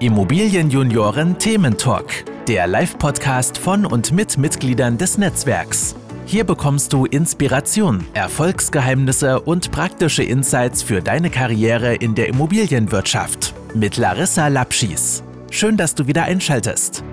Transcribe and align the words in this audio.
Immobilienjunioren 0.00 1.38
Thementalk, 1.38 2.24
der 2.48 2.66
Live-Podcast 2.66 3.56
von 3.56 3.86
und 3.86 4.10
mit 4.10 4.36
Mitgliedern 4.36 4.98
des 4.98 5.18
Netzwerks. 5.18 5.94
Hier 6.26 6.42
bekommst 6.42 6.92
du 6.92 7.06
Inspiration, 7.06 8.04
Erfolgsgeheimnisse 8.12 9.40
und 9.40 9.70
praktische 9.70 10.24
Insights 10.24 10.82
für 10.82 11.00
deine 11.00 11.30
Karriere 11.30 11.94
in 11.94 12.16
der 12.16 12.28
Immobilienwirtschaft 12.28 13.54
mit 13.74 13.96
Larissa 13.96 14.48
Lapschis. 14.48 15.22
Schön, 15.50 15.76
dass 15.76 15.94
du 15.94 16.08
wieder 16.08 16.24
einschaltest. 16.24 17.04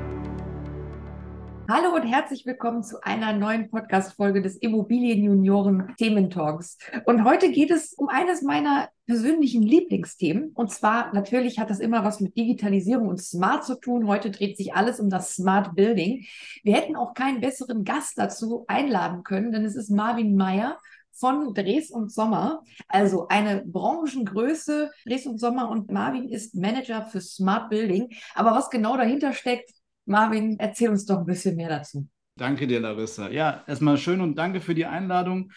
Hallo 1.73 1.95
und 1.95 2.03
herzlich 2.03 2.45
willkommen 2.45 2.83
zu 2.83 3.01
einer 3.01 3.31
neuen 3.31 3.69
Podcast-Folge 3.69 4.41
des 4.41 4.57
Immobilienjunioren 4.57 5.95
Thementalks. 5.97 6.77
Und 7.05 7.23
heute 7.23 7.49
geht 7.49 7.71
es 7.71 7.93
um 7.93 8.09
eines 8.09 8.41
meiner 8.41 8.89
persönlichen 9.07 9.63
Lieblingsthemen. 9.63 10.51
Und 10.53 10.69
zwar 10.69 11.13
natürlich 11.13 11.59
hat 11.59 11.69
das 11.69 11.79
immer 11.79 12.03
was 12.03 12.19
mit 12.19 12.35
Digitalisierung 12.35 13.07
und 13.07 13.21
Smart 13.21 13.63
zu 13.63 13.79
tun. 13.79 14.05
Heute 14.05 14.31
dreht 14.31 14.57
sich 14.57 14.73
alles 14.73 14.99
um 14.99 15.09
das 15.09 15.33
Smart 15.33 15.73
Building. 15.73 16.25
Wir 16.63 16.75
hätten 16.75 16.97
auch 16.97 17.13
keinen 17.13 17.39
besseren 17.39 17.85
Gast 17.85 18.17
dazu 18.17 18.65
einladen 18.67 19.23
können, 19.23 19.53
denn 19.53 19.63
es 19.63 19.77
ist 19.77 19.91
Marvin 19.91 20.35
Meyer 20.35 20.77
von 21.13 21.53
Dres 21.53 21.89
und 21.89 22.11
Sommer, 22.11 22.63
also 22.89 23.29
eine 23.29 23.63
Branchengröße. 23.65 24.91
Dres 25.05 25.25
und 25.25 25.39
Sommer 25.39 25.69
und 25.69 25.89
Marvin 25.89 26.27
ist 26.27 26.53
Manager 26.53 27.05
für 27.05 27.21
Smart 27.21 27.69
Building. 27.69 28.09
Aber 28.35 28.51
was 28.51 28.69
genau 28.69 28.97
dahinter 28.97 29.31
steckt, 29.31 29.71
Marvin, 30.05 30.57
erzähl 30.59 30.89
uns 30.89 31.05
doch 31.05 31.19
ein 31.19 31.25
bisschen 31.25 31.55
mehr 31.55 31.69
dazu. 31.69 32.07
Danke 32.35 32.67
dir, 32.67 32.79
Larissa. 32.79 33.29
Ja, 33.29 33.63
erstmal 33.67 33.97
schön 33.97 34.21
und 34.21 34.35
danke 34.35 34.61
für 34.61 34.73
die 34.73 34.85
Einladung. 34.85 35.51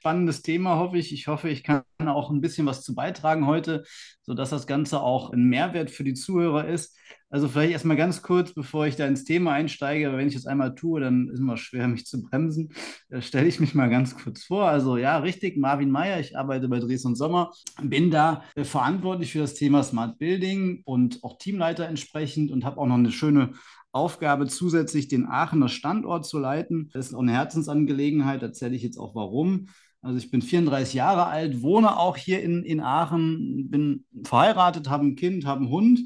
Spannendes 0.00 0.42
Thema, 0.42 0.76
hoffe 0.76 0.96
ich. 0.96 1.12
Ich 1.12 1.26
hoffe, 1.26 1.48
ich 1.48 1.64
kann 1.64 1.82
auch 2.06 2.30
ein 2.30 2.40
bisschen 2.40 2.66
was 2.66 2.82
zu 2.82 2.94
beitragen 2.94 3.46
heute, 3.46 3.82
sodass 4.22 4.50
das 4.50 4.68
Ganze 4.68 5.00
auch 5.00 5.32
ein 5.32 5.44
Mehrwert 5.44 5.90
für 5.90 6.04
die 6.04 6.14
Zuhörer 6.14 6.68
ist. 6.68 6.96
Also 7.30 7.48
vielleicht 7.48 7.72
erstmal 7.72 7.96
ganz 7.96 8.22
kurz, 8.22 8.54
bevor 8.54 8.86
ich 8.86 8.94
da 8.94 9.06
ins 9.06 9.24
Thema 9.24 9.52
einsteige, 9.52 10.16
wenn 10.16 10.28
ich 10.28 10.34
das 10.34 10.46
einmal 10.46 10.76
tue, 10.76 11.00
dann 11.00 11.26
ist 11.26 11.34
es 11.34 11.40
immer 11.40 11.56
schwer, 11.56 11.88
mich 11.88 12.06
zu 12.06 12.22
bremsen. 12.22 12.72
Da 13.10 13.20
stelle 13.20 13.48
ich 13.48 13.58
mich 13.58 13.74
mal 13.74 13.90
ganz 13.90 14.16
kurz 14.16 14.44
vor. 14.44 14.68
Also 14.68 14.96
ja, 14.96 15.18
richtig, 15.18 15.56
Marvin 15.56 15.90
Meyer, 15.90 16.20
ich 16.20 16.38
arbeite 16.38 16.68
bei 16.68 16.78
Dres 16.78 17.04
und 17.04 17.16
Sommer, 17.16 17.52
bin 17.82 18.10
da 18.12 18.44
äh, 18.54 18.62
verantwortlich 18.62 19.32
für 19.32 19.40
das 19.40 19.54
Thema 19.54 19.82
Smart 19.82 20.18
Building 20.18 20.82
und 20.84 21.24
auch 21.24 21.38
Teamleiter 21.38 21.88
entsprechend 21.88 22.52
und 22.52 22.64
habe 22.64 22.78
auch 22.78 22.86
noch 22.86 22.94
eine 22.94 23.10
schöne 23.10 23.54
Aufgabe, 23.92 24.46
zusätzlich 24.46 25.08
den 25.08 25.26
Aachener 25.26 25.68
Standort 25.68 26.26
zu 26.26 26.38
leiten. 26.38 26.90
Das 26.92 27.06
ist 27.06 27.14
auch 27.14 27.22
eine 27.22 27.32
Herzensangelegenheit, 27.32 28.42
erzähle 28.42 28.76
ich 28.76 28.82
jetzt 28.82 28.98
auch 28.98 29.14
warum. 29.14 29.68
Also 30.00 30.18
ich 30.18 30.30
bin 30.30 30.42
34 30.42 30.94
Jahre 30.94 31.26
alt, 31.26 31.62
wohne 31.62 31.98
auch 31.98 32.16
hier 32.16 32.42
in, 32.42 32.62
in 32.62 32.80
Aachen, 32.80 33.68
bin 33.70 34.04
verheiratet, 34.24 34.88
habe 34.88 35.06
ein 35.06 35.16
Kind, 35.16 35.44
habe 35.44 35.60
einen 35.60 35.70
Hund. 35.70 36.00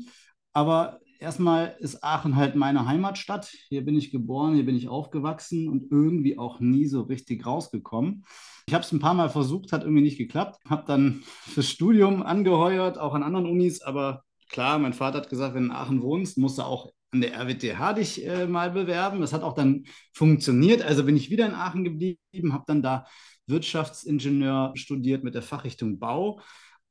Aber 0.52 1.00
erstmal 1.18 1.76
ist 1.78 2.02
Aachen 2.02 2.36
halt 2.36 2.56
meine 2.56 2.86
Heimatstadt. 2.86 3.46
Hier 3.68 3.84
bin 3.84 3.96
ich 3.96 4.10
geboren, 4.10 4.54
hier 4.54 4.64
bin 4.64 4.76
ich 4.76 4.88
aufgewachsen 4.88 5.68
und 5.68 5.90
irgendwie 5.90 6.38
auch 6.38 6.60
nie 6.60 6.86
so 6.86 7.02
richtig 7.02 7.44
rausgekommen. 7.44 8.24
Ich 8.66 8.74
habe 8.74 8.84
es 8.84 8.92
ein 8.92 9.00
paar 9.00 9.14
Mal 9.14 9.28
versucht, 9.28 9.72
hat 9.72 9.82
irgendwie 9.82 10.02
nicht 10.02 10.18
geklappt. 10.18 10.60
Habe 10.68 10.84
dann 10.86 11.22
fürs 11.24 11.68
Studium 11.68 12.22
angeheuert, 12.22 12.98
auch 12.98 13.14
an 13.14 13.22
anderen 13.22 13.46
Unis, 13.46 13.82
aber 13.82 14.24
klar, 14.48 14.78
mein 14.78 14.92
Vater 14.92 15.18
hat 15.18 15.28
gesagt, 15.28 15.54
wenn 15.54 15.64
du 15.64 15.70
in 15.70 15.76
Aachen 15.76 16.02
wohnst, 16.02 16.38
musst 16.38 16.58
du 16.58 16.62
auch 16.62 16.92
an 17.12 17.20
der 17.20 17.34
RWTH 17.38 17.92
dich 17.94 18.26
äh, 18.26 18.46
mal 18.46 18.70
bewerben. 18.70 19.20
Das 19.20 19.32
hat 19.32 19.42
auch 19.42 19.54
dann 19.54 19.84
funktioniert. 20.12 20.82
Also 20.82 21.04
bin 21.04 21.16
ich 21.16 21.30
wieder 21.30 21.46
in 21.46 21.54
Aachen 21.54 21.84
geblieben, 21.84 22.52
habe 22.52 22.64
dann 22.66 22.82
da 22.82 23.06
Wirtschaftsingenieur 23.46 24.72
studiert 24.74 25.22
mit 25.22 25.34
der 25.34 25.42
Fachrichtung 25.42 25.98
Bau. 25.98 26.40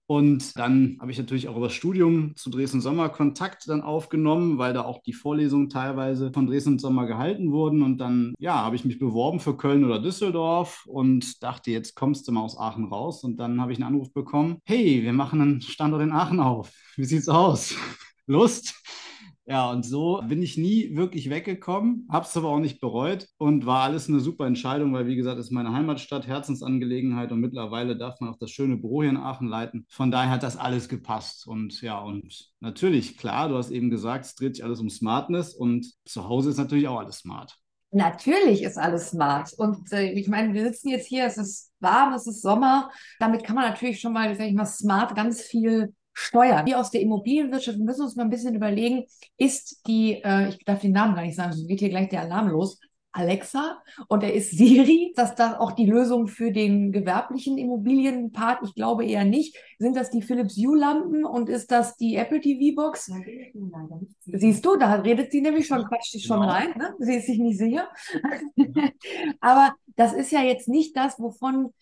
Und 0.06 0.58
dann 0.58 0.98
habe 1.00 1.10
ich 1.10 1.18
natürlich 1.18 1.48
auch 1.48 1.56
über 1.56 1.68
das 1.68 1.74
Studium 1.74 2.36
zu 2.36 2.50
Dresden 2.50 2.82
Sommer 2.82 3.08
Kontakt 3.08 3.70
dann 3.70 3.82
aufgenommen, 3.82 4.58
weil 4.58 4.74
da 4.74 4.82
auch 4.82 5.02
die 5.02 5.14
Vorlesungen 5.14 5.70
teilweise 5.70 6.34
von 6.34 6.48
Dresden 6.48 6.80
Sommer 6.80 7.08
gehalten 7.08 7.54
wurden. 7.54 7.82
Und 7.82 7.98
dann, 8.00 8.34
ja, 8.38 8.56
habe 8.56 8.76
ich 8.76 8.84
mich 8.84 9.00
beworben 9.00 9.40
für 9.40 9.56
Köln 9.56 9.86
oder 9.86 10.00
Düsseldorf 10.02 10.84
und 10.86 11.42
dachte, 11.42 11.72
jetzt 11.72 11.96
kommst 11.96 12.28
du 12.28 12.34
mal 12.34 12.42
aus 12.42 12.58
Aachen 12.60 12.86
raus. 12.86 13.24
Und 13.24 13.38
dann 13.38 13.62
habe 13.62 13.72
ich 13.72 13.78
einen 13.78 13.88
Anruf 13.88 14.12
bekommen, 14.12 14.58
hey, 14.66 15.02
wir 15.02 15.14
machen 15.14 15.42
einen 15.42 15.62
Standort 15.62 16.04
in 16.04 16.12
Aachen 16.12 16.42
auf. 16.42 16.70
Wie 16.98 17.06
sieht's 17.06 17.30
aus? 17.30 17.74
Lust? 18.28 18.76
Ja, 19.52 19.70
und 19.70 19.84
so 19.84 20.24
bin 20.30 20.42
ich 20.42 20.56
nie 20.56 20.96
wirklich 20.96 21.30
weggekommen, 21.30 22.08
habe 22.10 22.26
es 22.26 22.38
aber 22.38 22.48
auch 22.48 22.60
nicht 22.60 22.80
bereut 22.80 23.28
und 23.38 23.66
war 23.66 23.84
alles 23.84 24.08
eine 24.08 24.22
super 24.22 24.46
Entscheidung, 24.48 24.94
weil 24.94 25.08
wie 25.08 25.18
gesagt, 25.18 25.38
es 25.40 25.48
ist 25.48 25.52
meine 25.52 25.74
Heimatstadt, 25.74 26.26
Herzensangelegenheit 26.26 27.34
und 27.34 27.42
mittlerweile 27.42 27.98
darf 27.98 28.22
man 28.22 28.30
auch 28.30 28.38
das 28.38 28.50
schöne 28.50 28.78
Büro 28.78 29.02
hier 29.02 29.10
in 29.10 29.18
Aachen 29.18 29.50
leiten. 29.50 29.86
Von 29.90 30.10
daher 30.10 30.30
hat 30.30 30.44
das 30.44 30.56
alles 30.56 30.88
gepasst 30.88 31.48
und 31.48 31.82
ja, 31.82 32.00
und 32.00 32.50
natürlich, 32.62 33.18
klar, 33.18 33.50
du 33.50 33.58
hast 33.58 33.72
eben 33.72 33.90
gesagt, 33.90 34.24
es 34.24 34.36
dreht 34.36 34.56
sich 34.56 34.64
alles 34.64 34.80
um 34.80 34.90
Smartness 34.90 35.54
und 35.54 35.86
zu 36.06 36.30
Hause 36.30 36.52
ist 36.52 36.58
natürlich 36.58 36.88
auch 36.88 37.00
alles 37.00 37.18
smart. 37.18 37.58
Natürlich 37.94 38.64
ist 38.64 38.78
alles 38.78 39.10
smart. 39.10 39.52
Und 39.58 39.92
äh, 39.92 40.14
ich 40.14 40.30
meine, 40.30 40.54
wir 40.54 40.64
sitzen 40.64 40.88
jetzt 40.88 41.08
hier, 41.08 41.26
es 41.26 41.38
ist 41.38 41.74
warm, 41.82 42.14
es 42.14 42.26
ist 42.26 42.42
Sommer. 42.42 42.90
Damit 43.20 43.44
kann 43.44 43.56
man 43.56 43.70
natürlich 43.70 44.00
schon 44.00 44.14
mal, 44.14 44.34
sag 44.34 44.48
ich 44.48 44.54
mal, 44.54 44.66
smart 44.66 45.14
ganz 45.14 45.42
viel 45.42 45.94
Steuern. 46.14 46.66
Wir 46.66 46.80
aus 46.80 46.92
der 46.92 47.02
Immobilienwirtschaft 47.02 47.78
müssen 47.80 48.04
uns 48.04 48.16
mal 48.16 48.24
ein 48.24 48.30
bisschen 48.30 48.56
überlegen, 48.56 49.06
ist 49.38 49.88
die, 49.88 50.22
äh, 50.24 50.50
ich 50.50 50.64
darf 50.66 50.82
den 50.82 50.92
Namen 50.92 51.16
gar 51.16 51.24
nicht 51.24 51.36
sagen, 51.36 51.54
sonst 51.54 51.68
geht 51.68 51.80
hier 51.80 51.90
gleich 51.90 52.10
der 52.10 52.22
Alarm 52.22 52.50
los, 52.50 52.80
Alexa 53.14 53.82
und 54.08 54.24
er 54.24 54.34
ist 54.34 54.52
Siri. 54.58 55.14
Dass 55.16 55.36
das 55.36 55.56
auch 55.56 55.74
die 55.74 55.86
Lösung 55.86 56.28
für 56.28 56.52
den 56.52 56.92
gewerblichen 56.92 57.58
Immobilienpart? 57.58 58.60
Ich 58.64 58.76
glaube 58.76 59.06
eher 59.06 59.26
nicht. 59.26 59.58
Sind 59.80 59.96
das 59.96 60.10
die 60.10 60.22
Philips 60.22 60.56
Hue-Lampen 60.56 61.26
und 61.26 61.50
ist 61.50 61.72
das 61.72 61.98
die 61.98 62.16
Apple 62.16 62.40
TV-Box? 62.40 63.12
Siehst 64.26 64.66
du, 64.66 64.78
da 64.78 64.94
redet 64.96 65.32
sie 65.32 65.42
nämlich 65.42 65.68
schon, 65.68 65.84
quatscht 65.86 66.12
sie 66.12 66.22
schon 66.22 66.42
genau. 66.42 66.52
rein. 66.52 66.74
Ne? 66.78 66.94
Sie 67.00 67.16
ist 67.16 67.28
sich 67.28 67.40
nicht 67.40 67.58
sicher. 67.58 67.90
Aber 69.40 69.74
das 69.96 70.14
ist 70.14 70.32
ja 70.32 70.42
jetzt 70.42 70.68
nicht 70.68 70.96
das, 70.96 71.20
wovon 71.20 71.74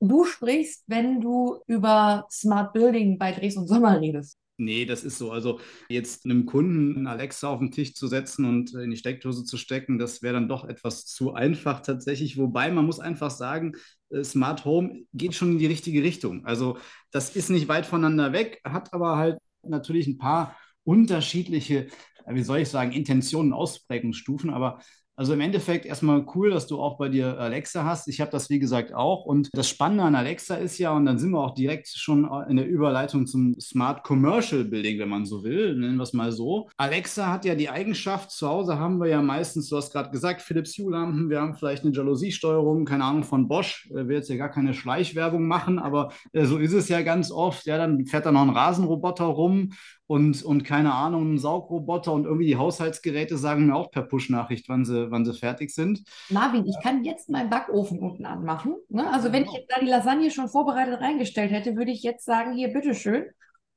du 0.00 0.24
sprichst, 0.24 0.84
wenn 0.86 1.20
du 1.20 1.58
über 1.66 2.26
Smart 2.30 2.72
Building 2.72 3.18
bei 3.18 3.32
Dres 3.32 3.56
und 3.56 3.68
Sommer 3.68 4.00
redest. 4.00 4.38
Nee, 4.60 4.86
das 4.86 5.04
ist 5.04 5.18
so. 5.18 5.30
Also 5.30 5.60
jetzt 5.88 6.24
einem 6.24 6.44
Kunden 6.44 6.96
einen 6.96 7.06
Alexa 7.06 7.48
auf 7.48 7.60
den 7.60 7.70
Tisch 7.70 7.94
zu 7.94 8.08
setzen 8.08 8.44
und 8.44 8.74
in 8.74 8.90
die 8.90 8.96
Steckdose 8.96 9.44
zu 9.44 9.56
stecken, 9.56 10.00
das 10.00 10.20
wäre 10.20 10.34
dann 10.34 10.48
doch 10.48 10.64
etwas 10.64 11.06
zu 11.06 11.32
einfach 11.32 11.80
tatsächlich. 11.80 12.36
Wobei 12.36 12.68
man 12.72 12.84
muss 12.84 12.98
einfach 12.98 13.30
sagen, 13.30 13.74
äh, 14.10 14.24
Smart 14.24 14.64
Home 14.64 15.04
geht 15.14 15.34
schon 15.34 15.52
in 15.52 15.58
die 15.58 15.66
richtige 15.66 16.02
Richtung. 16.02 16.44
Also 16.44 16.76
das 17.12 17.36
ist 17.36 17.50
nicht 17.50 17.68
weit 17.68 17.86
voneinander 17.86 18.32
weg, 18.32 18.60
hat 18.64 18.92
aber 18.92 19.16
halt 19.16 19.38
natürlich 19.62 20.08
ein 20.08 20.18
paar 20.18 20.56
unterschiedliche, 20.82 21.86
wie 22.26 22.42
soll 22.42 22.58
ich 22.58 22.68
sagen, 22.68 22.90
Intentionen, 22.90 23.52
Ausprägungsstufen. 23.52 24.50
Aber 24.50 24.80
also 25.18 25.32
im 25.32 25.40
Endeffekt 25.40 25.84
erstmal 25.84 26.24
cool, 26.36 26.50
dass 26.50 26.68
du 26.68 26.80
auch 26.80 26.96
bei 26.96 27.08
dir 27.08 27.40
Alexa 27.40 27.82
hast. 27.82 28.06
Ich 28.06 28.20
habe 28.20 28.30
das, 28.30 28.50
wie 28.50 28.60
gesagt, 28.60 28.94
auch. 28.94 29.24
Und 29.24 29.48
das 29.52 29.68
Spannende 29.68 30.04
an 30.04 30.14
Alexa 30.14 30.54
ist 30.54 30.78
ja, 30.78 30.92
und 30.92 31.06
dann 31.06 31.18
sind 31.18 31.32
wir 31.32 31.40
auch 31.40 31.54
direkt 31.54 31.88
schon 31.88 32.30
in 32.48 32.56
der 32.56 32.68
Überleitung 32.68 33.26
zum 33.26 33.58
Smart 33.58 34.04
Commercial 34.04 34.62
Building, 34.62 35.00
wenn 35.00 35.08
man 35.08 35.26
so 35.26 35.42
will, 35.42 35.74
nennen 35.74 35.96
wir 35.96 36.04
es 36.04 36.12
mal 36.12 36.30
so. 36.30 36.68
Alexa 36.76 37.32
hat 37.32 37.44
ja 37.44 37.56
die 37.56 37.68
Eigenschaft, 37.68 38.30
zu 38.30 38.48
Hause 38.48 38.78
haben 38.78 38.98
wir 38.98 39.08
ja 39.08 39.20
meistens, 39.20 39.68
du 39.68 39.76
hast 39.76 39.92
gerade 39.92 40.10
gesagt, 40.10 40.40
Philips 40.40 40.78
Hue-Lampen, 40.78 41.28
wir 41.30 41.40
haben 41.40 41.54
vielleicht 41.54 41.82
eine 41.82 41.92
Jalousiesteuerung, 41.92 42.84
keine 42.84 43.02
Ahnung, 43.02 43.24
von 43.24 43.48
Bosch. 43.48 43.90
Äh, 43.90 44.06
will 44.06 44.18
jetzt 44.18 44.30
ja 44.30 44.36
gar 44.36 44.50
keine 44.50 44.72
Schleichwerbung 44.72 45.48
machen, 45.48 45.80
aber 45.80 46.12
äh, 46.32 46.44
so 46.44 46.58
ist 46.58 46.74
es 46.74 46.88
ja 46.88 47.02
ganz 47.02 47.32
oft. 47.32 47.66
Ja, 47.66 47.76
dann 47.76 48.06
fährt 48.06 48.24
da 48.24 48.30
noch 48.30 48.42
ein 48.42 48.50
Rasenroboter 48.50 49.24
rum 49.24 49.70
und, 50.08 50.42
und 50.42 50.64
keine 50.64 50.94
Ahnung, 50.94 51.34
ein 51.34 51.38
Saugroboter 51.38 52.14
und 52.14 52.24
irgendwie 52.24 52.46
die 52.46 52.56
Haushaltsgeräte 52.56 53.36
sagen 53.36 53.66
mir 53.66 53.76
auch 53.76 53.90
per 53.90 54.02
Push-Nachricht, 54.02 54.66
wann 54.70 54.86
sie, 54.86 55.10
wann 55.10 55.26
sie 55.26 55.34
fertig 55.34 55.70
sind. 55.70 56.02
Marvin, 56.30 56.66
ich 56.66 56.80
kann 56.82 57.04
jetzt 57.04 57.28
meinen 57.28 57.50
Backofen 57.50 57.98
unten 58.00 58.24
anmachen. 58.24 58.74
Ne? 58.88 59.06
Also 59.12 59.32
wenn 59.32 59.44
ich 59.44 59.52
jetzt 59.52 59.70
da 59.70 59.78
die 59.80 59.86
Lasagne 59.86 60.30
schon 60.30 60.48
vorbereitet 60.48 61.02
reingestellt 61.02 61.52
hätte, 61.52 61.76
würde 61.76 61.90
ich 61.90 62.02
jetzt 62.02 62.24
sagen, 62.24 62.54
hier, 62.54 62.72
bitteschön. 62.72 63.26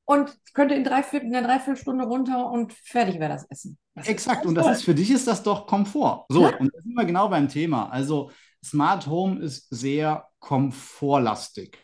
Und 0.06 0.36
könnte 0.54 0.74
in, 0.74 0.86
drei, 0.86 1.02
in 1.12 1.36
einer 1.36 1.48
Dreiviertelstunde 1.48 2.06
runter 2.06 2.50
und 2.50 2.74
fertig 2.74 3.20
wäre 3.20 3.34
das 3.34 3.46
Essen. 3.50 3.78
Das 3.94 4.08
Exakt, 4.08 4.46
und 4.46 4.56
das 4.56 4.78
ist 4.78 4.84
für 4.84 4.96
dich 4.96 5.12
ist 5.12 5.28
das 5.28 5.44
doch 5.44 5.68
Komfort. 5.68 6.26
So, 6.30 6.44
ja? 6.44 6.58
und 6.58 6.74
da 6.74 6.82
sind 6.82 6.96
wir 6.96 7.06
genau 7.06 7.28
beim 7.28 7.50
Thema. 7.50 7.90
Also 7.90 8.32
Smart 8.64 9.06
Home 9.08 9.40
ist 9.42 9.68
sehr 9.70 10.28
komfortlastig. 10.40 11.78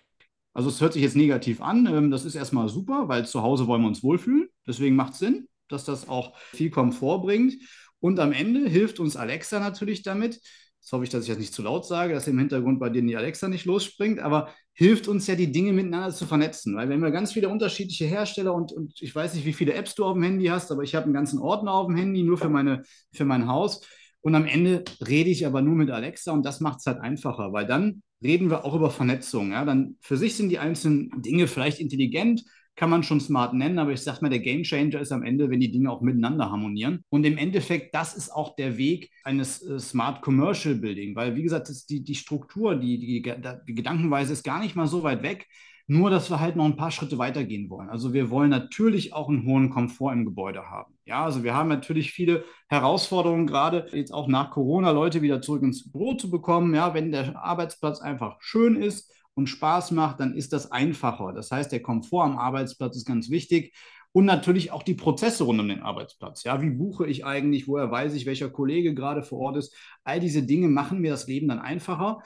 Also 0.57 0.69
es 0.69 0.81
hört 0.81 0.93
sich 0.93 1.03
jetzt 1.03 1.15
negativ 1.15 1.61
an. 1.61 1.85
Ähm, 1.85 2.09
das 2.09 2.25
ist 2.25 2.33
erstmal 2.33 2.67
super, 2.67 3.07
weil 3.07 3.27
zu 3.27 3.43
Hause 3.43 3.67
wollen 3.67 3.83
wir 3.83 3.87
uns 3.87 4.01
wohlfühlen. 4.01 4.49
Deswegen 4.65 4.95
macht 4.95 5.13
es 5.13 5.19
Sinn, 5.19 5.47
dass 5.67 5.85
das 5.85 6.09
auch 6.09 6.35
viel 6.35 6.71
Komfort 6.71 7.19
bringt. 7.21 7.53
Und 7.99 8.19
am 8.19 8.31
Ende 8.31 8.67
hilft 8.67 8.99
uns 8.99 9.15
Alexa 9.15 9.59
natürlich 9.59 10.01
damit. 10.01 10.41
Jetzt 10.79 10.91
hoffe 10.91 11.03
ich, 11.03 11.11
dass 11.11 11.25
ich 11.25 11.29
das 11.29 11.37
nicht 11.37 11.53
zu 11.53 11.61
laut 11.61 11.85
sage, 11.85 12.15
dass 12.15 12.27
im 12.27 12.39
Hintergrund 12.39 12.79
bei 12.79 12.89
dir 12.89 13.03
die 13.03 13.15
Alexa 13.15 13.47
nicht 13.49 13.65
losspringt, 13.65 14.17
aber 14.17 14.49
hilft 14.73 15.07
uns 15.07 15.27
ja, 15.27 15.35
die 15.35 15.51
Dinge 15.51 15.73
miteinander 15.73 16.09
zu 16.09 16.25
vernetzen. 16.25 16.75
Weil 16.75 16.89
wenn 16.89 17.01
wir 17.01 17.11
ganz 17.11 17.33
viele 17.33 17.49
unterschiedliche 17.49 18.05
Hersteller 18.05 18.55
und, 18.55 18.71
und 18.71 18.99
ich 18.99 19.13
weiß 19.13 19.35
nicht, 19.35 19.45
wie 19.45 19.53
viele 19.53 19.75
Apps 19.75 19.93
du 19.93 20.05
auf 20.05 20.15
dem 20.15 20.23
Handy 20.23 20.45
hast, 20.45 20.71
aber 20.71 20.81
ich 20.81 20.95
habe 20.95 21.03
einen 21.03 21.13
ganzen 21.13 21.37
Ordner 21.37 21.73
auf 21.73 21.85
dem 21.85 21.97
Handy, 21.97 22.23
nur 22.23 22.39
für, 22.39 22.49
meine, 22.49 22.81
für 23.13 23.25
mein 23.25 23.47
Haus. 23.47 23.81
Und 24.21 24.33
am 24.33 24.45
Ende 24.45 24.85
rede 25.07 25.29
ich 25.29 25.45
aber 25.45 25.61
nur 25.61 25.75
mit 25.75 25.91
Alexa 25.91 26.31
und 26.31 26.43
das 26.43 26.61
macht 26.61 26.79
es 26.79 26.87
halt 26.87 26.99
einfacher, 26.99 27.53
weil 27.53 27.67
dann 27.67 28.01
reden 28.21 28.49
wir 28.49 28.65
auch 28.65 28.75
über 28.75 28.89
Vernetzung. 28.89 29.51
Ja? 29.51 29.65
Dann 29.65 29.97
für 30.01 30.17
sich 30.17 30.35
sind 30.35 30.49
die 30.49 30.59
einzelnen 30.59 31.21
Dinge 31.21 31.47
vielleicht 31.47 31.79
intelligent, 31.79 32.43
kann 32.75 32.91
man 32.91 33.01
schon 33.01 33.19
smart 33.19 33.55
nennen, 33.55 33.79
aber 33.79 33.91
ich 33.91 34.01
sage 34.01 34.19
mal, 34.21 34.29
der 34.29 34.39
Gamechanger 34.39 34.99
ist 34.99 35.11
am 35.11 35.23
Ende, 35.23 35.49
wenn 35.49 35.59
die 35.59 35.71
Dinge 35.71 35.91
auch 35.91 36.01
miteinander 36.01 36.51
harmonieren. 36.51 37.03
Und 37.09 37.25
im 37.25 37.37
Endeffekt, 37.37 37.93
das 37.95 38.15
ist 38.15 38.29
auch 38.29 38.55
der 38.55 38.77
Weg 38.77 39.09
eines 39.23 39.63
äh, 39.63 39.79
Smart 39.79 40.21
Commercial 40.21 40.75
Building, 40.75 41.15
weil 41.15 41.35
wie 41.35 41.41
gesagt, 41.41 41.71
die, 41.89 42.03
die 42.03 42.15
Struktur, 42.15 42.75
die, 42.75 42.99
die, 42.99 43.33
die 43.67 43.75
Gedankenweise 43.75 44.31
ist 44.33 44.43
gar 44.43 44.59
nicht 44.59 44.75
mal 44.75 44.87
so 44.87 45.01
weit 45.01 45.23
weg. 45.23 45.47
Nur, 45.89 46.09
dass 46.09 46.29
wir 46.29 46.41
halt 46.41 46.57
noch 46.57 46.65
ein 46.65 46.75
paar 46.75 46.91
Schritte 46.91 47.17
weitergehen 47.17 47.69
wollen. 47.69 47.89
Also 47.89 48.13
wir 48.13 48.29
wollen 48.29 48.49
natürlich 48.49 49.13
auch 49.13 49.29
einen 49.29 49.45
hohen 49.45 49.69
Komfort 49.69 50.11
im 50.11 50.25
Gebäude 50.25 50.69
haben. 50.69 50.93
Ja, 51.05 51.23
also 51.23 51.45
wir 51.45 51.55
haben 51.55 51.69
natürlich 51.69 52.11
viele 52.11 52.43
Herausforderungen, 52.67 53.47
gerade 53.47 53.87
jetzt 53.93 54.13
auch 54.13 54.27
nach 54.27 54.51
Corona, 54.51 54.91
Leute 54.91 55.21
wieder 55.21 55.41
zurück 55.41 55.63
ins 55.63 55.89
Büro 55.89 56.15
zu 56.15 56.29
bekommen. 56.29 56.75
Ja, 56.75 56.93
wenn 56.93 57.13
der 57.13 57.41
Arbeitsplatz 57.41 58.01
einfach 58.01 58.35
schön 58.41 58.75
ist 58.75 59.13
und 59.33 59.47
Spaß 59.47 59.91
macht, 59.91 60.19
dann 60.19 60.35
ist 60.35 60.51
das 60.51 60.73
einfacher. 60.73 61.31
Das 61.31 61.51
heißt, 61.51 61.71
der 61.71 61.81
Komfort 61.81 62.25
am 62.25 62.37
Arbeitsplatz 62.37 62.97
ist 62.97 63.05
ganz 63.05 63.29
wichtig. 63.29 63.73
Und 64.11 64.25
natürlich 64.25 64.71
auch 64.71 64.83
die 64.83 64.95
Prozesse 64.95 65.43
rund 65.43 65.59
um 65.59 65.69
den 65.69 65.83
Arbeitsplatz. 65.83 66.43
Ja, 66.43 66.61
wie 66.61 66.71
buche 66.71 67.07
ich 67.07 67.23
eigentlich? 67.25 67.67
Woher 67.67 67.91
weiß 67.91 68.13
ich, 68.15 68.25
welcher 68.25 68.49
Kollege 68.49 68.93
gerade 68.93 69.23
vor 69.23 69.39
Ort 69.39 69.57
ist? 69.57 69.75
All 70.03 70.19
diese 70.19 70.43
Dinge 70.43 70.67
machen 70.67 70.99
mir 70.99 71.11
das 71.11 71.27
Leben 71.27 71.47
dann 71.47 71.59
einfacher. 71.59 72.23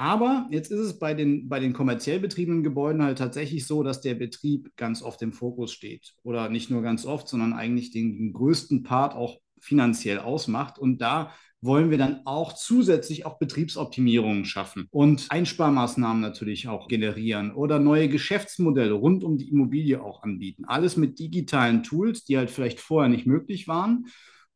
Aber 0.00 0.46
jetzt 0.52 0.70
ist 0.70 0.78
es 0.78 1.00
bei 1.00 1.12
den, 1.12 1.48
bei 1.48 1.58
den 1.58 1.72
kommerziell 1.72 2.20
betriebenen 2.20 2.62
Gebäuden 2.62 3.02
halt 3.02 3.18
tatsächlich 3.18 3.66
so, 3.66 3.82
dass 3.82 4.00
der 4.00 4.14
Betrieb 4.14 4.70
ganz 4.76 5.02
oft 5.02 5.20
im 5.22 5.32
Fokus 5.32 5.72
steht. 5.72 6.14
Oder 6.22 6.48
nicht 6.48 6.70
nur 6.70 6.82
ganz 6.82 7.04
oft, 7.04 7.26
sondern 7.26 7.52
eigentlich 7.52 7.90
den, 7.90 8.16
den 8.16 8.32
größten 8.32 8.84
Part 8.84 9.16
auch 9.16 9.38
finanziell 9.60 10.20
ausmacht. 10.20 10.78
Und 10.78 10.98
da 10.98 11.32
wollen 11.60 11.90
wir 11.90 11.98
dann 11.98 12.20
auch 12.26 12.52
zusätzlich 12.52 13.26
auch 13.26 13.40
Betriebsoptimierungen 13.40 14.44
schaffen 14.44 14.86
und 14.92 15.26
Einsparmaßnahmen 15.30 16.22
natürlich 16.22 16.68
auch 16.68 16.86
generieren 16.86 17.52
oder 17.52 17.80
neue 17.80 18.08
Geschäftsmodelle 18.08 18.92
rund 18.92 19.24
um 19.24 19.36
die 19.36 19.48
Immobilie 19.48 20.00
auch 20.00 20.22
anbieten. 20.22 20.64
Alles 20.66 20.96
mit 20.96 21.18
digitalen 21.18 21.82
Tools, 21.82 22.24
die 22.24 22.38
halt 22.38 22.52
vielleicht 22.52 22.78
vorher 22.78 23.08
nicht 23.08 23.26
möglich 23.26 23.66
waren 23.66 24.06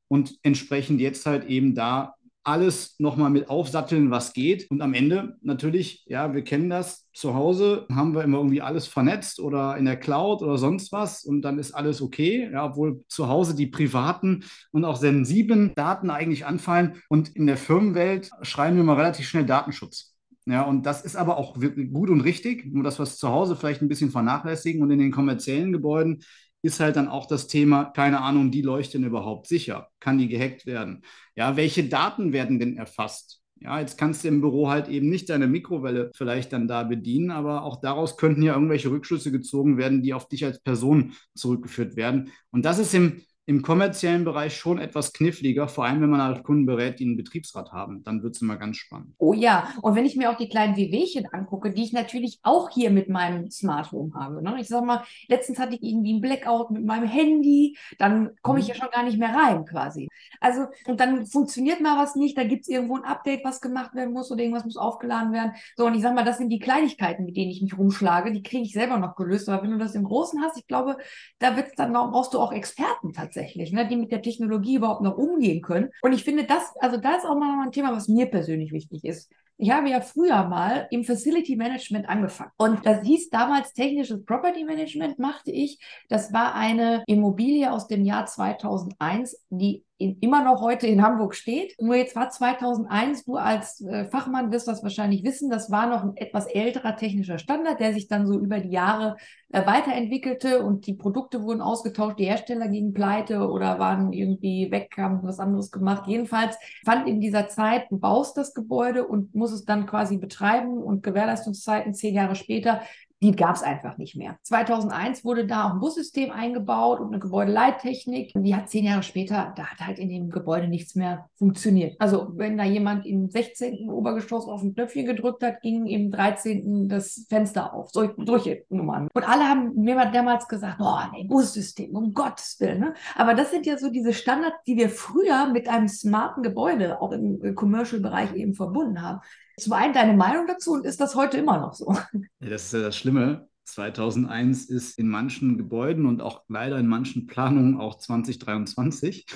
und 0.06 0.38
entsprechend 0.44 1.00
jetzt 1.00 1.26
halt 1.26 1.46
eben 1.46 1.74
da 1.74 2.14
alles 2.44 2.96
nochmal 2.98 3.30
mit 3.30 3.48
aufsatteln, 3.48 4.10
was 4.10 4.32
geht. 4.32 4.70
Und 4.70 4.80
am 4.80 4.94
Ende 4.94 5.36
natürlich, 5.42 6.04
ja, 6.06 6.34
wir 6.34 6.42
kennen 6.42 6.70
das, 6.70 7.06
zu 7.12 7.34
Hause 7.34 7.86
haben 7.94 8.14
wir 8.14 8.24
immer 8.24 8.38
irgendwie 8.38 8.62
alles 8.62 8.86
vernetzt 8.86 9.38
oder 9.38 9.76
in 9.76 9.84
der 9.84 9.96
Cloud 9.96 10.42
oder 10.42 10.58
sonst 10.58 10.92
was 10.92 11.24
und 11.24 11.42
dann 11.42 11.58
ist 11.58 11.72
alles 11.72 12.00
okay, 12.00 12.50
ja, 12.50 12.64
obwohl 12.64 13.04
zu 13.08 13.28
Hause 13.28 13.54
die 13.54 13.66
privaten 13.66 14.44
und 14.70 14.84
auch 14.84 14.96
sensiblen 14.96 15.72
Daten 15.74 16.10
eigentlich 16.10 16.46
anfallen. 16.46 17.02
Und 17.08 17.36
in 17.36 17.46
der 17.46 17.56
Firmenwelt 17.56 18.30
schreien 18.42 18.76
wir 18.76 18.84
mal 18.84 18.96
relativ 18.96 19.28
schnell 19.28 19.46
Datenschutz. 19.46 20.12
Ja, 20.46 20.62
und 20.62 20.86
das 20.86 21.02
ist 21.02 21.14
aber 21.14 21.36
auch 21.36 21.54
gut 21.54 22.10
und 22.10 22.20
richtig, 22.22 22.66
nur 22.66 22.82
das, 22.82 22.98
was 22.98 23.16
zu 23.16 23.28
Hause 23.28 23.54
vielleicht 23.54 23.80
ein 23.80 23.88
bisschen 23.88 24.10
vernachlässigen 24.10 24.82
und 24.82 24.90
in 24.90 24.98
den 24.98 25.12
kommerziellen 25.12 25.72
Gebäuden 25.72 26.24
ist 26.62 26.80
halt 26.80 26.96
dann 26.96 27.08
auch 27.08 27.26
das 27.26 27.48
Thema, 27.48 27.84
keine 27.86 28.20
Ahnung, 28.20 28.50
die 28.50 28.62
leuchten 28.62 29.04
überhaupt 29.04 29.48
sicher? 29.48 29.88
Kann 30.00 30.18
die 30.18 30.28
gehackt 30.28 30.66
werden? 30.66 31.02
Ja, 31.34 31.56
welche 31.56 31.88
Daten 31.88 32.32
werden 32.32 32.58
denn 32.58 32.76
erfasst? 32.76 33.40
Ja, 33.60 33.78
jetzt 33.78 33.96
kannst 33.96 34.24
du 34.24 34.28
im 34.28 34.40
Büro 34.40 34.68
halt 34.70 34.88
eben 34.88 35.08
nicht 35.08 35.28
deine 35.30 35.46
Mikrowelle 35.46 36.10
vielleicht 36.14 36.52
dann 36.52 36.66
da 36.66 36.82
bedienen, 36.82 37.30
aber 37.30 37.62
auch 37.62 37.80
daraus 37.80 38.16
könnten 38.16 38.42
ja 38.42 38.54
irgendwelche 38.54 38.90
Rückschlüsse 38.90 39.30
gezogen 39.30 39.78
werden, 39.78 40.02
die 40.02 40.14
auf 40.14 40.28
dich 40.28 40.44
als 40.44 40.60
Person 40.60 41.12
zurückgeführt 41.34 41.94
werden. 41.94 42.32
Und 42.50 42.64
das 42.64 42.78
ist 42.80 42.92
im 42.94 43.22
im 43.44 43.62
kommerziellen 43.62 44.24
Bereich 44.24 44.56
schon 44.56 44.78
etwas 44.78 45.12
kniffliger, 45.12 45.66
vor 45.66 45.84
allem 45.84 46.00
wenn 46.00 46.10
man 46.10 46.22
halt 46.22 46.44
Kunden 46.44 46.64
berät, 46.64 47.00
die 47.00 47.04
einen 47.04 47.16
Betriebsrat 47.16 47.72
haben. 47.72 48.04
Dann 48.04 48.22
wird 48.22 48.36
es 48.36 48.42
immer 48.42 48.56
ganz 48.56 48.76
spannend. 48.76 49.14
Oh 49.18 49.32
ja, 49.32 49.68
und 49.82 49.96
wenn 49.96 50.06
ich 50.06 50.16
mir 50.16 50.30
auch 50.30 50.36
die 50.36 50.48
kleinen 50.48 50.76
WWchen 50.76 51.26
angucke, 51.32 51.72
die 51.72 51.82
ich 51.82 51.92
natürlich 51.92 52.38
auch 52.44 52.70
hier 52.70 52.90
mit 52.90 53.08
meinem 53.08 53.50
Smart 53.50 53.90
Home 53.90 54.12
habe. 54.14 54.42
Ne? 54.42 54.56
Ich 54.60 54.68
sag 54.68 54.84
mal, 54.84 55.02
letztens 55.26 55.58
hatte 55.58 55.74
ich 55.74 55.82
irgendwie 55.82 56.12
einen 56.12 56.20
Blackout 56.20 56.70
mit 56.70 56.84
meinem 56.84 57.08
Handy, 57.08 57.76
dann 57.98 58.30
komme 58.42 58.60
ich 58.60 58.66
mhm. 58.66 58.74
ja 58.74 58.74
schon 58.76 58.90
gar 58.92 59.02
nicht 59.02 59.18
mehr 59.18 59.34
rein 59.34 59.64
quasi. 59.64 60.08
Also, 60.38 60.66
und 60.86 61.00
dann 61.00 61.26
funktioniert 61.26 61.80
mal 61.80 61.98
was 61.98 62.14
nicht, 62.14 62.38
da 62.38 62.44
gibt 62.44 62.62
es 62.62 62.68
irgendwo 62.68 62.96
ein 62.96 63.04
Update, 63.04 63.44
was 63.44 63.60
gemacht 63.60 63.92
werden 63.94 64.12
muss 64.12 64.30
oder 64.30 64.40
irgendwas 64.40 64.64
muss 64.64 64.76
aufgeladen 64.76 65.32
werden. 65.32 65.52
So, 65.76 65.86
und 65.86 65.96
ich 65.96 66.02
sag 66.02 66.14
mal, 66.14 66.24
das 66.24 66.38
sind 66.38 66.50
die 66.50 66.60
Kleinigkeiten, 66.60 67.24
mit 67.24 67.36
denen 67.36 67.50
ich 67.50 67.60
mich 67.60 67.76
rumschlage, 67.76 68.30
die 68.30 68.42
kriege 68.44 68.62
ich 68.62 68.72
selber 68.72 68.98
noch 68.98 69.16
gelöst. 69.16 69.48
Aber 69.48 69.64
wenn 69.64 69.72
du 69.72 69.78
das 69.78 69.96
im 69.96 70.04
Großen 70.04 70.40
hast, 70.42 70.56
ich 70.56 70.68
glaube, 70.68 70.96
da 71.40 71.56
wird's 71.56 71.72
dann 71.74 71.92
brauchst 71.92 72.34
du 72.34 72.38
auch 72.38 72.52
Experten 72.52 73.12
tatsächlich 73.12 73.31
tatsächlich, 73.32 73.72
ne, 73.72 73.86
die 73.88 73.96
mit 73.96 74.12
der 74.12 74.22
Technologie 74.22 74.76
überhaupt 74.76 75.02
noch 75.02 75.16
umgehen 75.16 75.62
können. 75.62 75.90
Und 76.02 76.12
ich 76.12 76.24
finde, 76.24 76.44
das, 76.44 76.62
also 76.80 76.98
das 76.98 77.18
ist 77.18 77.24
auch 77.28 77.38
mal 77.38 77.62
ein 77.64 77.72
Thema, 77.72 77.92
was 77.92 78.08
mir 78.08 78.26
persönlich 78.26 78.72
wichtig 78.72 79.04
ist. 79.04 79.30
Ich 79.58 79.70
habe 79.70 79.90
ja 79.90 80.00
früher 80.00 80.44
mal 80.48 80.88
im 80.90 81.04
Facility 81.04 81.56
Management 81.56 82.08
angefangen. 82.08 82.50
Und 82.56 82.84
das 82.84 83.02
hieß 83.02 83.30
damals 83.30 83.72
technisches 83.72 84.24
Property 84.24 84.64
Management, 84.64 85.18
machte 85.18 85.52
ich. 85.52 85.78
Das 86.08 86.32
war 86.32 86.54
eine 86.54 87.04
Immobilie 87.06 87.70
aus 87.70 87.86
dem 87.86 88.04
Jahr 88.04 88.26
2001, 88.26 89.40
die 89.50 89.84
in, 90.02 90.18
immer 90.20 90.42
noch 90.44 90.60
heute 90.60 90.86
in 90.86 91.02
Hamburg 91.02 91.34
steht. 91.34 91.74
Nur 91.80 91.94
jetzt 91.94 92.16
war 92.16 92.30
2001, 92.30 93.24
du 93.24 93.36
als 93.36 93.80
äh, 93.80 94.06
Fachmann 94.06 94.52
wirst 94.52 94.68
das 94.68 94.82
wahrscheinlich 94.82 95.24
wissen, 95.24 95.50
das 95.50 95.70
war 95.70 95.86
noch 95.86 96.02
ein 96.02 96.16
etwas 96.16 96.46
älterer 96.46 96.96
technischer 96.96 97.38
Standard, 97.38 97.80
der 97.80 97.92
sich 97.94 98.08
dann 98.08 98.26
so 98.26 98.38
über 98.38 98.60
die 98.60 98.70
Jahre 98.70 99.16
äh, 99.50 99.66
weiterentwickelte 99.66 100.62
und 100.62 100.86
die 100.86 100.94
Produkte 100.94 101.42
wurden 101.42 101.60
ausgetauscht, 101.60 102.18
die 102.18 102.24
Hersteller 102.24 102.68
gingen 102.68 102.94
pleite 102.94 103.48
oder 103.48 103.78
waren 103.78 104.12
irgendwie 104.12 104.70
weg, 104.70 104.94
haben 104.96 105.20
was 105.22 105.38
anderes 105.38 105.70
gemacht. 105.70 106.06
Jedenfalls 106.06 106.56
fand 106.84 107.08
in 107.08 107.20
dieser 107.20 107.48
Zeit, 107.48 107.84
du 107.90 107.98
baust 107.98 108.36
das 108.36 108.54
Gebäude 108.54 109.06
und 109.06 109.34
musst 109.34 109.54
es 109.54 109.64
dann 109.64 109.86
quasi 109.86 110.18
betreiben 110.18 110.78
und 110.78 111.02
Gewährleistungszeiten 111.02 111.94
zehn 111.94 112.14
Jahre 112.14 112.34
später 112.34 112.80
die 113.22 113.36
gab 113.36 113.54
es 113.54 113.62
einfach 113.62 113.98
nicht 113.98 114.16
mehr. 114.16 114.36
2001 114.42 115.24
wurde 115.24 115.46
da 115.46 115.68
auch 115.68 115.74
ein 115.74 115.78
Bussystem 115.78 116.32
eingebaut 116.32 116.98
und 116.98 117.08
eine 117.08 117.20
Gebäudeleittechnik. 117.20 118.32
Die 118.34 118.54
hat 118.54 118.68
zehn 118.68 118.84
Jahre 118.84 119.04
später, 119.04 119.52
da 119.56 119.66
hat 119.66 119.78
halt 119.78 119.98
in 120.00 120.08
dem 120.08 120.28
Gebäude 120.28 120.66
nichts 120.66 120.96
mehr 120.96 121.28
funktioniert. 121.36 121.94
Also 122.00 122.32
wenn 122.34 122.58
da 122.58 122.64
jemand 122.64 123.06
im 123.06 123.30
16. 123.30 123.88
Obergeschoss 123.90 124.46
auf 124.46 124.62
ein 124.62 124.74
Knöpfchen 124.74 125.06
gedrückt 125.06 125.44
hat, 125.44 125.60
ging 125.62 125.86
im 125.86 126.10
13. 126.10 126.88
das 126.88 127.24
Fenster 127.28 127.72
auf. 127.72 127.90
So, 127.90 128.10
solche 128.24 128.64
Nummern. 128.70 129.08
Und 129.14 129.28
alle 129.28 129.48
haben 129.48 129.72
mir 129.76 129.94
damals 130.12 130.48
gesagt, 130.48 130.78
boah, 130.78 131.08
nee, 131.14 131.24
Bussystem, 131.24 131.94
um 131.94 132.12
Gottes 132.14 132.56
Willen. 132.58 132.80
Ne? 132.80 132.94
Aber 133.14 133.34
das 133.34 133.52
sind 133.52 133.66
ja 133.66 133.78
so 133.78 133.88
diese 133.88 134.12
Standards, 134.12 134.56
die 134.66 134.76
wir 134.76 134.88
früher 134.88 135.48
mit 135.52 135.68
einem 135.68 135.86
smarten 135.86 136.42
Gebäude 136.42 137.00
auch 137.00 137.12
im 137.12 137.54
Commercial-Bereich 137.54 138.34
eben 138.34 138.54
verbunden 138.54 139.00
haben. 139.00 139.20
Zum 139.58 139.72
einen 139.72 139.92
deine 139.92 140.14
Meinung 140.14 140.46
dazu 140.46 140.72
und 140.72 140.86
ist 140.86 141.00
das 141.00 141.14
heute 141.14 141.38
immer 141.38 141.58
noch 141.58 141.74
so? 141.74 141.96
Ja, 142.40 142.48
das 142.48 142.64
ist 142.64 142.72
ja 142.72 142.80
das 142.80 142.96
Schlimme. 142.96 143.48
2001 143.64 144.66
ist 144.66 144.98
in 144.98 145.08
manchen 145.08 145.56
Gebäuden 145.56 146.06
und 146.06 146.20
auch 146.20 146.42
leider 146.48 146.78
in 146.78 146.88
manchen 146.88 147.26
Planungen 147.26 147.80
auch 147.80 147.98
2023. 147.98 149.26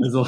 Also 0.00 0.26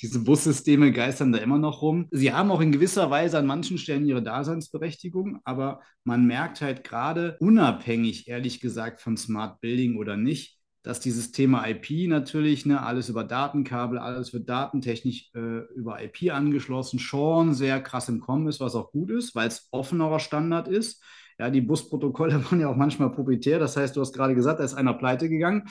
diese 0.00 0.20
Bussysteme 0.20 0.92
geistern 0.92 1.32
da 1.32 1.38
immer 1.38 1.58
noch 1.58 1.82
rum. 1.82 2.08
Sie 2.10 2.32
haben 2.32 2.50
auch 2.50 2.60
in 2.60 2.72
gewisser 2.72 3.10
Weise 3.10 3.38
an 3.38 3.46
manchen 3.46 3.78
Stellen 3.78 4.06
ihre 4.06 4.22
Daseinsberechtigung, 4.22 5.40
aber 5.44 5.80
man 6.04 6.26
merkt 6.26 6.60
halt 6.60 6.84
gerade 6.84 7.36
unabhängig, 7.40 8.28
ehrlich 8.28 8.60
gesagt, 8.60 9.00
von 9.00 9.16
Smart 9.16 9.60
Building 9.60 9.96
oder 9.96 10.16
nicht, 10.16 10.58
dass 10.84 11.00
dieses 11.00 11.32
Thema 11.32 11.66
IP 11.66 12.08
natürlich, 12.08 12.66
ne, 12.66 12.82
alles 12.82 13.08
über 13.08 13.24
Datenkabel, 13.24 13.98
alles 13.98 14.34
wird 14.34 14.50
datentechnisch 14.50 15.30
äh, 15.34 15.64
über 15.74 16.02
IP 16.04 16.30
angeschlossen, 16.30 16.98
schon 16.98 17.54
sehr 17.54 17.80
krass 17.80 18.10
im 18.10 18.20
Kommen 18.20 18.46
ist, 18.48 18.60
was 18.60 18.74
auch 18.74 18.92
gut 18.92 19.10
ist, 19.10 19.34
weil 19.34 19.48
es 19.48 19.66
offenerer 19.70 20.20
Standard 20.20 20.68
ist. 20.68 21.02
Ja, 21.38 21.48
die 21.50 21.62
Busprotokolle 21.62 22.44
waren 22.50 22.60
ja 22.60 22.68
auch 22.68 22.76
manchmal 22.76 23.10
proprietär. 23.10 23.58
Das 23.58 23.78
heißt, 23.78 23.96
du 23.96 24.02
hast 24.02 24.12
gerade 24.12 24.34
gesagt, 24.34 24.60
da 24.60 24.64
ist 24.64 24.74
einer 24.74 24.92
pleite 24.92 25.30
gegangen. 25.30 25.68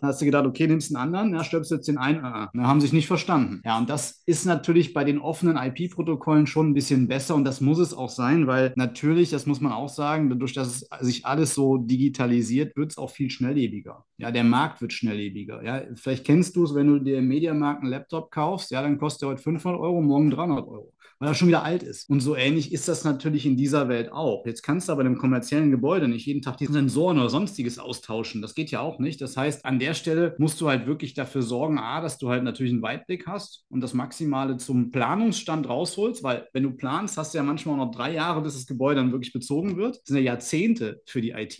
Dann 0.00 0.08
hast 0.08 0.20
du 0.20 0.24
gedacht, 0.24 0.46
okay, 0.46 0.66
nimmst 0.66 0.94
einen 0.94 1.02
anderen, 1.02 1.34
ja, 1.34 1.42
stirbst 1.42 1.70
jetzt 1.70 1.88
den 1.88 1.98
einen, 1.98 2.24
äh, 2.24 2.46
äh, 2.54 2.62
haben 2.62 2.80
sich 2.80 2.92
nicht 2.92 3.06
verstanden. 3.06 3.60
Ja, 3.64 3.78
und 3.78 3.90
das 3.90 4.22
ist 4.26 4.44
natürlich 4.44 4.94
bei 4.94 5.04
den 5.04 5.18
offenen 5.18 5.56
IP-Protokollen 5.56 6.46
schon 6.46 6.70
ein 6.70 6.74
bisschen 6.74 7.08
besser 7.08 7.34
und 7.34 7.44
das 7.44 7.60
muss 7.60 7.78
es 7.78 7.94
auch 7.94 8.10
sein, 8.10 8.46
weil 8.46 8.72
natürlich, 8.76 9.30
das 9.30 9.46
muss 9.46 9.60
man 9.60 9.72
auch 9.72 9.88
sagen, 9.88 10.30
dadurch, 10.30 10.52
dass 10.52 10.68
es 10.68 10.88
sich 11.00 11.26
alles 11.26 11.54
so 11.54 11.78
digitalisiert, 11.78 12.76
wird 12.76 12.92
es 12.92 12.98
auch 12.98 13.10
viel 13.10 13.30
schnelllebiger. 13.30 14.04
Ja, 14.18 14.30
der 14.30 14.44
Markt 14.44 14.80
wird 14.80 14.92
schnelllebiger. 14.92 15.64
Ja, 15.64 15.82
vielleicht 15.94 16.24
kennst 16.24 16.54
du 16.56 16.64
es, 16.64 16.74
wenn 16.74 16.86
du 16.86 16.98
dir 17.00 17.18
im 17.18 17.28
Mediamarkt 17.28 17.82
einen 17.82 17.90
Laptop 17.90 18.30
kaufst, 18.30 18.70
ja, 18.70 18.82
dann 18.82 18.98
kostet 18.98 19.22
er 19.22 19.30
heute 19.30 19.42
500 19.42 19.80
Euro, 19.80 20.00
morgen 20.00 20.30
300 20.30 20.66
Euro 20.66 20.92
weil 21.18 21.30
er 21.30 21.34
schon 21.34 21.48
wieder 21.48 21.64
alt 21.64 21.82
ist. 21.82 22.08
Und 22.08 22.20
so 22.20 22.36
ähnlich 22.36 22.72
ist 22.72 22.88
das 22.88 23.04
natürlich 23.04 23.44
in 23.44 23.56
dieser 23.56 23.88
Welt 23.88 24.12
auch. 24.12 24.46
Jetzt 24.46 24.62
kannst 24.62 24.88
du 24.88 24.92
aber 24.92 25.00
in 25.00 25.08
einem 25.08 25.18
kommerziellen 25.18 25.70
Gebäude 25.70 26.06
nicht 26.06 26.26
jeden 26.26 26.42
Tag 26.42 26.58
die 26.58 26.66
Sensoren 26.66 27.18
oder 27.18 27.28
sonstiges 27.28 27.78
austauschen. 27.78 28.40
Das 28.40 28.54
geht 28.54 28.70
ja 28.70 28.80
auch 28.80 28.98
nicht. 28.98 29.20
Das 29.20 29.36
heißt, 29.36 29.64
an 29.64 29.78
der 29.78 29.87
Stelle 29.94 30.34
musst 30.38 30.60
du 30.60 30.68
halt 30.68 30.86
wirklich 30.86 31.14
dafür 31.14 31.42
sorgen, 31.42 31.78
A, 31.78 32.00
dass 32.00 32.18
du 32.18 32.28
halt 32.28 32.44
natürlich 32.44 32.72
einen 32.72 32.82
Weitblick 32.82 33.26
hast 33.26 33.64
und 33.68 33.80
das 33.80 33.94
Maximale 33.94 34.56
zum 34.56 34.90
Planungsstand 34.90 35.68
rausholst, 35.68 36.22
weil 36.22 36.48
wenn 36.52 36.62
du 36.62 36.72
planst, 36.72 37.16
hast 37.16 37.34
du 37.34 37.38
ja 37.38 37.44
manchmal 37.44 37.76
noch 37.76 37.90
drei 37.90 38.12
Jahre, 38.12 38.42
bis 38.42 38.54
das 38.54 38.66
Gebäude 38.66 39.00
dann 39.00 39.12
wirklich 39.12 39.32
bezogen 39.32 39.76
wird. 39.76 39.96
Das 39.96 40.04
sind 40.06 40.16
ja 40.16 40.22
Jahrzehnte 40.22 41.00
für 41.06 41.20
die 41.20 41.30
IT, 41.30 41.58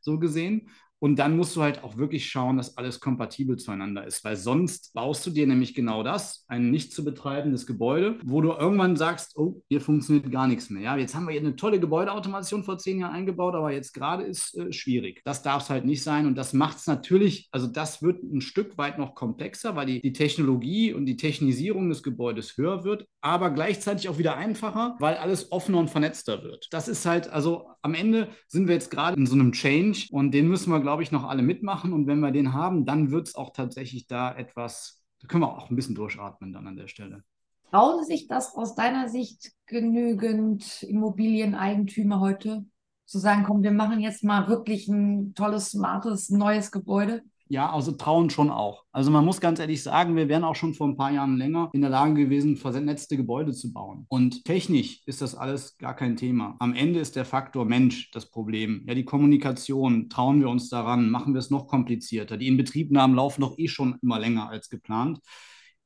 so 0.00 0.18
gesehen. 0.18 0.68
Und 0.98 1.18
dann 1.18 1.36
musst 1.36 1.54
du 1.56 1.62
halt 1.62 1.84
auch 1.84 1.96
wirklich 1.96 2.28
schauen, 2.28 2.56
dass 2.56 2.76
alles 2.76 3.00
kompatibel 3.00 3.56
zueinander 3.56 4.06
ist, 4.06 4.24
weil 4.24 4.36
sonst 4.36 4.94
baust 4.94 5.26
du 5.26 5.30
dir 5.30 5.46
nämlich 5.46 5.74
genau 5.74 6.02
das, 6.02 6.44
ein 6.48 6.70
nicht 6.70 6.92
zu 6.92 7.04
betreibendes 7.04 7.66
Gebäude, 7.66 8.18
wo 8.24 8.40
du 8.40 8.52
irgendwann 8.52 8.96
sagst, 8.96 9.36
oh, 9.36 9.62
hier 9.68 9.80
funktioniert 9.80 10.30
gar 10.30 10.46
nichts 10.46 10.70
mehr. 10.70 10.82
Ja, 10.82 10.96
jetzt 10.96 11.14
haben 11.14 11.26
wir 11.26 11.32
hier 11.32 11.40
eine 11.40 11.56
tolle 11.56 11.80
Gebäudeautomation 11.80 12.64
vor 12.64 12.78
zehn 12.78 13.00
Jahren 13.00 13.14
eingebaut, 13.14 13.54
aber 13.54 13.72
jetzt 13.72 13.92
gerade 13.92 14.24
ist 14.24 14.56
äh, 14.56 14.72
schwierig. 14.72 15.20
Das 15.24 15.42
darf 15.42 15.64
es 15.64 15.70
halt 15.70 15.84
nicht 15.84 16.02
sein 16.02 16.26
und 16.26 16.36
das 16.36 16.52
macht 16.52 16.78
es 16.78 16.86
natürlich, 16.86 17.48
also 17.52 17.66
das 17.66 18.02
wird 18.02 18.22
ein 18.22 18.40
Stück 18.40 18.78
weit 18.78 18.98
noch 18.98 19.14
komplexer, 19.14 19.76
weil 19.76 19.86
die, 19.86 20.00
die 20.00 20.12
Technologie 20.12 20.94
und 20.94 21.06
die 21.06 21.16
Technisierung 21.16 21.90
des 21.90 22.02
Gebäudes 22.02 22.56
höher 22.56 22.84
wird, 22.84 23.06
aber 23.20 23.50
gleichzeitig 23.50 24.08
auch 24.08 24.18
wieder 24.18 24.36
einfacher, 24.36 24.96
weil 24.98 25.16
alles 25.16 25.52
offener 25.52 25.78
und 25.78 25.90
vernetzter 25.90 26.42
wird. 26.42 26.68
Das 26.70 26.88
ist 26.88 27.04
halt, 27.04 27.28
also 27.28 27.68
am 27.82 27.94
Ende 27.94 28.28
sind 28.48 28.66
wir 28.66 28.74
jetzt 28.74 28.90
gerade 28.90 29.16
in 29.16 29.26
so 29.26 29.34
einem 29.34 29.52
Change 29.52 30.06
und 30.10 30.32
den 30.32 30.48
müssen 30.48 30.70
wir, 30.70 30.80
glaube 30.86 31.02
ich, 31.02 31.10
noch 31.10 31.24
alle 31.24 31.42
mitmachen. 31.42 31.92
Und 31.92 32.06
wenn 32.06 32.20
wir 32.20 32.30
den 32.30 32.52
haben, 32.52 32.84
dann 32.84 33.10
wird 33.10 33.26
es 33.26 33.34
auch 33.34 33.52
tatsächlich 33.52 34.06
da 34.06 34.32
etwas, 34.32 35.02
da 35.20 35.26
können 35.26 35.42
wir 35.42 35.58
auch 35.58 35.68
ein 35.68 35.74
bisschen 35.74 35.96
durchatmen 35.96 36.52
dann 36.52 36.68
an 36.68 36.76
der 36.76 36.86
Stelle. 36.86 37.24
Trauen 37.72 38.04
sich 38.04 38.28
das 38.28 38.54
aus 38.54 38.76
deiner 38.76 39.08
Sicht 39.08 39.50
genügend 39.66 40.84
Immobilieneigentümer 40.84 42.20
heute 42.20 42.64
zu 43.04 43.18
sagen, 43.18 43.42
komm, 43.44 43.64
wir 43.64 43.72
machen 43.72 43.98
jetzt 43.98 44.22
mal 44.22 44.46
wirklich 44.46 44.86
ein 44.86 45.34
tolles, 45.34 45.72
smartes, 45.72 46.30
neues 46.30 46.70
Gebäude? 46.70 47.24
Ja, 47.48 47.72
also 47.72 47.92
trauen 47.92 48.28
schon 48.28 48.50
auch. 48.50 48.84
Also 48.90 49.10
man 49.10 49.24
muss 49.24 49.40
ganz 49.40 49.60
ehrlich 49.60 49.82
sagen, 49.82 50.16
wir 50.16 50.28
wären 50.28 50.42
auch 50.42 50.56
schon 50.56 50.74
vor 50.74 50.88
ein 50.88 50.96
paar 50.96 51.12
Jahren 51.12 51.36
länger 51.36 51.70
in 51.72 51.80
der 51.80 51.90
Lage 51.90 52.14
gewesen, 52.14 52.56
vernetzte 52.56 53.16
Gebäude 53.16 53.52
zu 53.52 53.72
bauen. 53.72 54.04
Und 54.08 54.44
technisch 54.44 55.02
ist 55.06 55.22
das 55.22 55.36
alles 55.36 55.78
gar 55.78 55.94
kein 55.94 56.16
Thema. 56.16 56.56
Am 56.58 56.74
Ende 56.74 56.98
ist 56.98 57.14
der 57.14 57.24
Faktor 57.24 57.64
Mensch 57.64 58.10
das 58.10 58.30
Problem. 58.30 58.84
Ja, 58.88 58.94
die 58.94 59.04
Kommunikation, 59.04 60.08
trauen 60.08 60.40
wir 60.40 60.48
uns 60.48 60.68
daran, 60.70 61.08
machen 61.10 61.34
wir 61.34 61.38
es 61.38 61.50
noch 61.50 61.68
komplizierter. 61.68 62.36
Die 62.36 62.48
Inbetriebnahmen 62.48 63.14
laufen 63.14 63.42
doch 63.42 63.56
eh 63.58 63.68
schon 63.68 63.96
immer 64.02 64.18
länger 64.18 64.48
als 64.48 64.68
geplant 64.68 65.20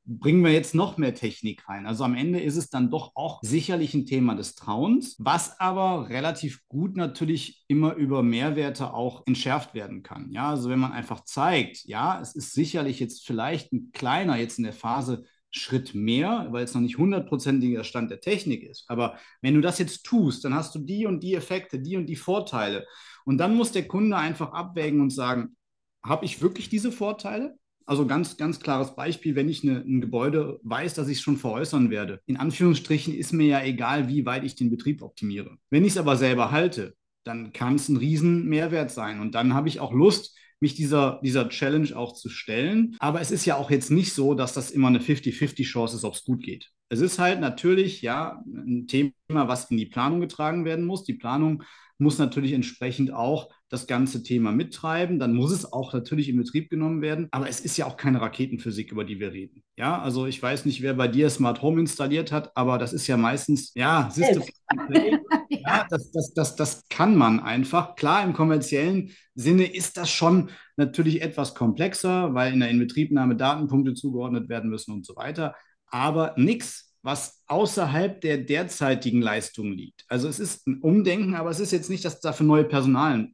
bringen 0.05 0.43
wir 0.43 0.51
jetzt 0.51 0.73
noch 0.73 0.97
mehr 0.97 1.13
Technik 1.13 1.67
rein. 1.69 1.85
Also 1.85 2.03
am 2.03 2.15
Ende 2.15 2.39
ist 2.39 2.57
es 2.57 2.69
dann 2.69 2.89
doch 2.89 3.11
auch 3.15 3.39
sicherlich 3.43 3.93
ein 3.93 4.05
Thema 4.05 4.35
des 4.35 4.55
Trauens, 4.55 5.15
was 5.19 5.59
aber 5.59 6.09
relativ 6.09 6.67
gut 6.67 6.97
natürlich 6.97 7.63
immer 7.67 7.93
über 7.93 8.23
Mehrwerte 8.23 8.93
auch 8.93 9.23
entschärft 9.27 9.73
werden 9.73 10.03
kann. 10.03 10.31
Ja, 10.31 10.49
also 10.49 10.69
wenn 10.69 10.79
man 10.79 10.91
einfach 10.91 11.23
zeigt, 11.23 11.83
ja, 11.85 12.19
es 12.19 12.35
ist 12.35 12.53
sicherlich 12.53 12.99
jetzt 12.99 13.25
vielleicht 13.25 13.71
ein 13.73 13.91
kleiner 13.91 14.37
jetzt 14.37 14.57
in 14.57 14.63
der 14.63 14.73
Phase 14.73 15.23
Schritt 15.51 15.93
mehr, 15.93 16.47
weil 16.51 16.63
es 16.63 16.73
noch 16.73 16.81
nicht 16.81 16.97
hundertprozentiger 16.97 17.83
Stand 17.83 18.09
der 18.09 18.21
Technik 18.21 18.63
ist. 18.63 18.85
Aber 18.87 19.17
wenn 19.41 19.53
du 19.53 19.61
das 19.61 19.79
jetzt 19.79 20.03
tust, 20.05 20.45
dann 20.45 20.55
hast 20.55 20.73
du 20.73 20.79
die 20.79 21.05
und 21.05 21.21
die 21.21 21.35
Effekte, 21.35 21.79
die 21.79 21.97
und 21.97 22.05
die 22.07 22.15
Vorteile. 22.15 22.87
Und 23.25 23.37
dann 23.37 23.55
muss 23.55 23.71
der 23.71 23.87
Kunde 23.87 24.17
einfach 24.17 24.53
abwägen 24.53 25.01
und 25.01 25.09
sagen, 25.11 25.57
habe 26.03 26.25
ich 26.25 26.41
wirklich 26.41 26.69
diese 26.69 26.91
Vorteile? 26.91 27.55
Also 27.85 28.05
ganz, 28.05 28.37
ganz 28.37 28.59
klares 28.59 28.95
Beispiel, 28.95 29.35
wenn 29.35 29.49
ich 29.49 29.63
eine, 29.63 29.79
ein 29.79 30.01
Gebäude 30.01 30.59
weiß, 30.63 30.93
dass 30.93 31.07
ich 31.07 31.17
es 31.17 31.23
schon 31.23 31.37
veräußern 31.37 31.89
werde. 31.89 32.21
In 32.25 32.37
Anführungsstrichen 32.37 33.13
ist 33.13 33.33
mir 33.33 33.47
ja 33.47 33.63
egal, 33.63 34.07
wie 34.07 34.25
weit 34.25 34.43
ich 34.43 34.55
den 34.55 34.69
Betrieb 34.69 35.01
optimiere. 35.01 35.57
Wenn 35.69 35.83
ich 35.83 35.91
es 35.91 35.97
aber 35.97 36.15
selber 36.15 36.51
halte, 36.51 36.95
dann 37.23 37.53
kann 37.53 37.75
es 37.75 37.89
ein 37.89 37.97
riesen 37.97 38.45
Mehrwert 38.47 38.91
sein. 38.91 39.19
Und 39.19 39.35
dann 39.35 39.53
habe 39.53 39.67
ich 39.67 39.79
auch 39.79 39.93
Lust, 39.93 40.37
mich 40.61 40.75
dieser, 40.75 41.19
dieser 41.23 41.49
Challenge 41.49 41.95
auch 41.95 42.13
zu 42.13 42.29
stellen. 42.29 42.95
Aber 42.99 43.19
es 43.19 43.31
ist 43.31 43.45
ja 43.45 43.55
auch 43.55 43.71
jetzt 43.71 43.89
nicht 43.89 44.13
so, 44.13 44.35
dass 44.35 44.53
das 44.53 44.71
immer 44.71 44.87
eine 44.87 44.99
50-50-Chance 44.99 45.97
ist, 45.97 46.03
ob 46.03 46.13
es 46.13 46.23
gut 46.23 46.43
geht. 46.43 46.69
Es 46.89 47.01
ist 47.01 47.19
halt 47.19 47.39
natürlich, 47.39 48.01
ja, 48.01 48.43
ein 48.45 48.85
Thema, 48.87 49.13
was 49.47 49.71
in 49.71 49.77
die 49.77 49.87
Planung 49.87 50.21
getragen 50.21 50.65
werden 50.65 50.85
muss. 50.85 51.03
Die 51.03 51.15
Planung 51.15 51.63
muss 52.01 52.17
natürlich 52.17 52.51
entsprechend 52.53 53.13
auch 53.13 53.53
das 53.69 53.87
ganze 53.87 54.23
Thema 54.23 54.51
mittreiben. 54.51 55.19
Dann 55.19 55.33
muss 55.33 55.51
es 55.51 55.71
auch 55.71 55.93
natürlich 55.93 56.27
in 56.27 56.35
Betrieb 56.35 56.69
genommen 56.69 57.01
werden. 57.01 57.27
Aber 57.31 57.47
es 57.47 57.59
ist 57.59 57.77
ja 57.77 57.85
auch 57.85 57.95
keine 57.95 58.19
Raketenphysik, 58.19 58.91
über 58.91 59.05
die 59.05 59.19
wir 59.19 59.31
reden. 59.31 59.63
Ja, 59.77 60.01
also 60.01 60.25
ich 60.25 60.41
weiß 60.41 60.65
nicht, 60.65 60.81
wer 60.81 60.95
bei 60.95 61.07
dir 61.07 61.29
Smart 61.29 61.61
Home 61.61 61.79
installiert 61.79 62.31
hat, 62.31 62.51
aber 62.57 62.77
das 62.77 62.91
ist 62.91 63.07
ja 63.07 63.17
meistens, 63.17 63.73
ja, 63.75 64.09
System. 64.11 64.43
ja, 65.49 65.85
das, 65.89 66.11
das, 66.11 66.33
das, 66.33 66.55
das 66.55 66.83
kann 66.89 67.15
man 67.15 67.39
einfach. 67.39 67.95
Klar, 67.95 68.23
im 68.23 68.33
kommerziellen 68.33 69.11
Sinne 69.35 69.73
ist 69.73 69.95
das 69.95 70.09
schon 70.09 70.49
natürlich 70.75 71.21
etwas 71.21 71.55
komplexer, 71.55 72.33
weil 72.33 72.53
in 72.53 72.59
der 72.59 72.69
Inbetriebnahme 72.69 73.35
Datenpunkte 73.35 73.93
zugeordnet 73.93 74.49
werden 74.49 74.69
müssen 74.69 74.91
und 74.91 75.05
so 75.05 75.15
weiter. 75.15 75.55
Aber 75.87 76.33
nichts 76.35 76.90
was 77.03 77.41
außerhalb 77.47 78.21
der 78.21 78.37
derzeitigen 78.37 79.21
Leistung 79.21 79.71
liegt. 79.73 80.05
Also 80.07 80.27
es 80.27 80.39
ist 80.39 80.67
ein 80.67 80.79
Umdenken, 80.79 81.33
aber 81.33 81.49
es 81.49 81.59
ist 81.59 81.71
jetzt 81.71 81.89
nicht, 81.89 82.05
dass 82.05 82.21
du 82.21 82.27
dafür 82.27 82.45
neue 82.45 82.63
Personalien 82.63 83.33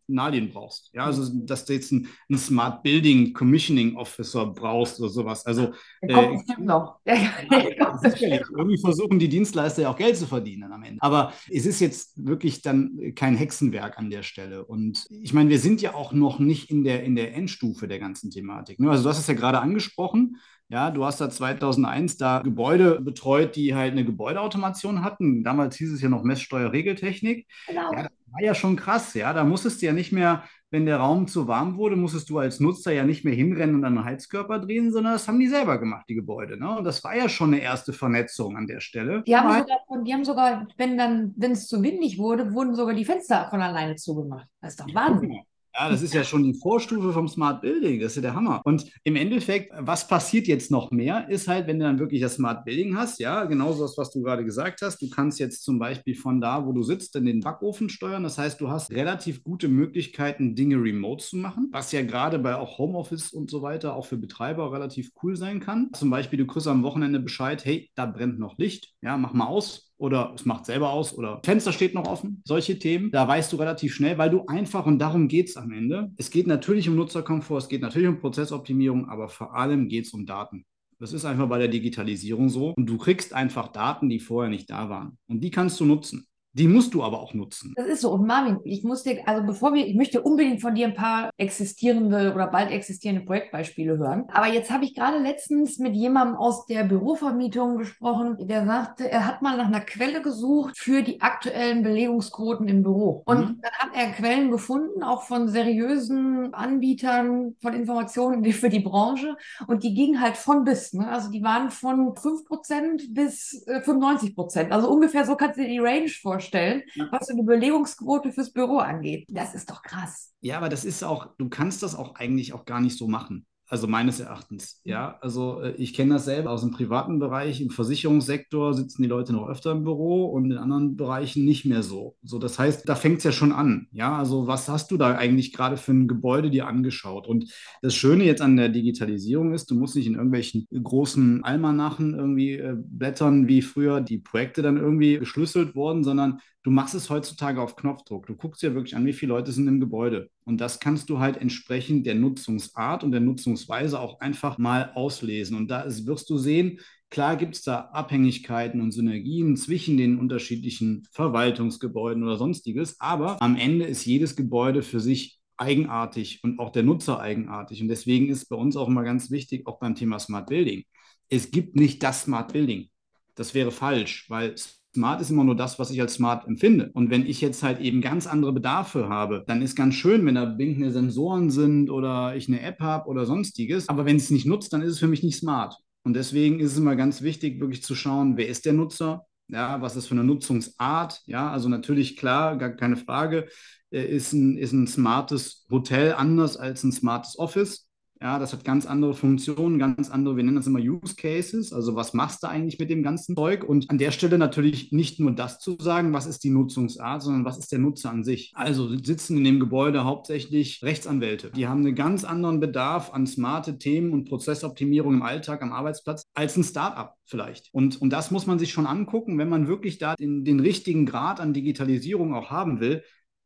brauchst. 0.52 0.90
Ja, 0.94 1.06
also 1.06 1.30
dass 1.46 1.66
du 1.66 1.74
jetzt 1.74 1.92
einen, 1.92 2.08
einen 2.30 2.40
Smart 2.40 2.82
Building 2.82 3.34
Commissioning 3.34 3.96
Officer 3.96 4.46
brauchst 4.48 5.00
oder 5.00 5.10
sowas. 5.10 5.46
Also 5.46 5.74
der 6.02 6.16
kommt 6.16 6.50
äh, 6.50 6.62
noch. 6.62 7.00
Ja, 7.06 7.16
ja, 7.16 8.42
Irgendwie 8.50 8.80
versuchen 8.80 9.20
die 9.20 9.30
Dienstleister 9.30 9.84
ja 9.84 9.90
auch 9.90 9.98
Geld 9.98 10.18
zu 10.18 10.28
verdienen 10.28 10.72
am 10.72 10.84
Ende. 10.84 11.02
Aber 11.02 11.34
es 11.50 11.66
ist 11.66 11.80
jetzt 11.80 12.14
wirklich 12.16 12.62
dann 12.62 13.14
kein 13.16 13.36
Hexenwerk 13.36 13.98
an 13.98 14.10
der 14.10 14.24
Stelle. 14.24 14.66
Und 14.66 15.06
ich 15.10 15.34
meine, 15.34 15.50
wir 15.50 15.60
sind 15.60 15.82
ja 15.82 15.94
auch 15.94 16.12
noch 16.12 16.40
nicht 16.40 16.70
in 16.70 16.84
der, 16.84 17.04
in 17.04 17.16
der 17.16 17.34
Endstufe 17.36 17.88
der 17.88 18.00
ganzen 18.00 18.32
Thematik. 18.32 18.80
Ne? 18.80 18.90
Also 18.90 19.04
du 19.04 19.10
hast 19.10 19.20
es 19.20 19.28
ja 19.28 19.34
gerade 19.34 19.60
angesprochen. 19.60 20.38
Ja, 20.70 20.92
du 20.92 21.06
hast 21.06 21.22
da 21.22 21.30
2001 21.30 22.18
da 22.18 22.40
Gebäude 22.40 23.00
betreut, 23.00 23.56
die 23.56 23.74
halt 23.74 23.94
eine 23.94 24.04
Gebäudeautomation 24.04 25.02
hatten. 25.02 25.44
Damals 25.44 25.78
hieß 25.78 25.94
es 25.94 26.02
ja 26.02 26.10
noch 26.10 26.24
Messsteuerregeltechnik. 26.24 27.48
Genau. 27.68 27.94
Ja, 27.94 28.04
das 28.04 28.12
war 28.32 28.44
ja 28.44 28.54
schon 28.54 28.76
krass. 28.76 29.14
Ja, 29.14 29.32
da 29.32 29.46
musstest 29.46 29.82
du 29.82 29.86
ja 29.86 29.94
nicht 29.94 30.12
mehr, 30.12 30.44
wenn 30.70 30.86
der 30.86 30.98
Raum 30.98 31.28
zu 31.28 31.48
warm 31.48 31.78
wurde, 31.78 31.96
musstest 31.96 32.30
du 32.30 32.40
als 32.40 32.60
Nutzer 32.60 32.92
ja 32.92 33.06
nicht 33.06 33.24
mehr 33.24 33.34
hinrennen 33.34 33.76
und 33.76 33.86
an 33.86 33.96
den 33.96 34.04
Heizkörper 34.04 34.60
drehen, 34.60 34.92
sondern 34.92 35.14
das 35.14 35.30
haben 35.30 35.40
die 35.40 35.48
selber 35.48 35.80
gemacht, 35.80 36.06
die 36.10 36.16
Gebäude. 36.16 36.60
Ne? 36.60 36.78
Und 36.78 36.84
das 36.84 37.02
war 37.06 37.16
ja 37.16 37.30
schon 37.30 37.54
eine 37.54 37.62
erste 37.62 37.94
Vernetzung 37.94 38.58
an 38.58 38.68
der 38.68 38.82
Stelle. 38.82 39.24
Die 39.24 39.38
haben, 39.38 39.60
sogar, 39.60 40.04
die 40.04 40.14
haben 40.14 40.26
sogar, 40.26 40.68
wenn 40.76 40.98
dann, 40.98 41.34
wenn 41.38 41.54
es 41.54 41.68
zu 41.68 41.82
windig 41.82 42.18
wurde, 42.18 42.54
wurden 42.54 42.76
sogar 42.76 42.94
die 42.94 43.06
Fenster 43.06 43.48
von 43.50 43.62
alleine 43.62 43.96
zugemacht. 43.96 44.48
Das 44.60 44.72
ist 44.72 44.82
doch 44.82 44.94
Wahnsinn. 44.94 45.32
Ja, 45.32 45.42
das 45.78 46.02
ist 46.02 46.14
ja 46.14 46.24
schon 46.24 46.44
die 46.44 46.54
Vorstufe 46.54 47.14
vom 47.14 47.28
Smart 47.28 47.62
Building. 47.62 48.00
Das 48.00 48.12
ist 48.12 48.16
ja 48.18 48.22
der 48.24 48.36
Hammer. 48.36 48.62
Und 48.66 48.86
im 49.04 49.16
Endeffekt, 49.16 49.72
was 49.78 50.08
passiert 50.08 50.48
jetzt 50.48 50.72
noch 50.72 50.92
mehr, 50.92 51.30
ist 51.30 51.48
halt, 51.48 51.68
wenn 51.68 51.80
du 51.80 51.86
dann 51.86 52.00
wirklich 52.00 52.22
das 52.22 52.36
Smart 52.36 52.66
Building 52.66 52.98
hast, 52.98 53.20
ja, 53.20 53.46
genauso 53.46 53.84
das, 53.84 53.98
was 53.98 54.12
du 54.12 54.22
gerade 54.22 54.44
gesagt 54.44 54.82
hast. 54.82 55.02
Du 55.02 55.10
kannst 55.10 55.40
jetzt 55.40 55.64
zum 55.64 55.80
Beispiel 55.80 56.16
von 56.16 56.42
da, 56.42 56.66
wo 56.66 56.72
du 56.72 56.84
sitzt, 56.84 57.16
in 57.16 57.26
den 57.26 57.42
Backofen 57.42 57.90
steuern. 57.90 58.24
Das 58.24 58.38
heißt, 58.38 58.60
du 58.60 58.70
hast 58.70 58.92
relativ 58.92 59.44
gute 59.44 59.68
Möglichkeiten, 59.68 60.56
Dinge 60.56 60.78
remote 60.78 61.24
zu 61.24 61.38
machen, 61.38 61.70
was 61.72 61.92
ja 61.92 62.02
gerade 62.02 62.40
bei 62.40 62.56
auch 62.56 62.78
Homeoffice 62.78 63.32
und 63.32 63.50
so 63.50 63.62
weiter 63.62 63.96
auch 63.96 64.06
für 64.06 64.18
Betreiber 64.18 64.72
relativ 64.72 65.12
cool 65.22 65.36
sein 65.36 65.60
kann. 65.60 65.90
Zum 65.94 66.10
Beispiel, 66.10 66.40
du 66.40 66.48
kriegst 66.48 66.68
am 66.68 66.84
Wochenende 66.84 67.20
Bescheid, 67.20 67.64
hey, 67.66 67.92
da 67.96 68.06
brennt 68.06 68.40
noch 68.40 68.58
Licht, 68.58 68.94
ja, 69.02 69.18
mach 69.18 69.34
mal 69.34 69.46
aus, 69.46 69.87
oder 69.98 70.34
es 70.36 70.46
macht 70.46 70.66
selber 70.66 70.92
aus 70.92 71.18
oder 71.18 71.42
Fenster 71.44 71.72
steht 71.72 71.94
noch 71.94 72.08
offen. 72.08 72.42
Solche 72.46 72.80
Themen, 72.80 73.12
da 73.12 73.28
weißt 73.28 73.52
du 73.52 73.58
relativ 73.58 73.94
schnell, 73.94 74.18
weil 74.18 74.30
du 74.30 74.46
einfach, 74.48 74.86
und 74.86 75.00
darum 75.00 75.28
geht 75.28 75.50
es 75.50 75.58
am 75.58 75.72
Ende, 75.72 76.12
es 76.18 76.30
geht 76.30 76.48
natürlich 76.48 76.88
um 76.88 76.96
Nutzerkomfort, 76.96 77.58
es 77.58 77.70
geht 77.70 77.82
natürlich 77.82 78.08
um 78.08 78.20
Prozessoptimierung, 78.20 79.10
aber 79.10 79.30
vor 79.30 79.56
allem 79.56 79.88
geht 79.88 80.06
es 80.06 80.14
um 80.14 80.26
Daten. 80.26 80.66
Das 81.00 81.14
ist 81.14 81.26
einfach 81.26 81.48
bei 81.48 81.60
der 81.60 81.68
Digitalisierung 81.68 82.50
so. 82.50 82.74
Und 82.76 82.88
du 82.88 82.98
kriegst 82.98 83.34
einfach 83.34 83.68
Daten, 83.68 84.10
die 84.10 84.20
vorher 84.20 84.50
nicht 84.50 84.70
da 84.70 84.90
waren. 84.90 85.18
Und 85.28 85.42
die 85.42 85.52
kannst 85.52 85.80
du 85.80 85.86
nutzen. 85.86 86.28
Die 86.58 86.68
musst 86.68 86.96
du 86.96 87.04
aber 87.04 87.22
auch 87.22 87.36
nutzen. 87.36 87.74
Das 87.76 87.86
ist 87.86 88.02
so. 88.02 88.12
Und 88.12 88.26
Marvin, 88.26 88.60
ich 88.64 88.84
muss 88.84 89.04
dir, 89.04 89.20
also 89.28 89.46
bevor 89.46 89.76
wir, 89.76 89.86
ich 89.86 89.94
möchte 89.94 90.22
unbedingt 90.22 90.60
von 90.60 90.74
dir 90.74 90.88
ein 90.88 90.96
paar 90.96 91.30
existierende 91.38 92.34
oder 92.34 92.48
bald 92.48 92.72
existierende 92.72 93.24
Projektbeispiele 93.24 94.00
hören. 94.00 94.26
Aber 94.30 94.48
jetzt 94.48 94.72
habe 94.72 94.84
ich 94.84 94.96
gerade 94.96 95.20
letztens 95.20 95.78
mit 95.78 95.94
jemandem 95.94 96.36
aus 96.36 96.66
der 96.66 96.84
Bürovermietung 96.84 97.78
gesprochen, 97.78 98.38
der 98.40 98.66
sagte, 98.66 99.12
er 99.12 99.28
hat 99.28 99.44
mal 99.44 99.56
nach 99.56 99.68
einer 99.68 99.82
Quelle 99.82 100.24
gesucht 100.24 100.80
für 100.80 101.04
die 101.04 101.22
aktuellen 101.22 101.84
Belegungsquoten 101.84 102.68
im 102.68 102.82
Büro. 102.82 103.22
Und 103.26 103.40
mhm. 103.40 103.62
dann 103.62 103.72
hat 103.74 103.90
er 103.94 104.12
Quellen 104.14 104.50
gefunden, 104.50 105.04
auch 105.04 105.24
von 105.24 105.50
seriösen 105.50 106.56
Anbietern 106.56 107.56
von 107.62 107.74
Informationen 107.76 108.44
für 108.52 108.70
die 108.70 108.80
Branche. 108.80 109.36
Und 109.68 109.84
die 109.84 109.94
gingen 109.94 110.22
halt 110.22 110.38
von 110.38 110.64
bis. 110.64 110.94
Ne? 110.94 111.08
Also 111.08 111.30
die 111.30 111.44
waren 111.44 111.70
von 111.70 112.16
5% 112.16 113.14
bis 113.14 113.64
95%. 113.68 114.58
Äh, 114.58 114.72
also 114.72 114.90
ungefähr 114.90 115.24
so 115.24 115.36
kannst 115.36 115.60
du 115.60 115.62
dir 115.62 115.70
die 115.70 115.80
Range 115.80 116.10
vorstellen 116.10 116.47
vorstellen, 116.48 116.84
ja. 116.94 117.08
was 117.12 117.28
so 117.28 117.34
eine 117.34 117.44
Belegungsquote 117.44 118.32
fürs 118.32 118.52
Büro 118.52 118.78
angeht. 118.78 119.26
Das 119.30 119.56
ist 119.56 119.70
doch 119.70 119.82
krass. 119.82 120.34
Ja, 120.42 120.58
aber 120.58 120.70
das 120.70 120.86
ist 120.86 121.04
auch, 121.04 121.30
du 121.38 121.50
kannst 121.50 121.84
das 121.84 121.96
auch 121.96 122.16
eigentlich 122.16 122.54
auch 122.54 122.66
gar 122.66 122.80
nicht 122.80 122.98
so 122.98 123.08
machen. 123.08 123.47
Also 123.70 123.86
meines 123.86 124.22
Erachtens, 124.22 124.80
ja. 124.86 125.18
Also 125.20 125.60
äh, 125.60 125.74
ich 125.76 125.94
kenne 125.94 126.14
das 126.14 126.26
selber 126.26 126.52
aus 126.52 126.62
dem 126.62 126.72
privaten 126.72 127.20
Bereich. 127.20 127.60
Im 127.60 127.70
Versicherungssektor 127.70 128.74
sitzen 128.74 129.02
die 129.02 129.10
Leute 129.10 129.34
noch 129.34 129.50
öfter 129.50 129.74
im 129.74 129.84
Büro 129.84 130.26
und 130.26 130.50
in 130.50 130.58
anderen 130.58 130.96
Bereichen 130.96 131.44
nicht 131.44 131.66
mehr 131.66 131.84
so. 131.84 132.16
So, 132.24 132.40
das 132.40 132.58
heißt, 132.58 132.88
da 132.88 132.96
fängt 132.96 133.18
es 133.18 133.26
ja 133.26 133.34
schon 133.34 133.52
an. 133.52 133.88
Ja, 133.92 134.18
also 134.18 134.48
was 134.48 134.70
hast 134.70 134.90
du 134.92 134.98
da 134.98 135.16
eigentlich 135.16 135.52
gerade 135.52 135.76
für 135.76 135.92
ein 135.92 136.08
Gebäude 136.08 136.50
dir 136.50 136.66
angeschaut? 136.66 137.28
Und 137.28 137.52
das 137.82 137.94
Schöne 137.94 138.24
jetzt 138.24 138.42
an 138.42 138.56
der 138.56 138.70
Digitalisierung 138.70 139.54
ist, 139.54 139.70
du 139.70 139.76
musst 139.76 139.98
nicht 139.98 140.08
in 140.08 140.16
irgendwelchen 140.16 140.66
großen 140.72 141.44
Almanachen 141.44 142.16
irgendwie 142.16 142.54
äh, 142.54 142.76
blättern, 142.78 143.50
wie 143.50 143.62
früher 143.62 144.00
die 144.00 144.20
Projekte 144.20 144.62
dann 144.62 144.78
irgendwie 144.78 145.20
geschlüsselt 145.20 145.76
wurden, 145.76 146.06
sondern 146.06 146.40
du 146.68 146.72
machst 146.74 146.94
es 146.96 147.10
heutzutage 147.10 147.62
auf 147.62 147.78
Knopfdruck. 147.78 148.28
Du 148.28 148.36
guckst 148.36 148.62
dir 148.62 148.76
wirklich 148.76 148.98
an, 148.98 149.06
wie 149.06 149.14
viele 149.14 149.30
Leute 149.30 149.54
sind 149.54 149.70
im 149.70 149.80
Gebäude. 149.80 150.30
Und 150.44 150.60
das 150.60 150.82
kannst 150.82 151.10
du 151.10 151.20
halt 151.20 151.38
entsprechend 151.38 152.06
der 152.06 152.16
Nutzungsart 152.16 153.06
und 153.06 153.14
der 153.14 153.22
Nutzungsweise 153.22 154.02
auch 154.02 154.20
einfach 154.20 154.58
mal 154.58 154.92
auslesen. 154.94 155.56
Und 155.56 155.70
da 155.70 155.82
ist, 155.82 156.06
wirst 156.06 156.30
du 156.30 156.38
sehen, 156.38 156.80
Klar 157.10 157.38
gibt 157.38 157.56
es 157.56 157.62
da 157.62 157.90
Abhängigkeiten 157.94 158.82
und 158.82 158.92
Synergien 158.92 159.56
zwischen 159.56 159.96
den 159.96 160.20
unterschiedlichen 160.20 161.08
Verwaltungsgebäuden 161.14 162.22
oder 162.22 162.36
sonstiges, 162.36 163.00
aber 163.00 163.42
am 163.42 163.56
Ende 163.56 163.86
ist 163.86 164.06
jedes 164.06 164.36
Gebäude 164.36 164.82
für 164.84 165.00
sich 165.00 165.40
eigenartig 165.56 166.44
und 166.44 166.60
auch 166.60 166.70
der 166.70 166.84
Nutzer 166.84 167.22
eigenartig. 167.22 167.82
Und 167.82 167.88
deswegen 167.88 168.28
ist 168.28 168.50
bei 168.50 168.58
uns 168.58 168.76
auch 168.76 168.90
immer 168.90 169.06
ganz 169.06 169.32
wichtig, 169.32 169.66
auch 169.68 169.80
beim 169.80 169.96
Thema 169.96 170.20
Smart 170.20 170.48
Building. 170.50 170.84
Es 171.30 171.50
gibt 171.50 171.78
nicht 171.78 172.04
das 172.04 172.24
Smart 172.24 172.52
Building. 172.52 172.90
Das 173.36 173.54
wäre 173.54 173.72
falsch, 173.72 174.30
weil 174.30 174.56
Smart 174.96 175.22
ist 175.22 175.30
immer 175.30 175.44
nur 175.44 175.56
das, 175.56 175.78
was 175.80 175.92
ich 175.92 176.02
als 176.02 176.16
smart 176.16 176.48
empfinde. 176.48 176.90
Und 176.94 177.10
wenn 177.10 177.26
ich 177.26 177.42
jetzt 177.42 177.62
halt 177.62 177.80
eben 177.80 178.02
ganz 178.02 178.26
andere 178.26 178.52
Bedarfe 178.52 179.10
habe, 179.10 179.44
dann 179.46 179.62
ist 179.62 179.76
ganz 179.76 179.96
schön, 179.96 180.26
wenn 180.26 180.36
da 180.36 180.46
blinkende 180.46 180.92
Sensoren 180.92 181.52
sind 181.52 181.90
oder 181.90 182.36
ich 182.36 182.48
eine 182.48 182.62
App 182.62 182.80
habe 182.80 183.08
oder 183.08 183.26
sonstiges. 183.26 183.90
Aber 183.90 184.06
wenn 184.06 184.16
es 184.16 184.32
nicht 184.32 184.46
nutzt, 184.46 184.74
dann 184.74 184.82
ist 184.82 184.94
es 184.94 185.00
für 185.00 185.08
mich 185.08 185.24
nicht 185.24 185.38
smart. 185.38 185.78
Und 186.04 186.14
deswegen 186.14 186.60
ist 186.60 186.72
es 186.72 186.78
immer 186.78 186.96
ganz 186.96 187.22
wichtig, 187.22 187.60
wirklich 187.60 187.84
zu 187.84 187.94
schauen, 187.94 188.38
wer 188.38 188.48
ist 188.48 188.66
der 188.66 188.74
Nutzer? 188.74 189.26
Ja, 189.50 189.82
was 189.82 189.96
ist 189.96 190.08
für 190.08 190.14
eine 190.16 190.24
Nutzungsart? 190.24 191.22
Ja, 191.26 191.52
also 191.52 191.70
natürlich 191.70 192.18
klar, 192.18 192.58
gar 192.58 192.72
keine 192.72 192.98
Frage, 192.98 193.48
äh, 193.92 194.04
ist 194.04 194.34
ein, 194.34 194.58
ist 194.58 194.74
ein 194.74 194.88
smartes 194.88 195.66
Hotel 195.70 196.14
anders 196.14 196.58
als 196.58 196.84
ein 196.84 196.92
smartes 196.92 197.38
Office. 197.38 197.87
Ja, 198.20 198.40
das 198.40 198.52
hat 198.52 198.64
ganz 198.64 198.86
andere 198.88 199.14
Funktionen, 199.14 199.78
ganz 199.78 200.10
andere, 200.10 200.38
wir 200.38 200.44
nennen 200.44 200.56
das 200.56 200.66
immer 200.66 200.80
Use 200.80 201.16
Cases. 201.16 201.72
Also 201.72 201.96
was 201.96 202.14
machst 202.14 202.42
du 202.42 202.48
eigentlich 202.48 202.80
mit 202.80 202.90
dem 202.90 203.04
ganzen 203.04 203.36
Zeug? 203.36 203.64
Und 203.64 203.90
an 203.90 204.00
der 204.00 204.12
Stelle 204.12 204.38
natürlich 204.38 204.92
nicht 204.92 205.20
nur 205.20 205.32
das 205.32 205.60
zu 205.60 205.78
sagen, 205.80 206.14
was 206.14 206.26
ist 206.26 206.44
die 206.44 206.50
Nutzungsart, 206.50 207.22
sondern 207.22 207.46
was 207.46 207.60
ist 207.60 207.72
der 207.72 207.80
Nutzer 207.80 208.10
an 208.10 208.24
sich. 208.24 208.52
Also 208.56 208.90
sitzen 208.98 209.38
in 209.38 209.44
dem 209.44 209.60
Gebäude 209.60 210.04
hauptsächlich 210.04 210.82
Rechtsanwälte. 210.84 211.52
Die 211.52 211.68
haben 211.68 211.86
einen 211.86 211.96
ganz 211.96 212.24
anderen 212.24 212.60
Bedarf 212.60 213.14
an 213.14 213.28
smarte 213.28 213.78
Themen 213.78 214.12
und 214.14 214.28
Prozessoptimierung 214.28 215.16
im 215.16 215.22
Alltag, 215.22 215.62
am 215.62 215.72
Arbeitsplatz, 215.72 216.24
als 216.34 216.58
ein 216.58 216.64
Startup 216.64 217.14
vielleicht. 217.26 217.70
Und, 217.72 218.02
und 218.02 218.10
das 218.10 218.32
muss 218.32 218.48
man 218.48 218.58
sich 218.58 218.72
schon 218.72 218.88
angucken, 218.88 219.38
wenn 219.38 219.50
man 219.50 219.68
wirklich 219.68 220.00
da 220.00 220.16
den, 220.16 220.44
den 220.44 220.60
richtigen 220.60 221.06
Grad 221.06 221.40
an 221.40 221.54
Digitalisierung 221.54 222.34
auch 222.34 222.50
haben 222.50 222.80
will, 222.80 223.04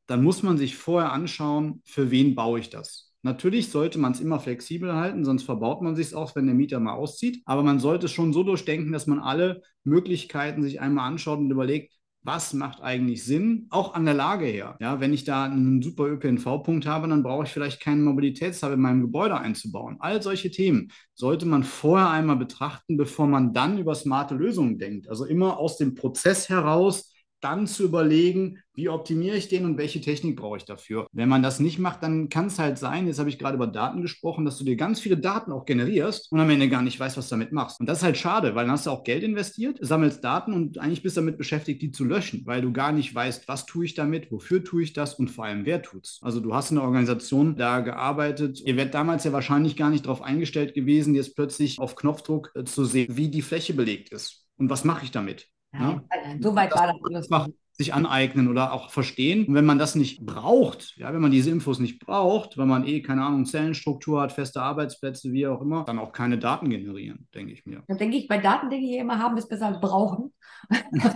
dann 0.08 0.24
muss 0.24 0.44
man 0.44 0.58
sich 0.58 0.76
vorher 0.76 1.12
anschauen, 1.12 1.82
für 1.86 2.12
wen 2.12 2.36
baue 2.36 2.60
ich 2.60 2.70
das. 2.70 3.11
Natürlich 3.24 3.70
sollte 3.70 4.00
man 4.00 4.14
es 4.14 4.20
immer 4.20 4.40
flexibel 4.40 4.94
halten, 4.94 5.26
sonst 5.26 5.44
verbaut 5.44 5.82
man 5.82 5.96
sich 5.96 6.08
es 6.08 6.14
auch, 6.14 6.36
wenn 6.36 6.48
der 6.48 6.56
Mieter 6.56 6.80
mal 6.80 6.94
auszieht. 6.94 7.42
Aber 7.46 7.64
man 7.64 7.80
sollte 7.80 8.08
es 8.08 8.12
schon 8.12 8.34
so 8.34 8.44
durchdenken, 8.44 8.92
dass 8.92 9.08
man 9.08 9.20
alle 9.20 9.62
Möglichkeiten 9.84 10.64
sich 10.64 10.82
einmal 10.82 11.08
anschaut 11.08 11.40
und 11.40 11.52
überlegt, 11.52 11.94
was 12.24 12.54
macht 12.54 12.82
eigentlich 12.82 13.24
Sinn, 13.24 13.66
auch 13.72 13.96
an 13.96 14.06
der 14.06 14.14
Lage 14.14 14.46
her. 14.46 14.78
Ja, 14.80 15.00
wenn 15.00 15.14
ich 15.14 15.24
da 15.24 15.46
einen 15.46 15.82
super 15.82 16.06
ÖPNV-Punkt 16.06 16.86
habe, 16.86 17.08
dann 17.08 17.24
brauche 17.24 17.46
ich 17.46 17.50
vielleicht 17.50 17.82
keinen 17.82 18.04
Mobilitätshub 18.04 18.72
in 18.72 18.80
meinem 18.80 19.02
Gebäude 19.02 19.38
einzubauen. 19.40 19.98
All 20.00 20.22
solche 20.22 20.52
Themen 20.52 20.92
sollte 21.16 21.48
man 21.48 21.64
vorher 21.64 22.12
einmal 22.12 22.36
betrachten, 22.36 22.98
bevor 22.98 23.26
man 23.26 23.54
dann 23.54 23.80
über 23.80 23.96
smarte 23.96 24.36
Lösungen 24.36 24.78
denkt. 24.78 25.10
Also 25.10 25.26
immer 25.26 25.58
aus 25.58 25.78
dem 25.78 25.96
Prozess 25.96 26.48
heraus 26.50 27.11
dann 27.42 27.68
zu 27.68 27.84
überlegen, 27.84 28.60
wie 28.74 28.90
optimiere 28.90 29.36
ich 29.36 29.50
den 29.50 29.66
und 29.66 29.78
welche 29.78 30.02
Technik 30.02 30.38
brauche 30.38 30.58
ich 30.58 30.66
dafür. 30.66 31.08
Wenn 31.12 31.30
man 31.30 31.44
das 31.44 31.60
nicht 31.60 31.80
macht, 31.80 32.04
dann 32.04 32.30
kann 32.30 32.48
es 32.48 32.58
halt 32.58 32.78
sein, 32.78 33.08
jetzt 33.08 33.20
habe 33.20 33.30
ich 33.30 33.38
gerade 33.38 33.56
über 33.56 33.68
Daten 33.68 34.02
gesprochen, 34.02 34.46
dass 34.46 34.58
du 34.58 34.64
dir 34.64 34.76
ganz 34.76 35.00
viele 35.00 35.18
Daten 35.18 35.52
auch 35.52 35.66
generierst 35.66 36.32
und 36.32 36.40
am 36.40 36.50
Ende 36.50 36.70
gar 36.70 36.82
nicht 36.82 37.00
weißt, 37.00 37.18
was 37.18 37.28
du 37.28 37.36
damit 37.36 37.52
machst. 37.52 37.80
Und 37.80 37.88
das 37.88 38.00
ist 38.00 38.04
halt 38.04 38.18
schade, 38.18 38.56
weil 38.56 38.66
dann 38.66 38.72
hast 38.72 38.86
du 38.86 38.92
auch 38.92 39.04
Geld 39.04 39.24
investiert, 39.24 39.78
sammelst 39.82 40.24
Daten 40.24 40.54
und 40.54 40.78
eigentlich 40.78 41.04
bist 41.04 41.18
damit 41.18 41.38
beschäftigt, 41.38 41.82
die 41.82 41.92
zu 41.92 42.06
löschen, 42.06 42.44
weil 42.46 42.62
du 42.62 42.72
gar 42.72 42.92
nicht 42.92 43.14
weißt, 43.14 43.48
was 43.48 43.66
tue 43.66 43.86
ich 43.86 43.94
damit, 43.94 44.32
wofür 44.32 44.64
tue 44.64 44.84
ich 44.84 44.94
das 44.94 45.16
und 45.16 45.30
vor 45.30 45.46
allem, 45.46 45.66
wer 45.66 45.82
tut's. 45.82 46.20
Also 46.22 46.40
du 46.40 46.54
hast 46.54 46.72
in 46.72 46.76
der 46.76 46.86
Organisation 46.86 47.56
da 47.56 47.82
gearbeitet. 47.82 48.62
Ihr 48.66 48.78
werdet 48.78 48.94
damals 48.94 49.24
ja 49.24 49.34
wahrscheinlich 49.34 49.76
gar 49.76 49.90
nicht 49.90 50.06
darauf 50.06 50.22
eingestellt 50.22 50.74
gewesen, 50.74 51.16
jetzt 51.16 51.36
plötzlich 51.36 51.80
auf 51.80 51.96
Knopfdruck 51.96 52.52
äh, 52.56 52.64
zu 52.64 52.86
sehen, 52.86 53.18
wie 53.18 53.30
die 53.30 53.42
Fläche 53.42 53.74
belegt 53.74 54.12
ist. 54.12 54.46
Und 54.58 54.70
was 54.70 54.84
mache 54.84 55.04
ich 55.04 55.12
damit? 55.12 55.48
Nein, 55.72 56.02
ja? 56.10 56.38
so 56.42 56.56
weit 56.56 56.74
war 56.76 56.94
das. 57.10 57.28
das 57.28 57.50
sich 57.82 57.94
aneignen 57.94 58.48
oder 58.48 58.74
auch 58.74 58.90
verstehen. 58.90 59.46
Und 59.48 59.56
wenn 59.56 59.66
man 59.66 59.80
das 59.80 59.96
nicht 59.96 60.26
braucht, 60.26 60.96
ja, 60.98 61.14
wenn 61.14 61.22
man 61.22 61.32
diese 61.32 61.50
Infos 61.50 61.80
nicht 61.80 62.00
braucht, 62.00 62.58
weil 62.58 62.68
man 62.68 62.86
eh, 62.86 63.02
keine 63.02 63.24
Ahnung, 63.24 63.46
Zellenstruktur 63.46 64.22
hat, 64.22 64.32
feste 64.32 64.62
Arbeitsplätze, 64.62 65.32
wie 65.32 65.48
auch 65.48 65.62
immer, 65.62 65.84
dann 65.84 66.00
auch 66.00 66.12
keine 66.12 66.38
Daten 66.38 66.70
generieren, 66.70 67.28
denke 67.34 67.54
ich 67.54 67.66
mir. 67.66 67.84
Dann 67.88 67.98
denke 67.98 68.18
ich, 68.18 68.28
bei 68.28 68.38
Daten 68.38 68.70
denke 68.70 68.86
ich 68.86 68.98
immer, 68.98 69.20
haben 69.20 69.38
ist 69.38 69.50
besser 69.50 69.68
als 69.68 69.80
brauchen. 69.80 70.34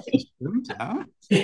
Stimmt, 0.07 0.67
ja. 0.67 1.05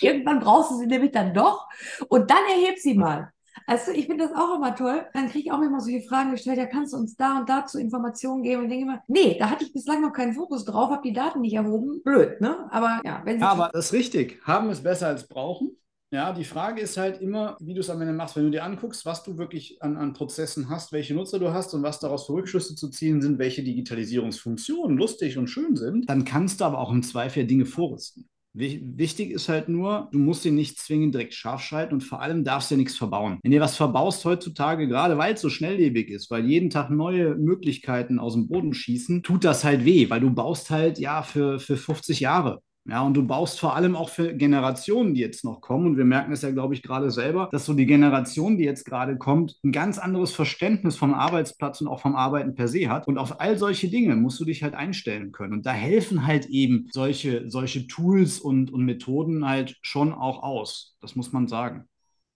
Irgendwann 0.00 0.40
brauchst 0.40 0.70
du 0.72 0.76
sie 0.76 0.86
nämlich 0.86 1.12
dann 1.12 1.32
doch 1.32 1.66
und 2.08 2.30
dann 2.30 2.44
erheb 2.50 2.78
sie 2.78 2.94
mal. 2.94 3.30
Also 3.66 3.92
ich 3.92 4.06
finde 4.06 4.26
das 4.26 4.36
auch 4.36 4.56
immer 4.56 4.74
toll. 4.74 5.06
Dann 5.14 5.28
kriege 5.28 5.46
ich 5.46 5.52
auch 5.52 5.62
immer 5.62 5.80
solche 5.80 6.06
Fragen 6.06 6.32
gestellt, 6.32 6.58
ja, 6.58 6.66
kannst 6.66 6.92
du 6.92 6.98
uns 6.98 7.16
da 7.16 7.40
und 7.40 7.48
dazu 7.48 7.78
Informationen 7.78 8.42
geben? 8.42 8.64
Und 8.64 8.68
denke 8.68 8.84
immer, 8.84 9.02
nee, 9.08 9.36
da 9.38 9.50
hatte 9.50 9.64
ich 9.64 9.72
bislang 9.72 10.02
noch 10.02 10.12
keinen 10.12 10.34
Fokus 10.34 10.64
drauf, 10.64 10.90
habe 10.90 11.02
die 11.06 11.12
Daten 11.12 11.40
nicht 11.40 11.54
erhoben. 11.54 12.02
Blöd, 12.02 12.40
ne? 12.40 12.68
Aber 12.70 13.00
ja, 13.04 13.22
wenn 13.24 13.38
sie. 13.38 13.44
Ja, 13.44 13.50
aber 13.50 13.70
das 13.72 13.86
ist 13.86 13.92
richtig. 13.92 14.40
Haben 14.44 14.70
ist 14.70 14.82
besser 14.82 15.08
als 15.08 15.26
brauchen. 15.26 15.76
Ja, 16.12 16.32
die 16.32 16.44
Frage 16.44 16.80
ist 16.80 16.96
halt 16.96 17.20
immer, 17.20 17.56
wie 17.60 17.74
du 17.74 17.80
es 17.80 17.90
am 17.90 18.00
Ende 18.00 18.12
machst. 18.12 18.36
Wenn 18.36 18.44
du 18.44 18.50
dir 18.50 18.62
anguckst, 18.62 19.04
was 19.04 19.24
du 19.24 19.38
wirklich 19.38 19.82
an, 19.82 19.96
an 19.96 20.12
Prozessen 20.12 20.70
hast, 20.70 20.92
welche 20.92 21.14
Nutzer 21.14 21.40
du 21.40 21.52
hast 21.52 21.74
und 21.74 21.82
was 21.82 21.98
daraus 21.98 22.26
für 22.26 22.34
Rückschlüsse 22.34 22.76
zu 22.76 22.90
ziehen 22.90 23.20
sind, 23.20 23.40
welche 23.40 23.64
Digitalisierungsfunktionen 23.64 24.96
lustig 24.96 25.36
und 25.36 25.48
schön 25.48 25.74
sind, 25.74 26.08
dann 26.08 26.24
kannst 26.24 26.60
du 26.60 26.64
aber 26.64 26.78
auch 26.78 26.92
im 26.92 27.02
Zweifel 27.02 27.44
Dinge 27.44 27.66
vorrüsten. 27.66 28.28
Wichtig 28.58 29.32
ist 29.32 29.50
halt 29.50 29.68
nur, 29.68 30.08
du 30.12 30.18
musst 30.18 30.46
ihn 30.46 30.54
nicht 30.54 30.78
zwingend 30.78 31.14
direkt 31.14 31.34
scharf 31.34 31.60
schalten 31.60 31.92
und 31.92 32.00
vor 32.00 32.22
allem 32.22 32.42
darfst 32.42 32.70
du 32.70 32.76
nichts 32.76 32.96
verbauen. 32.96 33.38
Wenn 33.42 33.52
ihr 33.52 33.60
was 33.60 33.76
verbaust 33.76 34.24
heutzutage, 34.24 34.88
gerade 34.88 35.18
weil 35.18 35.34
es 35.34 35.42
so 35.42 35.50
schnelllebig 35.50 36.08
ist, 36.08 36.30
weil 36.30 36.46
jeden 36.46 36.70
Tag 36.70 36.90
neue 36.90 37.34
Möglichkeiten 37.34 38.18
aus 38.18 38.32
dem 38.32 38.48
Boden 38.48 38.72
schießen, 38.72 39.22
tut 39.22 39.44
das 39.44 39.62
halt 39.62 39.84
weh, 39.84 40.08
weil 40.08 40.20
du 40.20 40.30
baust 40.30 40.70
halt 40.70 40.98
ja 40.98 41.22
für, 41.22 41.58
für 41.60 41.76
50 41.76 42.20
Jahre. 42.20 42.62
Ja, 42.88 43.02
und 43.02 43.14
du 43.14 43.26
baust 43.26 43.58
vor 43.58 43.74
allem 43.74 43.96
auch 43.96 44.10
für 44.10 44.32
Generationen, 44.32 45.14
die 45.14 45.20
jetzt 45.20 45.44
noch 45.44 45.60
kommen. 45.60 45.86
Und 45.86 45.96
wir 45.96 46.04
merken 46.04 46.32
es 46.32 46.42
ja, 46.42 46.52
glaube 46.52 46.74
ich, 46.74 46.82
gerade 46.82 47.10
selber, 47.10 47.48
dass 47.50 47.64
so 47.64 47.74
die 47.74 47.86
Generation, 47.86 48.58
die 48.58 48.64
jetzt 48.64 48.84
gerade 48.84 49.18
kommt, 49.18 49.58
ein 49.64 49.72
ganz 49.72 49.98
anderes 49.98 50.30
Verständnis 50.30 50.96
vom 50.96 51.12
Arbeitsplatz 51.12 51.80
und 51.80 51.88
auch 51.88 52.00
vom 52.00 52.14
Arbeiten 52.14 52.54
per 52.54 52.68
se 52.68 52.88
hat. 52.88 53.08
Und 53.08 53.18
auf 53.18 53.40
all 53.40 53.58
solche 53.58 53.88
Dinge 53.88 54.14
musst 54.14 54.38
du 54.38 54.44
dich 54.44 54.62
halt 54.62 54.74
einstellen 54.74 55.32
können. 55.32 55.52
Und 55.52 55.66
da 55.66 55.72
helfen 55.72 56.26
halt 56.26 56.46
eben 56.46 56.88
solche, 56.92 57.50
solche 57.50 57.88
Tools 57.88 58.38
und, 58.38 58.72
und 58.72 58.84
Methoden 58.84 59.44
halt 59.48 59.76
schon 59.82 60.12
auch 60.12 60.44
aus. 60.44 60.96
Das 61.00 61.16
muss 61.16 61.32
man 61.32 61.48
sagen. 61.48 61.88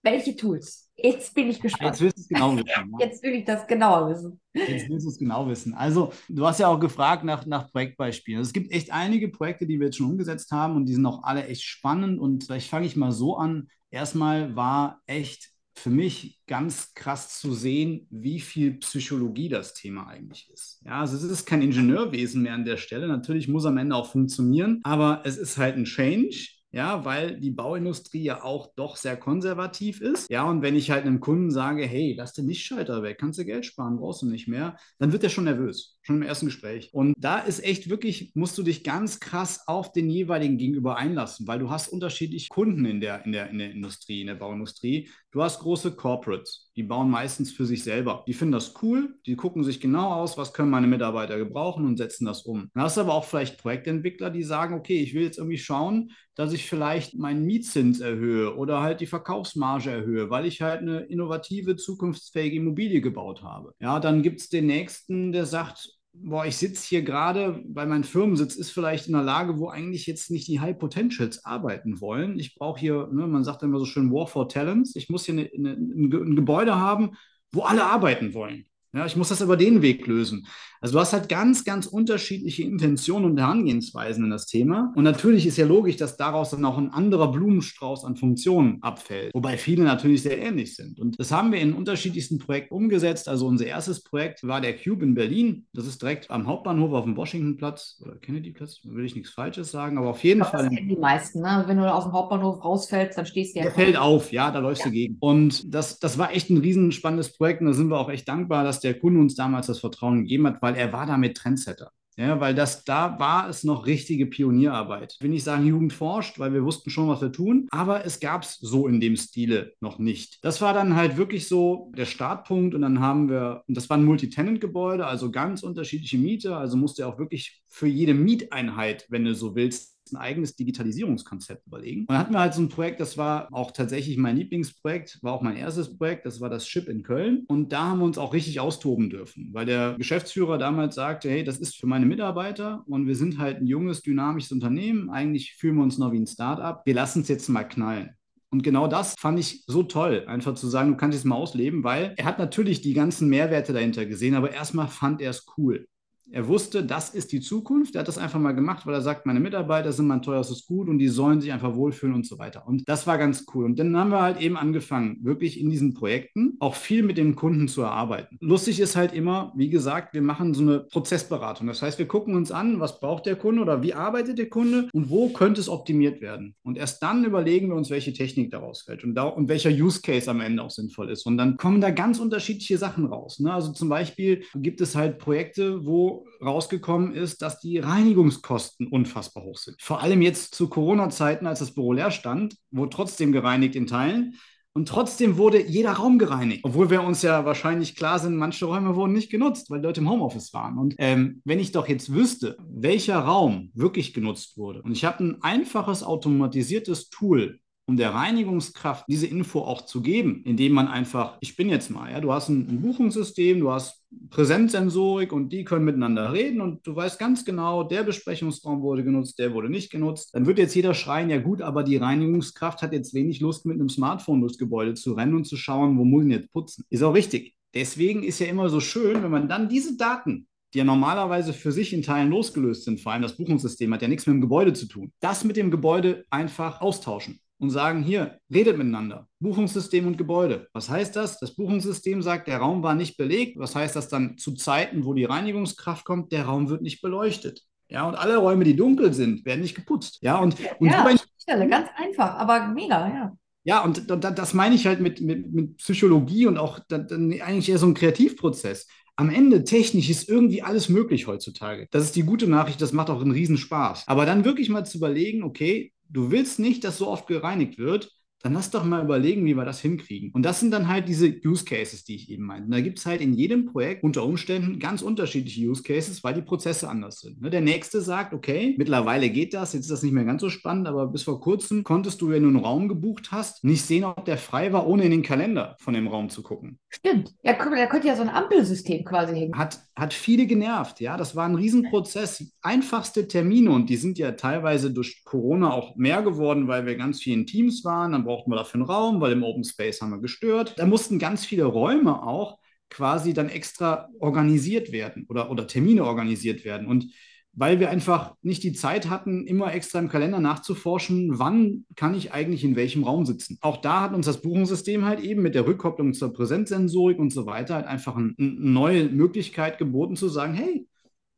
Welche 0.03 0.35
Tools? 0.35 0.90
Jetzt 1.03 1.33
bin 1.33 1.49
ich 1.49 1.59
gespannt. 1.59 1.91
Jetzt 1.91 2.01
willst 2.01 2.17
du 2.17 2.21
es 2.21 2.27
genau 2.27 2.55
wissen. 2.55 2.95
Jetzt 2.99 3.23
will 3.23 3.33
ich 3.33 3.45
das 3.45 3.67
genauer 3.67 4.09
wissen. 4.09 4.39
Jetzt 4.53 4.89
willst 4.89 5.05
du 5.05 5.09
es 5.09 5.17
genau 5.17 5.47
wissen. 5.47 5.73
Also, 5.73 6.11
du 6.29 6.45
hast 6.45 6.59
ja 6.59 6.67
auch 6.67 6.79
gefragt 6.79 7.23
nach, 7.23 7.45
nach 7.45 7.71
Projektbeispielen. 7.71 8.39
Also, 8.39 8.49
es 8.49 8.53
gibt 8.53 8.71
echt 8.71 8.91
einige 8.91 9.29
Projekte, 9.29 9.65
die 9.65 9.79
wir 9.79 9.87
jetzt 9.87 9.97
schon 9.97 10.11
umgesetzt 10.11 10.51
haben 10.51 10.75
und 10.75 10.85
die 10.85 10.93
sind 10.93 11.05
auch 11.05 11.23
alle 11.23 11.47
echt 11.47 11.63
spannend. 11.63 12.19
Und 12.19 12.43
vielleicht 12.45 12.69
fange 12.69 12.85
ich 12.85 12.95
mal 12.95 13.11
so 13.11 13.37
an. 13.37 13.67
Erstmal 13.89 14.55
war 14.55 15.01
echt 15.07 15.51
für 15.73 15.89
mich 15.89 16.39
ganz 16.47 16.93
krass 16.93 17.39
zu 17.39 17.53
sehen, 17.53 18.07
wie 18.09 18.39
viel 18.39 18.73
Psychologie 18.73 19.49
das 19.49 19.73
Thema 19.73 20.07
eigentlich 20.07 20.49
ist. 20.53 20.81
Ja, 20.85 20.99
also 20.99 21.15
es 21.15 21.23
ist 21.23 21.45
kein 21.45 21.61
Ingenieurwesen 21.61 22.43
mehr 22.43 22.53
an 22.53 22.65
der 22.65 22.77
Stelle. 22.77 23.07
Natürlich 23.07 23.47
muss 23.47 23.65
am 23.65 23.77
Ende 23.77 23.95
auch 23.95 24.11
funktionieren, 24.11 24.81
aber 24.83 25.21
es 25.23 25.37
ist 25.37 25.57
halt 25.57 25.77
ein 25.77 25.85
Change 25.85 26.60
ja, 26.71 27.03
weil 27.03 27.39
die 27.39 27.51
Bauindustrie 27.51 28.23
ja 28.23 28.43
auch 28.43 28.73
doch 28.75 28.95
sehr 28.95 29.17
konservativ 29.17 30.01
ist. 30.01 30.29
Ja, 30.29 30.43
und 30.43 30.61
wenn 30.61 30.75
ich 30.75 30.89
halt 30.91 31.05
einem 31.05 31.19
Kunden 31.19 31.51
sage, 31.51 31.85
hey, 31.85 32.13
lass 32.17 32.33
den 32.33 32.47
Lichtschalter 32.47 33.03
weg, 33.03 33.17
kannst 33.19 33.39
du 33.39 33.45
Geld 33.45 33.65
sparen, 33.65 33.97
brauchst 33.97 34.21
du 34.21 34.27
nicht 34.27 34.47
mehr, 34.47 34.77
dann 34.97 35.11
wird 35.11 35.23
er 35.23 35.29
schon 35.29 35.43
nervös, 35.43 35.97
schon 36.03 36.17
im 36.17 36.23
ersten 36.23 36.47
Gespräch. 36.47 36.89
Und 36.93 37.13
da 37.17 37.39
ist 37.39 37.63
echt 37.63 37.89
wirklich, 37.89 38.31
musst 38.33 38.57
du 38.57 38.63
dich 38.63 38.83
ganz 38.83 39.19
krass 39.19 39.67
auf 39.67 39.91
den 39.91 40.09
jeweiligen 40.09 40.57
Gegenüber 40.57 40.97
einlassen, 40.97 41.47
weil 41.47 41.59
du 41.59 41.69
hast 41.69 41.89
unterschiedliche 41.89 42.47
Kunden 42.49 42.85
in 42.85 43.01
der, 43.01 43.25
in 43.25 43.31
der, 43.31 43.49
in 43.49 43.59
der 43.59 43.71
Industrie, 43.71 44.21
in 44.21 44.27
der 44.27 44.35
Bauindustrie. 44.35 45.09
Du 45.31 45.41
hast 45.41 45.59
große 45.59 45.95
Corporates, 45.95 46.71
die 46.75 46.83
bauen 46.83 47.09
meistens 47.09 47.51
für 47.51 47.65
sich 47.65 47.83
selber. 47.83 48.23
Die 48.27 48.33
finden 48.33 48.53
das 48.53 48.73
cool, 48.81 49.15
die 49.25 49.35
gucken 49.35 49.63
sich 49.63 49.79
genau 49.79 50.13
aus, 50.13 50.37
was 50.37 50.53
können 50.53 50.69
meine 50.69 50.87
Mitarbeiter 50.87 51.37
gebrauchen 51.37 51.85
und 51.85 51.97
setzen 51.97 52.25
das 52.25 52.41
um. 52.41 52.69
Dann 52.73 52.83
hast 52.83 52.97
du 52.97 53.01
aber 53.01 53.13
auch 53.13 53.25
vielleicht 53.25 53.59
Projektentwickler, 53.59 54.29
die 54.29 54.43
sagen, 54.43 54.75
okay, 54.75 54.99
ich 54.99 55.13
will 55.13 55.23
jetzt 55.23 55.37
irgendwie 55.37 55.57
schauen, 55.57 56.11
dass 56.35 56.53
ich 56.53 56.67
vielleicht 56.67 57.13
meinen 57.17 57.45
Mietzins 57.45 57.99
erhöhe 57.99 58.55
oder 58.55 58.81
halt 58.81 59.01
die 59.01 59.05
Verkaufsmarge 59.05 59.91
erhöhe, 59.91 60.29
weil 60.29 60.45
ich 60.45 60.61
halt 60.61 60.81
eine 60.81 61.01
innovative, 61.01 61.75
zukunftsfähige 61.75 62.57
Immobilie 62.57 63.01
gebaut 63.01 63.43
habe. 63.43 63.73
Ja, 63.79 63.99
dann 63.99 64.21
gibt 64.23 64.39
es 64.39 64.49
den 64.49 64.67
nächsten, 64.67 65.31
der 65.31 65.45
sagt, 65.45 65.90
boah, 66.13 66.45
ich 66.45 66.57
sitze 66.57 66.87
hier 66.87 67.01
gerade, 67.03 67.63
weil 67.67 67.87
mein 67.87 68.03
Firmensitz 68.03 68.55
ist 68.55 68.71
vielleicht 68.71 69.07
in 69.07 69.15
einer 69.15 69.23
Lage, 69.23 69.57
wo 69.57 69.69
eigentlich 69.69 70.05
jetzt 70.07 70.31
nicht 70.31 70.47
die 70.47 70.59
High 70.59 70.77
Potentials 70.77 71.45
arbeiten 71.45 72.01
wollen. 72.01 72.37
Ich 72.39 72.55
brauche 72.55 72.79
hier, 72.79 73.07
ne, 73.11 73.27
man 73.27 73.43
sagt 73.43 73.63
immer 73.63 73.79
so 73.79 73.85
schön 73.85 74.11
War 74.11 74.27
for 74.27 74.49
Talents. 74.49 74.95
Ich 74.95 75.09
muss 75.09 75.25
hier 75.25 75.35
eine, 75.35 75.49
eine, 75.55 75.73
ein 75.73 76.35
Gebäude 76.35 76.79
haben, 76.79 77.11
wo 77.51 77.61
alle 77.61 77.85
arbeiten 77.85 78.33
wollen. 78.33 78.65
Ja, 78.93 79.05
ich 79.05 79.15
muss 79.15 79.29
das 79.29 79.39
über 79.39 79.55
den 79.55 79.81
Weg 79.81 80.05
lösen. 80.05 80.47
Also 80.81 80.95
du 80.95 80.99
hast 80.99 81.13
halt 81.13 81.29
ganz, 81.29 81.63
ganz 81.63 81.85
unterschiedliche 81.85 82.63
Intentionen 82.63 83.25
und 83.25 83.39
Herangehensweisen 83.39 84.25
in 84.25 84.31
das 84.31 84.47
Thema. 84.47 84.91
Und 84.95 85.03
natürlich 85.03 85.45
ist 85.45 85.57
ja 85.57 85.65
logisch, 85.65 85.95
dass 85.95 86.17
daraus 86.17 86.49
dann 86.49 86.65
auch 86.65 86.77
ein 86.77 86.89
anderer 86.89 87.31
Blumenstrauß 87.31 88.03
an 88.03 88.15
Funktionen 88.15 88.79
abfällt, 88.81 89.33
wobei 89.33 89.57
viele 89.57 89.83
natürlich 89.83 90.23
sehr 90.23 90.39
ähnlich 90.41 90.75
sind. 90.75 90.99
Und 90.99 91.19
das 91.19 91.31
haben 91.31 91.51
wir 91.51 91.61
in 91.61 91.73
unterschiedlichsten 91.73 92.39
Projekten 92.39 92.73
umgesetzt. 92.73 93.29
Also 93.29 93.45
unser 93.47 93.67
erstes 93.67 94.03
Projekt 94.03 94.45
war 94.45 94.59
der 94.59 94.75
Cube 94.75 95.03
in 95.05 95.13
Berlin. 95.13 95.67
Das 95.73 95.85
ist 95.85 96.01
direkt 96.01 96.29
am 96.31 96.47
Hauptbahnhof 96.47 96.91
auf 96.93 97.05
dem 97.05 97.15
Washingtonplatz 97.15 98.01
oder 98.03 98.15
Kennedyplatz, 98.15 98.81
will 98.83 99.05
ich 99.05 99.15
nichts 99.15 99.29
Falsches 99.29 99.71
sagen, 99.71 99.97
aber 99.99 100.09
auf 100.09 100.23
jeden 100.23 100.43
Fall. 100.43 100.63
Das 100.67 100.75
kennen 100.75 100.89
die 100.89 100.97
meisten, 100.97 101.41
ne? 101.41 101.63
Wenn 101.67 101.77
du 101.77 101.93
aus 101.93 102.03
dem 102.03 102.13
Hauptbahnhof 102.13 102.65
rausfällst, 102.65 103.17
dann 103.17 103.25
stehst 103.27 103.55
du 103.55 103.59
ja. 103.59 103.65
Der 103.65 103.73
fällt 103.73 103.95
auf, 103.95 104.33
ja, 104.33 104.51
da 104.51 104.59
läufst 104.59 104.81
Ja. 104.83 104.87
du 104.89 104.93
gegen. 104.93 105.17
Und 105.19 105.73
das, 105.73 105.99
das 105.99 106.17
war 106.17 106.33
echt 106.33 106.49
ein 106.49 106.57
riesenspannendes 106.57 107.37
Projekt 107.37 107.61
und 107.61 107.67
da 107.67 107.73
sind 107.73 107.87
wir 107.89 107.99
auch 107.99 108.09
echt 108.09 108.27
dankbar, 108.27 108.63
dass 108.63 108.80
der 108.81 108.99
Kunde 108.99 109.19
uns 109.19 109.35
damals 109.35 109.67
das 109.67 109.79
Vertrauen 109.79 110.23
gegeben 110.23 110.47
hat, 110.47 110.61
weil 110.61 110.75
er 110.75 110.91
war 110.91 111.05
damit 111.05 111.37
Trendsetter. 111.37 111.91
Ja, 112.17 112.39
weil 112.41 112.53
das, 112.53 112.83
da 112.83 113.17
war 113.19 113.49
es 113.49 113.63
noch 113.63 113.85
richtige 113.85 114.25
Pionierarbeit. 114.25 115.15
Ich 115.15 115.23
will 115.23 115.29
nicht 115.29 115.45
sagen, 115.45 115.65
Jugend 115.65 115.93
forscht, 115.93 116.39
weil 116.39 116.53
wir 116.53 116.65
wussten 116.65 116.89
schon, 116.89 117.07
was 117.07 117.21
wir 117.21 117.31
tun, 117.31 117.67
aber 117.71 118.05
es 118.05 118.19
gab 118.19 118.43
es 118.43 118.57
so 118.57 118.87
in 118.87 118.99
dem 118.99 119.15
Stile 119.15 119.73
noch 119.79 119.97
nicht. 119.97 120.43
Das 120.43 120.61
war 120.61 120.73
dann 120.73 120.95
halt 120.95 121.15
wirklich 121.15 121.47
so 121.47 121.91
der 121.95 122.05
Startpunkt 122.05 122.75
und 122.75 122.81
dann 122.81 122.99
haben 122.99 123.29
wir, 123.29 123.63
und 123.67 123.77
das 123.77 123.89
war 123.89 123.97
ein 123.97 124.05
Multitenant-Gebäude, 124.05 125.05
also 125.07 125.31
ganz 125.31 125.63
unterschiedliche 125.63 126.17
Mieter, 126.17 126.57
also 126.57 126.75
musste 126.75 127.07
auch 127.07 127.17
wirklich 127.17 127.61
für 127.67 127.87
jede 127.87 128.13
Mieteinheit, 128.13 129.05
wenn 129.09 129.23
du 129.23 129.33
so 129.33 129.55
willst, 129.55 129.90
ein 130.11 130.17
eigenes 130.17 130.55
Digitalisierungskonzept 130.55 131.67
überlegen. 131.67 132.01
Und 132.01 132.09
dann 132.09 132.17
hatten 132.19 132.33
wir 132.33 132.39
halt 132.39 132.53
so 132.53 132.61
ein 132.61 132.69
Projekt, 132.69 132.99
das 132.99 133.17
war 133.17 133.47
auch 133.51 133.71
tatsächlich 133.71 134.17
mein 134.17 134.37
Lieblingsprojekt, 134.37 135.19
war 135.21 135.33
auch 135.33 135.41
mein 135.41 135.57
erstes 135.57 135.97
Projekt, 135.97 136.25
das 136.25 136.41
war 136.41 136.49
das 136.49 136.65
Chip 136.65 136.87
in 136.87 137.03
Köln. 137.03 137.45
Und 137.47 137.71
da 137.71 137.89
haben 137.89 137.99
wir 137.99 138.05
uns 138.05 138.17
auch 138.17 138.33
richtig 138.33 138.59
austoben 138.59 139.09
dürfen, 139.09 139.49
weil 139.53 139.65
der 139.65 139.95
Geschäftsführer 139.97 140.57
damals 140.57 140.95
sagte, 140.95 141.29
hey, 141.29 141.43
das 141.43 141.57
ist 141.57 141.77
für 141.77 141.87
meine 141.87 142.05
Mitarbeiter 142.05 142.83
und 142.87 143.07
wir 143.07 143.15
sind 143.15 143.37
halt 143.37 143.61
ein 143.61 143.67
junges, 143.67 144.01
dynamisches 144.01 144.51
Unternehmen. 144.51 145.09
Eigentlich 145.09 145.55
fühlen 145.55 145.75
wir 145.75 145.83
uns 145.83 145.97
noch 145.97 146.11
wie 146.11 146.19
ein 146.19 146.27
Start-up. 146.27 146.83
Wir 146.85 146.93
lassen 146.93 147.21
es 147.21 147.27
jetzt 147.27 147.49
mal 147.49 147.63
knallen. 147.63 148.11
Und 148.51 148.63
genau 148.63 148.87
das 148.87 149.15
fand 149.17 149.39
ich 149.39 149.63
so 149.65 149.81
toll, 149.83 150.25
einfach 150.27 150.55
zu 150.55 150.67
sagen, 150.67 150.91
du 150.91 150.97
kannst 150.97 151.17
es 151.17 151.23
mal 151.23 151.35
ausleben, 151.35 151.85
weil 151.85 152.13
er 152.17 152.25
hat 152.25 152.37
natürlich 152.37 152.81
die 152.81 152.93
ganzen 152.93 153.29
Mehrwerte 153.29 153.71
dahinter 153.71 154.05
gesehen, 154.05 154.35
aber 154.35 154.51
erstmal 154.51 154.89
fand 154.89 155.21
er 155.21 155.29
es 155.29 155.45
cool. 155.57 155.87
Er 156.33 156.47
wusste, 156.47 156.83
das 156.83 157.09
ist 157.13 157.31
die 157.33 157.41
Zukunft. 157.41 157.95
Er 157.95 157.99
hat 157.99 158.07
das 158.07 158.17
einfach 158.17 158.39
mal 158.39 158.53
gemacht, 158.53 158.85
weil 158.85 158.93
er 158.93 159.01
sagt, 159.01 159.25
meine 159.25 159.41
Mitarbeiter 159.41 159.91
sind 159.91 160.07
mein 160.07 160.21
teuerstes 160.21 160.65
Gut 160.65 160.87
und 160.87 160.97
die 160.97 161.09
sollen 161.09 161.41
sich 161.41 161.51
einfach 161.51 161.75
wohlfühlen 161.75 162.15
und 162.15 162.25
so 162.25 162.39
weiter. 162.39 162.65
Und 162.65 162.87
das 162.87 163.05
war 163.05 163.17
ganz 163.17 163.45
cool. 163.53 163.65
Und 163.65 163.77
dann 163.77 163.95
haben 163.97 164.11
wir 164.11 164.21
halt 164.21 164.39
eben 164.39 164.55
angefangen, 164.55 165.17
wirklich 165.21 165.59
in 165.59 165.69
diesen 165.69 165.93
Projekten 165.93 166.55
auch 166.59 166.75
viel 166.75 167.03
mit 167.03 167.17
dem 167.17 167.35
Kunden 167.35 167.67
zu 167.67 167.81
erarbeiten. 167.81 168.37
Lustig 168.39 168.79
ist 168.79 168.95
halt 168.95 169.13
immer, 169.13 169.51
wie 169.55 169.69
gesagt, 169.69 170.13
wir 170.13 170.21
machen 170.21 170.53
so 170.53 170.61
eine 170.61 170.79
Prozessberatung. 170.79 171.67
Das 171.67 171.81
heißt, 171.81 171.99
wir 171.99 172.07
gucken 172.07 172.35
uns 172.35 172.51
an, 172.51 172.79
was 172.79 172.99
braucht 172.99 173.25
der 173.25 173.35
Kunde 173.35 173.61
oder 173.61 173.83
wie 173.83 173.93
arbeitet 173.93 174.37
der 174.37 174.49
Kunde 174.49 174.87
und 174.93 175.09
wo 175.09 175.29
könnte 175.29 175.59
es 175.59 175.67
optimiert 175.67 176.21
werden. 176.21 176.55
Und 176.63 176.77
erst 176.77 177.03
dann 177.03 177.25
überlegen 177.25 177.67
wir 177.67 177.75
uns, 177.75 177.89
welche 177.89 178.13
Technik 178.13 178.51
daraus 178.51 178.83
fällt 178.83 179.03
und, 179.03 179.15
da, 179.15 179.23
und 179.23 179.49
welcher 179.49 179.69
Use 179.69 180.01
Case 180.01 180.31
am 180.31 180.39
Ende 180.39 180.63
auch 180.63 180.69
sinnvoll 180.69 181.09
ist. 181.09 181.25
Und 181.25 181.37
dann 181.37 181.57
kommen 181.57 181.81
da 181.81 181.91
ganz 181.91 182.19
unterschiedliche 182.19 182.77
Sachen 182.77 183.05
raus. 183.05 183.39
Ne? 183.39 183.53
Also 183.53 183.73
zum 183.73 183.89
Beispiel 183.89 184.43
gibt 184.55 184.79
es 184.79 184.95
halt 184.95 185.17
Projekte, 185.17 185.85
wo 185.85 186.20
rausgekommen 186.43 187.13
ist, 187.13 187.41
dass 187.41 187.59
die 187.59 187.79
Reinigungskosten 187.79 188.87
unfassbar 188.87 189.43
hoch 189.43 189.57
sind. 189.57 189.81
Vor 189.81 190.01
allem 190.01 190.21
jetzt 190.21 190.55
zu 190.55 190.69
Corona-Zeiten, 190.69 191.47
als 191.47 191.59
das 191.59 191.73
Büro 191.73 191.93
leer 191.93 192.11
stand, 192.11 192.55
wurde 192.71 192.89
trotzdem 192.89 193.31
gereinigt 193.31 193.75
in 193.75 193.87
Teilen. 193.87 194.35
Und 194.73 194.87
trotzdem 194.87 195.37
wurde 195.37 195.61
jeder 195.61 195.91
Raum 195.93 196.17
gereinigt. 196.17 196.61
Obwohl 196.63 196.89
wir 196.89 197.03
uns 197.03 197.21
ja 197.23 197.43
wahrscheinlich 197.43 197.95
klar 197.97 198.19
sind, 198.19 198.37
manche 198.37 198.65
Räume 198.65 198.95
wurden 198.95 199.11
nicht 199.11 199.29
genutzt, 199.29 199.69
weil 199.69 199.81
Leute 199.81 199.99
im 199.99 200.09
Homeoffice 200.09 200.53
waren. 200.53 200.77
Und 200.77 200.95
ähm, 200.97 201.41
wenn 201.43 201.59
ich 201.59 201.73
doch 201.73 201.89
jetzt 201.89 202.13
wüsste, 202.13 202.57
welcher 202.69 203.19
Raum 203.19 203.71
wirklich 203.73 204.13
genutzt 204.13 204.57
wurde, 204.57 204.81
und 204.81 204.93
ich 204.93 205.03
habe 205.03 205.23
ein 205.23 205.41
einfaches 205.41 206.03
automatisiertes 206.03 207.09
Tool, 207.09 207.59
um 207.91 207.97
der 207.97 208.13
Reinigungskraft 208.13 209.03
diese 209.09 209.27
Info 209.27 209.59
auch 209.59 209.81
zu 209.81 210.01
geben, 210.01 210.43
indem 210.45 210.71
man 210.71 210.87
einfach, 210.87 211.37
ich 211.41 211.57
bin 211.57 211.67
jetzt 211.67 211.91
mal, 211.91 212.09
ja, 212.09 212.21
du 212.21 212.31
hast 212.31 212.47
ein, 212.47 212.65
ein 212.69 212.81
Buchungssystem, 212.81 213.59
du 213.59 213.69
hast 213.69 214.05
Präsenzsensorik 214.29 215.33
und 215.33 215.49
die 215.49 215.65
können 215.65 215.83
miteinander 215.83 216.31
reden 216.31 216.61
und 216.61 216.87
du 216.87 216.95
weißt 216.95 217.19
ganz 217.19 217.43
genau, 217.43 217.83
der 217.83 218.03
Besprechungsraum 218.03 218.81
wurde 218.81 219.03
genutzt, 219.03 219.39
der 219.39 219.53
wurde 219.53 219.69
nicht 219.69 219.91
genutzt. 219.91 220.33
Dann 220.33 220.45
wird 220.45 220.57
jetzt 220.57 220.73
jeder 220.73 220.93
schreien, 220.93 221.29
ja 221.29 221.39
gut, 221.39 221.61
aber 221.61 221.83
die 221.83 221.97
Reinigungskraft 221.97 222.81
hat 222.81 222.93
jetzt 222.93 223.13
wenig 223.13 223.41
Lust, 223.41 223.65
mit 223.65 223.77
einem 223.77 223.89
Smartphone 223.89 224.39
durchs 224.39 224.57
Gebäude 224.57 224.93
zu 224.93 225.11
rennen 225.11 225.35
und 225.35 225.43
zu 225.43 225.57
schauen, 225.57 225.97
wo 225.97 226.05
muss 226.05 226.23
ich 226.23 226.31
jetzt 226.31 226.53
putzen. 226.53 226.85
Ist 226.89 227.03
auch 227.03 227.13
richtig. 227.13 227.55
Deswegen 227.73 228.23
ist 228.23 228.39
ja 228.39 228.47
immer 228.47 228.69
so 228.69 228.79
schön, 228.79 229.21
wenn 229.21 229.31
man 229.31 229.49
dann 229.49 229.67
diese 229.67 229.97
Daten 229.97 230.47
die 230.73 230.77
ja 230.77 230.83
normalerweise 230.85 231.51
für 231.51 231.73
sich 231.73 231.91
in 231.91 232.01
Teilen 232.01 232.29
losgelöst 232.29 232.85
sind, 232.85 233.01
vor 233.01 233.11
allem 233.11 233.21
das 233.21 233.35
Buchungssystem 233.35 233.93
hat 233.93 234.01
ja 234.01 234.07
nichts 234.07 234.25
mit 234.25 234.35
dem 234.35 234.41
Gebäude 234.41 234.71
zu 234.71 234.85
tun, 234.85 235.11
das 235.19 235.43
mit 235.43 235.57
dem 235.57 235.69
Gebäude 235.69 236.23
einfach 236.29 236.79
austauschen 236.79 237.41
und 237.61 237.69
sagen, 237.69 238.01
hier, 238.01 238.39
redet 238.51 238.77
miteinander. 238.77 239.27
Buchungssystem 239.39 240.07
und 240.07 240.17
Gebäude. 240.17 240.67
Was 240.73 240.89
heißt 240.89 241.15
das? 241.15 241.39
Das 241.39 241.55
Buchungssystem 241.55 242.23
sagt, 242.23 242.47
der 242.47 242.57
Raum 242.57 242.81
war 242.81 242.95
nicht 242.95 243.17
belegt. 243.17 243.59
Was 243.59 243.75
heißt 243.75 243.95
das 243.95 244.09
dann 244.09 244.37
zu 244.39 244.55
Zeiten, 244.55 245.05
wo 245.05 245.13
die 245.13 245.25
Reinigungskraft 245.25 246.03
kommt, 246.03 246.31
der 246.31 246.45
Raum 246.45 246.69
wird 246.69 246.81
nicht 246.81 247.01
beleuchtet. 247.01 247.61
Ja, 247.87 248.07
und 248.07 248.15
alle 248.15 248.37
Räume, 248.37 248.63
die 248.63 248.75
dunkel 248.75 249.13
sind, 249.13 249.45
werden 249.45 249.61
nicht 249.61 249.75
geputzt. 249.75 250.19
Ja, 250.21 250.39
und, 250.39 250.55
und 250.79 250.87
Ja, 250.87 251.07
so 251.07 251.23
Stelle, 251.37 251.67
ganz 251.67 251.87
einfach, 251.97 252.35
aber 252.35 252.67
mega, 252.67 253.07
ja. 253.07 253.37
ja, 253.63 253.83
und 253.83 254.09
da, 254.09 254.15
da, 254.15 254.31
das 254.31 254.53
meine 254.53 254.73
ich 254.75 254.87
halt 254.87 254.99
mit, 254.99 255.21
mit, 255.21 255.51
mit 255.51 255.77
Psychologie 255.77 256.47
und 256.47 256.57
auch 256.57 256.79
da, 256.87 256.97
dann 256.97 257.31
eigentlich 257.41 257.69
eher 257.69 257.77
so 257.77 257.87
ein 257.87 257.93
Kreativprozess. 257.93 258.87
Am 259.17 259.29
Ende 259.29 259.65
technisch 259.65 260.09
ist 260.09 260.29
irgendwie 260.29 260.63
alles 260.63 260.89
möglich 260.89 261.27
heutzutage. 261.27 261.87
Das 261.91 262.03
ist 262.03 262.15
die 262.15 262.23
gute 262.23 262.47
Nachricht, 262.47 262.81
das 262.81 262.93
macht 262.93 263.09
auch 263.09 263.21
einen 263.21 263.31
Riesenspaß. 263.31 264.07
Aber 264.07 264.25
dann 264.25 264.45
wirklich 264.45 264.69
mal 264.69 264.85
zu 264.85 264.97
überlegen, 264.97 265.43
okay, 265.43 265.91
du 266.11 266.31
willst 266.31 266.59
nicht, 266.59 266.83
dass 266.83 266.97
so 266.97 267.07
oft 267.07 267.27
gereinigt 267.27 267.77
wird, 267.77 268.11
dann 268.43 268.53
lass 268.53 268.71
doch 268.71 268.83
mal 268.83 269.03
überlegen, 269.03 269.45
wie 269.45 269.53
wir 269.53 269.65
das 269.65 269.81
hinkriegen. 269.81 270.31
Und 270.31 270.43
das 270.43 270.59
sind 270.59 270.71
dann 270.71 270.87
halt 270.87 271.07
diese 271.07 271.27
Use 271.45 271.63
Cases, 271.63 272.03
die 272.03 272.15
ich 272.15 272.29
eben 272.31 272.43
meinte. 272.45 272.71
Da 272.71 272.81
gibt 272.81 272.97
es 272.97 273.05
halt 273.05 273.21
in 273.21 273.33
jedem 273.33 273.65
Projekt 273.65 274.03
unter 274.03 274.25
Umständen 274.25 274.79
ganz 274.79 275.03
unterschiedliche 275.03 275.69
Use 275.69 275.83
Cases, 275.83 276.23
weil 276.23 276.33
die 276.33 276.41
Prozesse 276.41 276.89
anders 276.89 277.19
sind. 277.19 277.39
Ne, 277.41 277.49
Der 277.51 277.61
nächste 277.61 278.01
sagt, 278.01 278.33
okay, 278.33 278.75
mittlerweile 278.77 279.29
geht 279.29 279.53
das, 279.53 279.73
jetzt 279.73 279.83
ist 279.83 279.91
das 279.91 280.03
nicht 280.03 280.13
mehr 280.13 280.25
ganz 280.25 280.41
so 280.41 280.49
spannend, 280.49 280.87
aber 280.87 281.07
bis 281.07 281.23
vor 281.23 281.39
kurzem 281.39 281.83
konntest 281.83 282.21
du, 282.21 282.29
wenn 282.29 282.43
du 282.43 282.49
einen 282.49 282.57
Raum 282.57 282.87
gebucht 282.87 283.31
hast, 283.31 283.63
nicht 283.63 283.83
sehen, 283.83 284.03
ob 284.05 284.25
der 284.25 284.37
frei 284.37 284.73
war, 284.73 284.87
ohne 284.87 285.03
in 285.05 285.11
den 285.11 285.23
Kalender 285.23 285.75
von 285.79 285.93
dem 285.93 286.07
Raum 286.07 286.29
zu 286.29 286.41
gucken. 286.41 286.79
Stimmt. 286.93 287.33
Ja, 287.41 287.53
guck 287.53 287.69
mal, 287.69 287.77
da 287.77 287.85
könnte 287.85 288.07
ja 288.07 288.17
so 288.17 288.21
ein 288.21 288.29
Ampelsystem 288.29 289.05
quasi 289.05 289.33
hängen. 289.33 289.57
Hat, 289.57 289.79
hat 289.95 290.13
viele 290.13 290.45
genervt, 290.45 290.99
ja. 290.99 291.15
Das 291.15 291.37
war 291.37 291.47
ein 291.47 291.55
Riesenprozess. 291.55 292.51
Einfachste 292.61 293.29
Termine 293.29 293.71
und 293.71 293.89
die 293.89 293.95
sind 293.95 294.17
ja 294.17 294.33
teilweise 294.33 294.91
durch 294.91 295.23
Corona 295.23 295.71
auch 295.71 295.95
mehr 295.95 296.21
geworden, 296.21 296.67
weil 296.67 296.85
wir 296.85 296.97
ganz 296.97 297.21
viel 297.21 297.33
in 297.33 297.47
Teams 297.47 297.85
waren. 297.85 298.11
Dann 298.11 298.25
brauchten 298.25 298.51
wir 298.51 298.57
dafür 298.57 298.81
einen 298.81 298.89
Raum, 298.89 299.21
weil 299.21 299.31
im 299.31 299.43
Open 299.43 299.63
Space 299.63 300.01
haben 300.01 300.11
wir 300.11 300.19
gestört. 300.19 300.73
Da 300.77 300.85
mussten 300.85 301.17
ganz 301.17 301.45
viele 301.45 301.63
Räume 301.63 302.23
auch 302.23 302.59
quasi 302.89 303.33
dann 303.33 303.47
extra 303.47 304.09
organisiert 304.19 304.91
werden 304.91 305.25
oder, 305.29 305.49
oder 305.49 305.67
Termine 305.67 306.03
organisiert 306.03 306.65
werden. 306.65 306.87
Und 306.87 307.05
weil 307.53 307.79
wir 307.79 307.89
einfach 307.89 308.35
nicht 308.41 308.63
die 308.63 308.73
Zeit 308.73 309.09
hatten, 309.09 309.45
immer 309.45 309.73
extra 309.73 309.99
im 309.99 310.09
Kalender 310.09 310.39
nachzuforschen, 310.39 311.37
wann 311.37 311.85
kann 311.95 312.15
ich 312.15 312.31
eigentlich 312.31 312.63
in 312.63 312.75
welchem 312.75 313.03
Raum 313.03 313.25
sitzen. 313.25 313.57
Auch 313.61 313.77
da 313.77 314.01
hat 314.01 314.13
uns 314.13 314.25
das 314.25 314.41
Buchungssystem 314.41 315.05
halt 315.05 315.19
eben 315.19 315.41
mit 315.41 315.55
der 315.55 315.65
Rückkopplung 315.65 316.13
zur 316.13 316.33
Präsenzsensorik 316.33 317.19
und 317.19 317.31
so 317.31 317.45
weiter 317.45 317.75
halt 317.75 317.87
einfach 317.87 318.15
eine 318.15 318.33
neue 318.37 319.09
Möglichkeit 319.09 319.77
geboten 319.77 320.15
zu 320.15 320.29
sagen, 320.29 320.53
hey, 320.53 320.87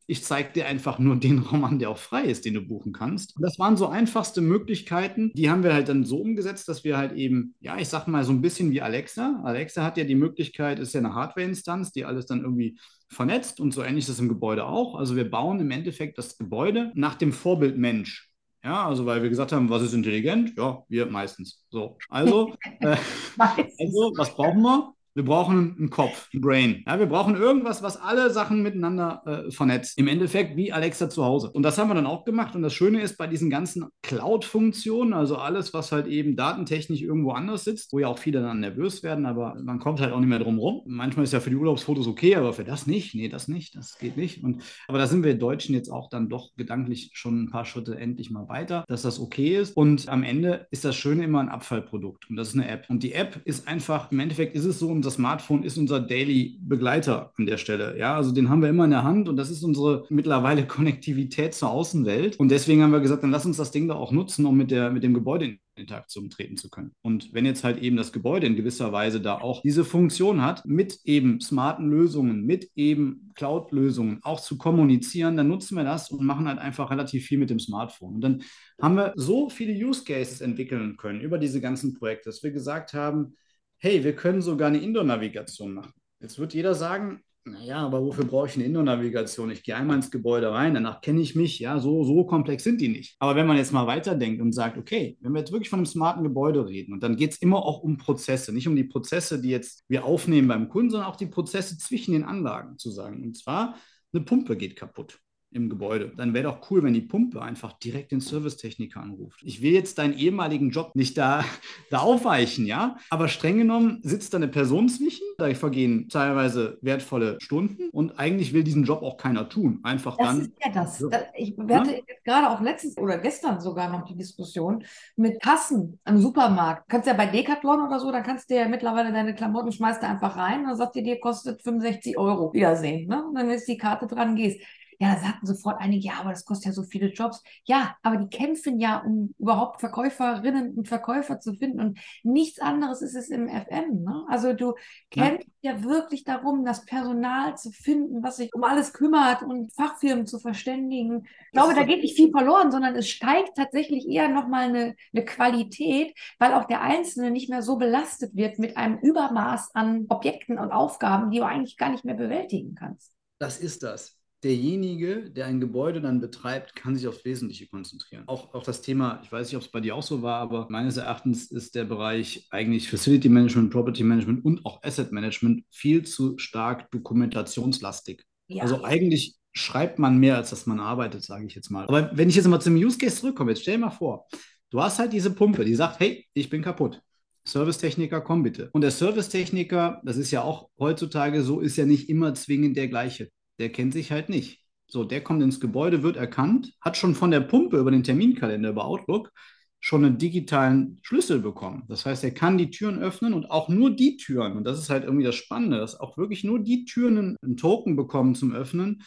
ich 0.05 0.23
zeige 0.23 0.51
dir 0.51 0.65
einfach 0.67 0.99
nur 0.99 1.15
den 1.15 1.39
Raum 1.39 1.63
an, 1.63 1.79
der 1.79 1.89
auch 1.89 1.97
frei 1.97 2.23
ist, 2.23 2.45
den 2.45 2.55
du 2.55 2.61
buchen 2.61 2.91
kannst. 2.91 3.35
Und 3.37 3.41
das 3.41 3.57
waren 3.57 3.77
so 3.77 3.87
einfachste 3.87 4.41
Möglichkeiten, 4.41 5.31
die 5.33 5.49
haben 5.49 5.63
wir 5.63 5.73
halt 5.73 5.87
dann 5.87 6.03
so 6.03 6.17
umgesetzt, 6.17 6.67
dass 6.67 6.83
wir 6.83 6.97
halt 6.97 7.13
eben, 7.13 7.55
ja, 7.61 7.77
ich 7.77 7.87
sag 7.87 8.07
mal 8.07 8.23
so 8.23 8.33
ein 8.33 8.41
bisschen 8.41 8.71
wie 8.71 8.81
Alexa. 8.81 9.41
Alexa 9.43 9.83
hat 9.83 9.97
ja 9.97 10.03
die 10.03 10.15
Möglichkeit, 10.15 10.79
ist 10.79 10.93
ja 10.93 10.99
eine 10.99 11.15
Hardware-Instanz, 11.15 11.93
die 11.93 12.05
alles 12.05 12.25
dann 12.25 12.41
irgendwie 12.41 12.77
vernetzt 13.13 13.59
und 13.59 13.73
so 13.73 13.83
ähnlich 13.83 14.05
ist 14.05 14.09
es 14.09 14.19
im 14.19 14.29
Gebäude 14.29 14.65
auch. 14.65 14.95
Also 14.95 15.15
wir 15.15 15.29
bauen 15.29 15.59
im 15.59 15.71
Endeffekt 15.71 16.17
das 16.17 16.37
Gebäude 16.37 16.91
nach 16.95 17.15
dem 17.15 17.31
Vorbild 17.31 17.77
Mensch. 17.77 18.29
Ja, 18.63 18.87
also 18.87 19.05
weil 19.05 19.21
wir 19.21 19.29
gesagt 19.29 19.51
haben, 19.51 19.69
was 19.69 19.81
ist 19.81 19.93
intelligent? 19.93 20.53
Ja, 20.57 20.83
wir 20.87 21.05
meistens. 21.07 21.65
So, 21.69 21.97
also, 22.09 22.55
äh, 22.79 22.95
also 23.37 24.13
was 24.15 24.33
brauchen 24.35 24.61
wir? 24.61 24.93
Wir 25.15 25.25
brauchen 25.25 25.75
einen 25.77 25.89
Kopf, 25.91 26.27
ein 26.33 26.41
Brain. 26.41 26.83
Ja, 26.87 26.97
wir 26.97 27.05
brauchen 27.05 27.35
irgendwas, 27.35 27.83
was 27.83 27.97
alle 27.97 28.31
Sachen 28.31 28.63
miteinander 28.63 29.21
äh, 29.25 29.51
vernetzt. 29.51 29.97
Im 29.99 30.07
Endeffekt 30.07 30.57
wie 30.57 30.73
Alexa 30.73 31.07
zu 31.07 31.23
Hause. 31.23 31.51
Und 31.51 31.61
das 31.61 31.77
haben 31.77 31.89
wir 31.89 31.93
dann 31.93 32.07
auch 32.07 32.25
gemacht. 32.25 32.55
Und 32.55 32.63
das 32.63 32.73
Schöne 32.73 32.99
ist 32.99 33.17
bei 33.17 33.27
diesen 33.27 33.51
ganzen 33.51 33.85
Cloud-Funktionen, 34.01 35.13
also 35.13 35.37
alles, 35.37 35.71
was 35.71 35.91
halt 35.91 36.07
eben 36.07 36.35
datentechnisch 36.35 37.03
irgendwo 37.03 37.31
anders 37.31 37.63
sitzt, 37.63 37.93
wo 37.93 37.99
ja 37.99 38.07
auch 38.07 38.17
viele 38.17 38.41
dann 38.41 38.61
nervös 38.61 39.03
werden, 39.03 39.27
aber 39.27 39.55
man 39.63 39.77
kommt 39.77 40.01
halt 40.01 40.13
auch 40.13 40.19
nicht 40.19 40.29
mehr 40.29 40.39
drum 40.39 40.57
rum. 40.57 40.81
Manchmal 40.85 41.25
ist 41.25 41.33
ja 41.33 41.39
für 41.39 41.51
die 41.51 41.57
Urlaubsfotos 41.57 42.07
okay, 42.07 42.35
aber 42.35 42.53
für 42.53 42.63
das 42.63 42.87
nicht. 42.87 43.13
Nee, 43.13 43.29
das 43.29 43.47
nicht. 43.47 43.75
Das 43.75 43.99
geht 43.99 44.17
nicht. 44.17 44.43
Und, 44.43 44.63
aber 44.87 44.97
da 44.97 45.05
sind 45.05 45.23
wir 45.23 45.35
Deutschen 45.35 45.75
jetzt 45.75 45.89
auch 45.89 46.09
dann 46.09 46.27
doch 46.27 46.55
gedanklich 46.55 47.11
schon 47.13 47.43
ein 47.43 47.49
paar 47.51 47.65
Schritte 47.65 47.99
endlich 47.99 48.31
mal 48.31 48.49
weiter, 48.49 48.83
dass 48.87 49.03
das 49.03 49.19
okay 49.19 49.57
ist. 49.57 49.77
Und 49.77 50.09
am 50.09 50.23
Ende 50.23 50.65
ist 50.71 50.85
das 50.85 50.95
Schöne 50.95 51.23
immer 51.23 51.39
ein 51.39 51.49
Abfallprodukt. 51.49 52.31
Und 52.31 52.35
das 52.35 52.47
ist 52.47 52.55
eine 52.55 52.67
App. 52.67 52.85
Und 52.89 53.03
die 53.03 53.13
App 53.13 53.41
ist 53.45 53.67
einfach, 53.67 54.11
im 54.11 54.19
Endeffekt 54.19 54.55
ist 54.55 54.65
es 54.65 54.79
so, 54.79 55.02
unser 55.03 55.11
Smartphone 55.11 55.63
ist 55.63 55.77
unser 55.77 55.99
Daily 55.99 56.57
Begleiter 56.61 57.33
an 57.37 57.45
der 57.45 57.57
Stelle. 57.57 57.97
Ja, 57.99 58.15
also 58.15 58.31
den 58.31 58.47
haben 58.47 58.61
wir 58.61 58.69
immer 58.69 58.85
in 58.85 58.91
der 58.91 59.03
Hand 59.03 59.27
und 59.27 59.35
das 59.35 59.51
ist 59.51 59.61
unsere 59.61 60.05
mittlerweile 60.09 60.65
Konnektivität 60.67 61.53
zur 61.53 61.71
Außenwelt. 61.71 62.39
Und 62.39 62.49
deswegen 62.49 62.81
haben 62.81 62.93
wir 62.93 63.01
gesagt, 63.01 63.21
dann 63.21 63.31
lass 63.31 63.45
uns 63.45 63.57
das 63.57 63.71
Ding 63.71 63.89
da 63.89 63.95
auch 63.95 64.13
nutzen, 64.13 64.45
um 64.45 64.55
mit, 64.55 64.71
der, 64.71 64.91
mit 64.91 65.03
dem 65.03 65.13
Gebäude 65.13 65.45
in 65.45 65.59
Interaktion 65.75 66.29
treten 66.29 66.55
zu 66.55 66.69
können. 66.69 66.93
Und 67.01 67.33
wenn 67.33 67.45
jetzt 67.45 67.63
halt 67.63 67.81
eben 67.81 67.97
das 67.97 68.11
Gebäude 68.13 68.47
in 68.47 68.55
gewisser 68.55 68.91
Weise 68.91 69.19
da 69.19 69.39
auch 69.39 69.61
diese 69.61 69.83
Funktion 69.83 70.41
hat, 70.41 70.65
mit 70.65 70.99
eben 71.03 71.41
smarten 71.41 71.89
Lösungen, 71.89 72.45
mit 72.45 72.69
eben 72.75 73.31
Cloud-Lösungen 73.35 74.19
auch 74.21 74.39
zu 74.39 74.57
kommunizieren, 74.57 75.35
dann 75.35 75.47
nutzen 75.47 75.75
wir 75.75 75.83
das 75.83 76.11
und 76.11 76.23
machen 76.23 76.47
halt 76.47 76.59
einfach 76.59 76.91
relativ 76.91 77.25
viel 77.25 77.39
mit 77.39 77.49
dem 77.49 77.59
Smartphone. 77.59 78.15
Und 78.15 78.21
dann 78.21 78.43
haben 78.81 78.95
wir 78.95 79.13
so 79.15 79.49
viele 79.49 79.73
Use 79.73 80.03
Cases 80.03 80.41
entwickeln 80.41 80.95
können 80.97 81.21
über 81.21 81.37
diese 81.37 81.59
ganzen 81.59 81.93
Projekte, 81.95 82.29
dass 82.29 82.43
wir 82.43 82.51
gesagt 82.51 82.93
haben, 82.93 83.35
hey, 83.83 84.01
wir 84.01 84.15
können 84.15 84.41
sogar 84.41 84.69
eine 84.69 84.77
Indoor-Navigation 84.77 85.73
machen. 85.73 85.91
Jetzt 86.21 86.39
wird 86.39 86.53
jeder 86.53 86.73
sagen, 86.73 87.21
naja, 87.43 87.79
aber 87.79 88.01
wofür 88.01 88.23
brauche 88.23 88.47
ich 88.47 88.55
eine 88.55 88.63
Indoor-Navigation? 88.63 89.51
Ich 89.51 89.61
gehe 89.61 89.75
einmal 89.75 89.97
ins 89.97 90.09
Gebäude 90.09 90.49
rein, 90.53 90.73
danach 90.73 91.01
kenne 91.01 91.19
ich 91.19 91.35
mich. 91.35 91.59
Ja, 91.59 91.77
so, 91.79 92.05
so 92.05 92.25
komplex 92.25 92.63
sind 92.63 92.79
die 92.79 92.87
nicht. 92.87 93.17
Aber 93.19 93.35
wenn 93.35 93.45
man 93.45 93.57
jetzt 93.57 93.73
mal 93.73 93.85
weiterdenkt 93.85 94.41
und 94.41 94.53
sagt, 94.53 94.77
okay, 94.77 95.17
wenn 95.19 95.33
wir 95.33 95.39
jetzt 95.39 95.51
wirklich 95.51 95.69
von 95.69 95.79
einem 95.79 95.85
smarten 95.85 96.23
Gebäude 96.23 96.65
reden, 96.65 96.93
und 96.93 97.03
dann 97.03 97.17
geht 97.17 97.33
es 97.33 97.41
immer 97.41 97.57
auch 97.57 97.83
um 97.83 97.97
Prozesse, 97.97 98.53
nicht 98.53 98.69
um 98.69 98.75
die 98.77 98.85
Prozesse, 98.85 99.41
die 99.41 99.49
jetzt 99.49 99.83
wir 99.89 100.05
aufnehmen 100.05 100.47
beim 100.47 100.69
Kunden, 100.69 100.91
sondern 100.91 101.09
auch 101.09 101.17
die 101.17 101.25
Prozesse 101.25 101.77
zwischen 101.77 102.13
den 102.13 102.23
Anlagen 102.23 102.77
zu 102.77 102.89
sagen. 102.89 103.21
Und 103.21 103.35
zwar, 103.35 103.75
eine 104.13 104.23
Pumpe 104.23 104.55
geht 104.55 104.77
kaputt 104.77 105.19
im 105.55 105.69
Gebäude. 105.69 106.11
Dann 106.15 106.33
wäre 106.33 106.45
doch 106.45 106.69
cool, 106.69 106.83
wenn 106.83 106.93
die 106.93 107.01
Pumpe 107.01 107.41
einfach 107.41 107.73
direkt 107.73 108.11
den 108.11 108.19
Servicetechniker 108.19 109.01
anruft. 109.01 109.41
Ich 109.43 109.61
will 109.61 109.71
jetzt 109.71 109.97
deinen 109.97 110.17
ehemaligen 110.17 110.71
Job 110.71 110.91
nicht 110.95 111.17
da, 111.17 111.43
da 111.89 111.99
aufweichen, 111.99 112.65
ja? 112.65 112.97
Aber 113.09 113.27
streng 113.27 113.57
genommen 113.57 113.99
sitzt 114.03 114.33
da 114.33 114.37
eine 114.37 114.47
Person 114.47 114.89
zwischen, 114.89 115.25
da 115.37 115.53
vergehen 115.53 116.09
teilweise 116.09 116.77
wertvolle 116.81 117.37
Stunden 117.39 117.89
und 117.89 118.19
eigentlich 118.19 118.53
will 118.53 118.63
diesen 118.63 118.83
Job 118.83 119.01
auch 119.01 119.17
keiner 119.17 119.49
tun. 119.49 119.79
Einfach 119.83 120.17
das 120.17 120.27
dann. 120.27 120.41
Ist 120.41 120.51
ja 120.63 120.71
das. 120.71 120.97
So. 120.99 121.09
Ich 121.35 121.55
hatte 121.57 121.91
ja? 121.91 122.01
gerade 122.23 122.49
auch 122.49 122.61
letztens 122.61 122.97
oder 122.97 123.17
gestern 123.17 123.59
sogar 123.61 123.89
noch 123.89 124.05
die 124.05 124.15
Diskussion 124.15 124.83
mit 125.15 125.41
Kassen 125.41 125.99
am 126.03 126.17
Supermarkt. 126.17 126.89
Kannst 126.89 127.07
ja 127.07 127.13
bei 127.13 127.27
Decathlon 127.27 127.85
oder 127.85 127.99
so, 127.99 128.11
da 128.11 128.21
kannst 128.21 128.49
du 128.49 128.55
ja 128.55 128.67
mittlerweile 128.67 129.11
deine 129.11 129.35
Klamotten 129.35 129.71
schmeißt 129.71 130.01
du 130.01 130.07
einfach 130.07 130.35
rein 130.37 130.61
und 130.61 130.67
dann 130.67 130.77
sagt 130.77 130.95
dir, 130.95 131.03
dir 131.03 131.19
kostet 131.19 131.61
65 131.61 132.17
Euro. 132.17 132.53
Wiedersehen. 132.53 133.07
Ne? 133.07 133.25
Und 133.25 133.35
dann 133.35 133.49
ist 133.49 133.67
die 133.67 133.77
Karte 133.77 134.07
dran, 134.07 134.35
gehst. 134.35 134.59
Ja, 135.03 135.15
da 135.15 135.19
sagten 135.19 135.45
sofort 135.45 135.81
einige, 135.81 136.07
ja, 136.07 136.13
aber 136.21 136.29
das 136.29 136.45
kostet 136.45 136.67
ja 136.67 136.71
so 136.71 136.83
viele 136.83 137.07
Jobs. 137.07 137.43
Ja, 137.65 137.97
aber 138.03 138.15
die 138.15 138.29
kämpfen 138.29 138.79
ja, 138.79 138.99
um 138.99 139.35
überhaupt 139.37 139.81
Verkäuferinnen 139.81 140.75
und 140.75 140.87
Verkäufer 140.87 141.41
zu 141.41 141.55
finden. 141.55 141.81
Und 141.81 141.99
nichts 142.23 142.61
anderes 142.61 143.01
ist 143.01 143.13
es 143.13 143.27
im 143.27 143.49
FM. 143.49 144.03
Ne? 144.03 144.25
Also 144.29 144.53
du 144.53 144.75
kämpfst 145.11 145.49
ja. 145.61 145.73
ja 145.73 145.83
wirklich 145.83 146.23
darum, 146.23 146.63
das 146.63 146.85
Personal 146.85 147.57
zu 147.57 147.71
finden, 147.71 148.23
was 148.23 148.37
sich 148.37 148.55
um 148.55 148.63
alles 148.63 148.93
kümmert 148.93 149.41
und 149.43 149.75
Fachfirmen 149.75 150.25
zu 150.25 150.39
verständigen. 150.39 151.25
Ich 151.47 151.51
glaube, 151.51 151.73
da 151.75 151.83
geht 151.83 152.01
nicht 152.01 152.15
viel 152.15 152.31
verloren, 152.31 152.71
sondern 152.71 152.95
es 152.95 153.09
steigt 153.09 153.57
tatsächlich 153.57 154.07
eher 154.07 154.29
nochmal 154.29 154.69
eine, 154.69 154.95
eine 155.13 155.25
Qualität, 155.25 156.17
weil 156.39 156.53
auch 156.53 156.63
der 156.63 156.79
Einzelne 156.79 157.29
nicht 157.29 157.49
mehr 157.49 157.61
so 157.61 157.75
belastet 157.75 158.37
wird 158.37 158.57
mit 158.57 158.77
einem 158.77 158.99
Übermaß 158.99 159.75
an 159.75 160.05
Objekten 160.07 160.57
und 160.57 160.71
Aufgaben, 160.71 161.29
die 161.29 161.39
du 161.39 161.45
eigentlich 161.45 161.75
gar 161.75 161.89
nicht 161.89 162.05
mehr 162.05 162.15
bewältigen 162.15 162.75
kannst. 162.75 163.11
Das 163.37 163.57
ist 163.57 163.83
das 163.83 164.17
derjenige, 164.43 165.29
der 165.29 165.45
ein 165.45 165.59
Gebäude 165.59 166.01
dann 166.01 166.19
betreibt, 166.19 166.75
kann 166.75 166.95
sich 166.95 167.07
aufs 167.07 167.25
Wesentliche 167.25 167.67
konzentrieren. 167.67 168.23
Auch, 168.27 168.53
auch 168.53 168.63
das 168.63 168.81
Thema, 168.81 169.21
ich 169.23 169.31
weiß 169.31 169.47
nicht, 169.47 169.55
ob 169.55 169.63
es 169.63 169.69
bei 169.69 169.79
dir 169.79 169.95
auch 169.95 170.03
so 170.03 170.21
war, 170.21 170.39
aber 170.39 170.67
meines 170.69 170.97
Erachtens 170.97 171.51
ist 171.51 171.75
der 171.75 171.85
Bereich 171.85 172.47
eigentlich 172.49 172.89
Facility 172.89 173.29
Management, 173.29 173.71
Property 173.71 174.03
Management 174.03 174.43
und 174.45 174.65
auch 174.65 174.83
Asset 174.83 175.11
Management 175.11 175.65
viel 175.69 176.03
zu 176.03 176.37
stark 176.37 176.91
dokumentationslastig. 176.91 178.23
Ja. 178.47 178.63
Also 178.63 178.83
eigentlich 178.83 179.35
schreibt 179.53 179.99
man 179.99 180.17
mehr, 180.17 180.37
als 180.37 180.49
dass 180.49 180.65
man 180.65 180.79
arbeitet, 180.79 181.23
sage 181.23 181.45
ich 181.45 181.55
jetzt 181.55 181.69
mal. 181.69 181.85
Aber 181.87 182.11
wenn 182.13 182.29
ich 182.29 182.35
jetzt 182.35 182.47
mal 182.47 182.59
zum 182.59 182.75
Use 182.75 182.97
Case 182.97 183.17
zurückkomme, 183.17 183.51
jetzt 183.51 183.61
stell 183.61 183.75
dir 183.75 183.85
mal 183.85 183.91
vor, 183.91 184.27
du 184.71 184.81
hast 184.81 184.99
halt 184.99 185.13
diese 185.13 185.31
Pumpe, 185.31 185.63
die 185.63 185.75
sagt, 185.75 185.99
hey, 185.99 186.25
ich 186.33 186.49
bin 186.49 186.61
kaputt. 186.61 187.01
Servicetechniker, 187.45 188.21
komm 188.21 188.41
bitte. 188.41 188.69
Und 188.71 188.81
der 188.81 188.91
Servicetechniker, 188.91 190.01
das 190.03 190.17
ist 190.17 190.31
ja 190.31 190.41
auch 190.43 190.69
heutzutage 190.79 191.43
so, 191.43 191.59
ist 191.59 191.75
ja 191.75 191.85
nicht 191.85 192.09
immer 192.09 192.33
zwingend 192.33 192.77
der 192.77 192.87
gleiche 192.87 193.29
der 193.59 193.71
kennt 193.71 193.93
sich 193.93 194.11
halt 194.11 194.29
nicht. 194.29 194.63
So, 194.87 195.03
der 195.03 195.23
kommt 195.23 195.41
ins 195.41 195.59
Gebäude, 195.59 196.03
wird 196.03 196.17
erkannt, 196.17 196.73
hat 196.81 196.97
schon 196.97 197.15
von 197.15 197.31
der 197.31 197.39
Pumpe 197.41 197.77
über 197.77 197.91
den 197.91 198.03
Terminkalender, 198.03 198.69
über 198.69 198.85
Outlook, 198.85 199.31
schon 199.79 200.05
einen 200.05 200.17
digitalen 200.17 200.99
Schlüssel 201.01 201.39
bekommen. 201.39 201.83
Das 201.89 202.05
heißt, 202.05 202.23
er 202.23 202.33
kann 202.33 202.57
die 202.57 202.69
Türen 202.69 202.99
öffnen 202.99 203.33
und 203.33 203.51
auch 203.51 203.67
nur 203.67 203.93
die 203.93 204.15
Türen, 204.15 204.55
und 204.55 204.63
das 204.63 204.79
ist 204.79 204.89
halt 204.89 205.03
irgendwie 205.03 205.25
das 205.25 205.35
Spannende, 205.35 205.77
dass 205.77 205.99
auch 205.99 206.17
wirklich 206.17 206.43
nur 206.45 206.59
die 206.59 206.85
Türen 206.85 207.35
einen, 207.41 207.57
Token 207.57 207.97
bekommen 207.97 208.33
zum 208.33 208.53
Öffnen, 208.53 209.03